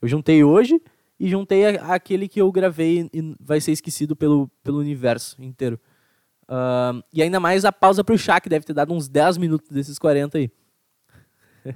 Eu 0.00 0.08
juntei 0.08 0.42
hoje 0.42 0.80
e 1.20 1.28
juntei 1.28 1.66
aquele 1.66 2.28
que 2.28 2.40
eu 2.40 2.50
gravei 2.50 3.08
e 3.12 3.34
vai 3.38 3.60
ser 3.60 3.72
esquecido 3.72 4.16
pelo, 4.16 4.48
pelo 4.64 4.78
universo 4.78 5.40
inteiro. 5.42 5.78
Uh, 6.48 7.02
e 7.12 7.22
ainda 7.22 7.40
mais 7.40 7.64
a 7.64 7.72
pausa 7.72 8.04
pro 8.04 8.16
chá, 8.16 8.40
que 8.40 8.48
deve 8.48 8.64
ter 8.64 8.72
dado 8.72 8.92
uns 8.92 9.08
10 9.08 9.36
minutos 9.38 9.68
desses 9.70 9.98
40 9.98 10.38
aí. 10.38 10.50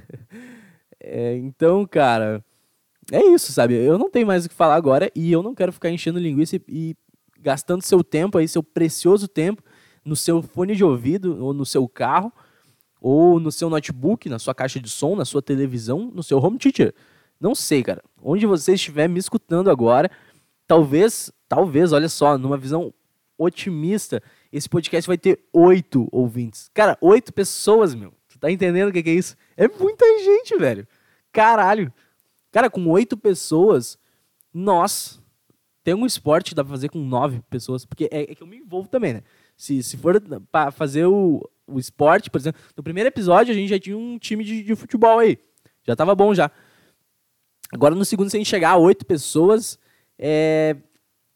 é, 1.01 1.37
então, 1.37 1.87
cara, 1.87 2.45
é 3.11 3.25
isso, 3.27 3.53
sabe? 3.53 3.75
Eu 3.75 3.99
não 3.99 4.11
tenho 4.11 4.27
mais 4.27 4.45
o 4.45 4.49
que 4.49 4.55
falar 4.55 4.77
agora 4.77 5.11
e 5.14 5.33
eu 5.33 5.43
não 5.43 5.55
quero 5.55 5.73
ficar 5.73 5.91
enchendo 5.91 6.18
linguiça 6.18 6.57
e, 6.57 6.62
e 6.68 6.97
gastando 7.41 7.83
seu 7.83 8.05
tempo 8.05 8.39
aí, 8.39 8.47
seu 8.47 8.62
precioso 8.62 9.27
tempo 9.27 9.62
no 10.05 10.16
seu 10.16 10.43
fone 10.43 10.75
de 10.75 10.85
ouvido, 10.85 11.43
ou 11.43 11.53
no 11.53 11.66
seu 11.66 11.87
carro, 11.89 12.33
ou 13.01 13.41
no 13.41 13.51
seu 13.51 13.68
notebook, 13.71 14.29
na 14.29 14.39
sua 14.39 14.55
caixa 14.55 14.81
de 14.81 14.89
som, 14.89 15.16
na 15.16 15.25
sua 15.25 15.43
televisão, 15.43 16.11
no 16.14 16.23
seu 16.23 16.39
home 16.39 16.59
theater. 16.59 16.95
Não 17.41 17.55
sei, 17.55 17.83
cara. 17.83 18.03
Onde 18.23 18.47
você 18.47 18.75
estiver 18.75 19.09
me 19.09 19.18
escutando 19.18 19.71
agora, 19.71 20.11
talvez, 20.66 21.33
talvez, 21.49 21.93
olha 21.93 22.09
só, 22.09 22.37
numa 22.37 22.57
visão 22.57 22.93
otimista, 23.39 24.23
esse 24.53 24.68
podcast 24.68 25.07
vai 25.07 25.18
ter 25.18 25.40
oito 25.53 26.09
ouvintes. 26.11 26.70
Cara, 26.74 26.98
oito 27.01 27.32
pessoas, 27.32 27.94
meu. 27.94 28.12
Tu 28.28 28.38
tá 28.38 28.51
entendendo 28.51 28.88
o 28.88 28.92
que, 28.92 29.03
que 29.03 29.11
é 29.11 29.14
isso? 29.14 29.36
É 29.57 29.68
muita 29.68 30.05
gente, 30.18 30.57
velho. 30.57 30.86
Caralho. 31.32 31.92
Cara, 32.51 32.68
com 32.68 32.86
oito 32.88 33.16
pessoas, 33.16 33.98
nós 34.53 35.20
tem 35.82 35.94
um 35.94 36.05
esporte 36.05 36.51
que 36.51 36.55
dá 36.55 36.64
pra 36.64 36.70
fazer 36.70 36.88
com 36.88 36.98
nove 36.98 37.40
pessoas, 37.48 37.84
porque 37.84 38.09
é, 38.11 38.30
é 38.30 38.34
que 38.34 38.42
eu 38.42 38.46
me 38.46 38.59
envolvo 38.59 38.88
também, 38.88 39.14
né? 39.14 39.22
Se, 39.57 39.82
se 39.82 39.96
for 39.96 40.20
para 40.51 40.70
fazer 40.70 41.07
o, 41.07 41.48
o 41.66 41.78
esporte, 41.78 42.30
por 42.30 42.38
exemplo, 42.38 42.61
no 42.76 42.82
primeiro 42.82 43.09
episódio 43.09 43.53
a 43.53 43.57
gente 43.57 43.68
já 43.68 43.78
tinha 43.78 43.96
um 43.96 44.18
time 44.18 44.44
de, 44.44 44.62
de 44.62 44.74
futebol 44.74 45.18
aí. 45.18 45.38
Já 45.86 45.96
tava 45.96 46.14
bom 46.14 46.34
já. 46.34 46.51
Agora 47.72 47.94
no 47.94 48.05
segundo, 48.05 48.28
se 48.28 48.36
a 48.36 48.40
gente 48.40 48.48
chegar 48.48 48.70
a 48.70 48.76
oito 48.76 49.07
pessoas, 49.07 49.78
é. 50.18 50.76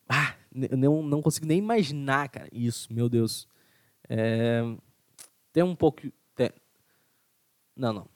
Ah, 0.08 0.34
não, 0.55 1.02
não 1.02 1.20
consigo 1.20 1.46
nem 1.46 1.59
imaginar, 1.59 2.28
cara. 2.28 2.48
Isso, 2.52 2.92
meu 2.92 3.09
Deus. 3.09 3.48
É... 4.09 4.62
Tem 5.52 5.62
um 5.62 5.74
pouco. 5.74 6.02
Tem... 6.34 6.50
Não, 7.76 7.92
não. 7.92 8.09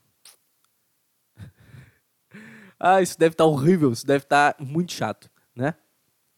ah, 2.78 3.02
isso 3.02 3.18
deve 3.18 3.34
estar 3.34 3.44
tá 3.44 3.50
horrível. 3.50 3.92
Isso 3.92 4.06
deve 4.06 4.24
estar 4.24 4.54
tá 4.54 4.64
muito 4.64 4.92
chato, 4.92 5.30
né? 5.54 5.74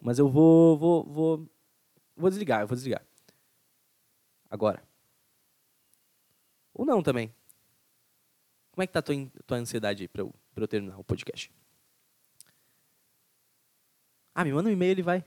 Mas 0.01 0.19
eu 0.19 0.29
vou, 0.29 0.79
vou, 0.79 1.05
vou, 1.05 1.51
vou 2.17 2.31
desligar. 2.31 2.63
Eu 2.63 2.67
vou 2.67 2.77
desligar 2.77 3.05
agora. 4.51 4.83
Ou 6.75 6.85
não 6.85 7.03
também. 7.03 7.33
Como 8.73 8.83
é 8.83 8.87
que 8.87 8.93
tá 8.93 8.99
a 8.99 9.03
tua, 9.03 9.15
tua 9.47 9.57
ansiedade 9.59 10.03
aí 10.03 10.09
para 10.09 10.23
eu, 10.23 10.35
pra 10.55 10.65
eu 10.65 10.69
terminar 10.69 10.99
o 10.99 11.05
podcast? 11.05 11.53
Ah, 14.35 14.45
me 14.45 14.53
manda 14.53 14.69
um 14.69 14.73
e-mail, 14.73 14.93
ele 14.93 15.03
vai. 15.03 15.25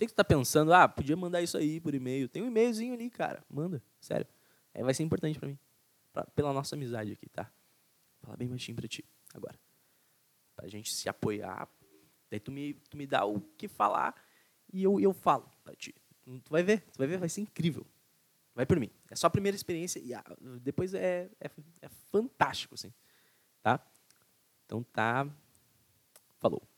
Sei 0.00 0.06
que 0.06 0.14
tu 0.14 0.16
tá 0.16 0.24
pensando, 0.24 0.72
ah, 0.72 0.88
podia 0.88 1.14
mandar 1.14 1.42
isso 1.42 1.58
aí 1.58 1.78
por 1.78 1.94
e-mail. 1.94 2.26
Tem 2.26 2.42
um 2.42 2.46
e-mailzinho 2.46 2.94
ali, 2.94 3.10
cara. 3.10 3.44
Manda, 3.50 3.82
sério. 4.00 4.26
É, 4.72 4.82
vai 4.82 4.94
ser 4.94 5.02
importante 5.02 5.38
para 5.38 5.46
mim. 5.46 5.58
Pra, 6.10 6.24
pela 6.24 6.54
nossa 6.54 6.74
amizade 6.74 7.12
aqui, 7.12 7.28
tá? 7.28 7.52
Falar 8.22 8.38
bem 8.38 8.48
baixinho 8.48 8.74
pra 8.74 8.88
ti, 8.88 9.04
agora. 9.34 9.60
Pra 10.56 10.66
gente 10.68 10.90
se 10.90 11.06
apoiar. 11.06 11.68
Daí 12.30 12.40
tu 12.40 12.50
me, 12.50 12.72
tu 12.88 12.96
me 12.96 13.06
dá 13.06 13.26
o 13.26 13.42
que 13.58 13.68
falar 13.68 14.14
e 14.72 14.82
eu, 14.82 14.98
eu 14.98 15.12
falo 15.12 15.50
pra 15.62 15.74
ti. 15.74 15.94
Tu 16.24 16.50
vai 16.50 16.62
ver, 16.62 16.80
tu 16.92 16.96
vai 16.96 17.06
ver, 17.06 17.18
vai 17.18 17.28
ser 17.28 17.42
incrível. 17.42 17.86
Vai 18.54 18.64
por 18.64 18.80
mim. 18.80 18.90
É 19.10 19.14
só 19.14 19.26
a 19.26 19.30
primeira 19.30 19.54
experiência 19.54 20.00
e 20.00 20.14
ah, 20.14 20.24
depois 20.62 20.94
é, 20.94 21.28
é, 21.38 21.50
é 21.82 21.88
fantástico, 22.10 22.74
assim. 22.74 22.90
Tá? 23.62 23.78
Então 24.64 24.82
tá. 24.82 25.28
Falou. 26.38 26.69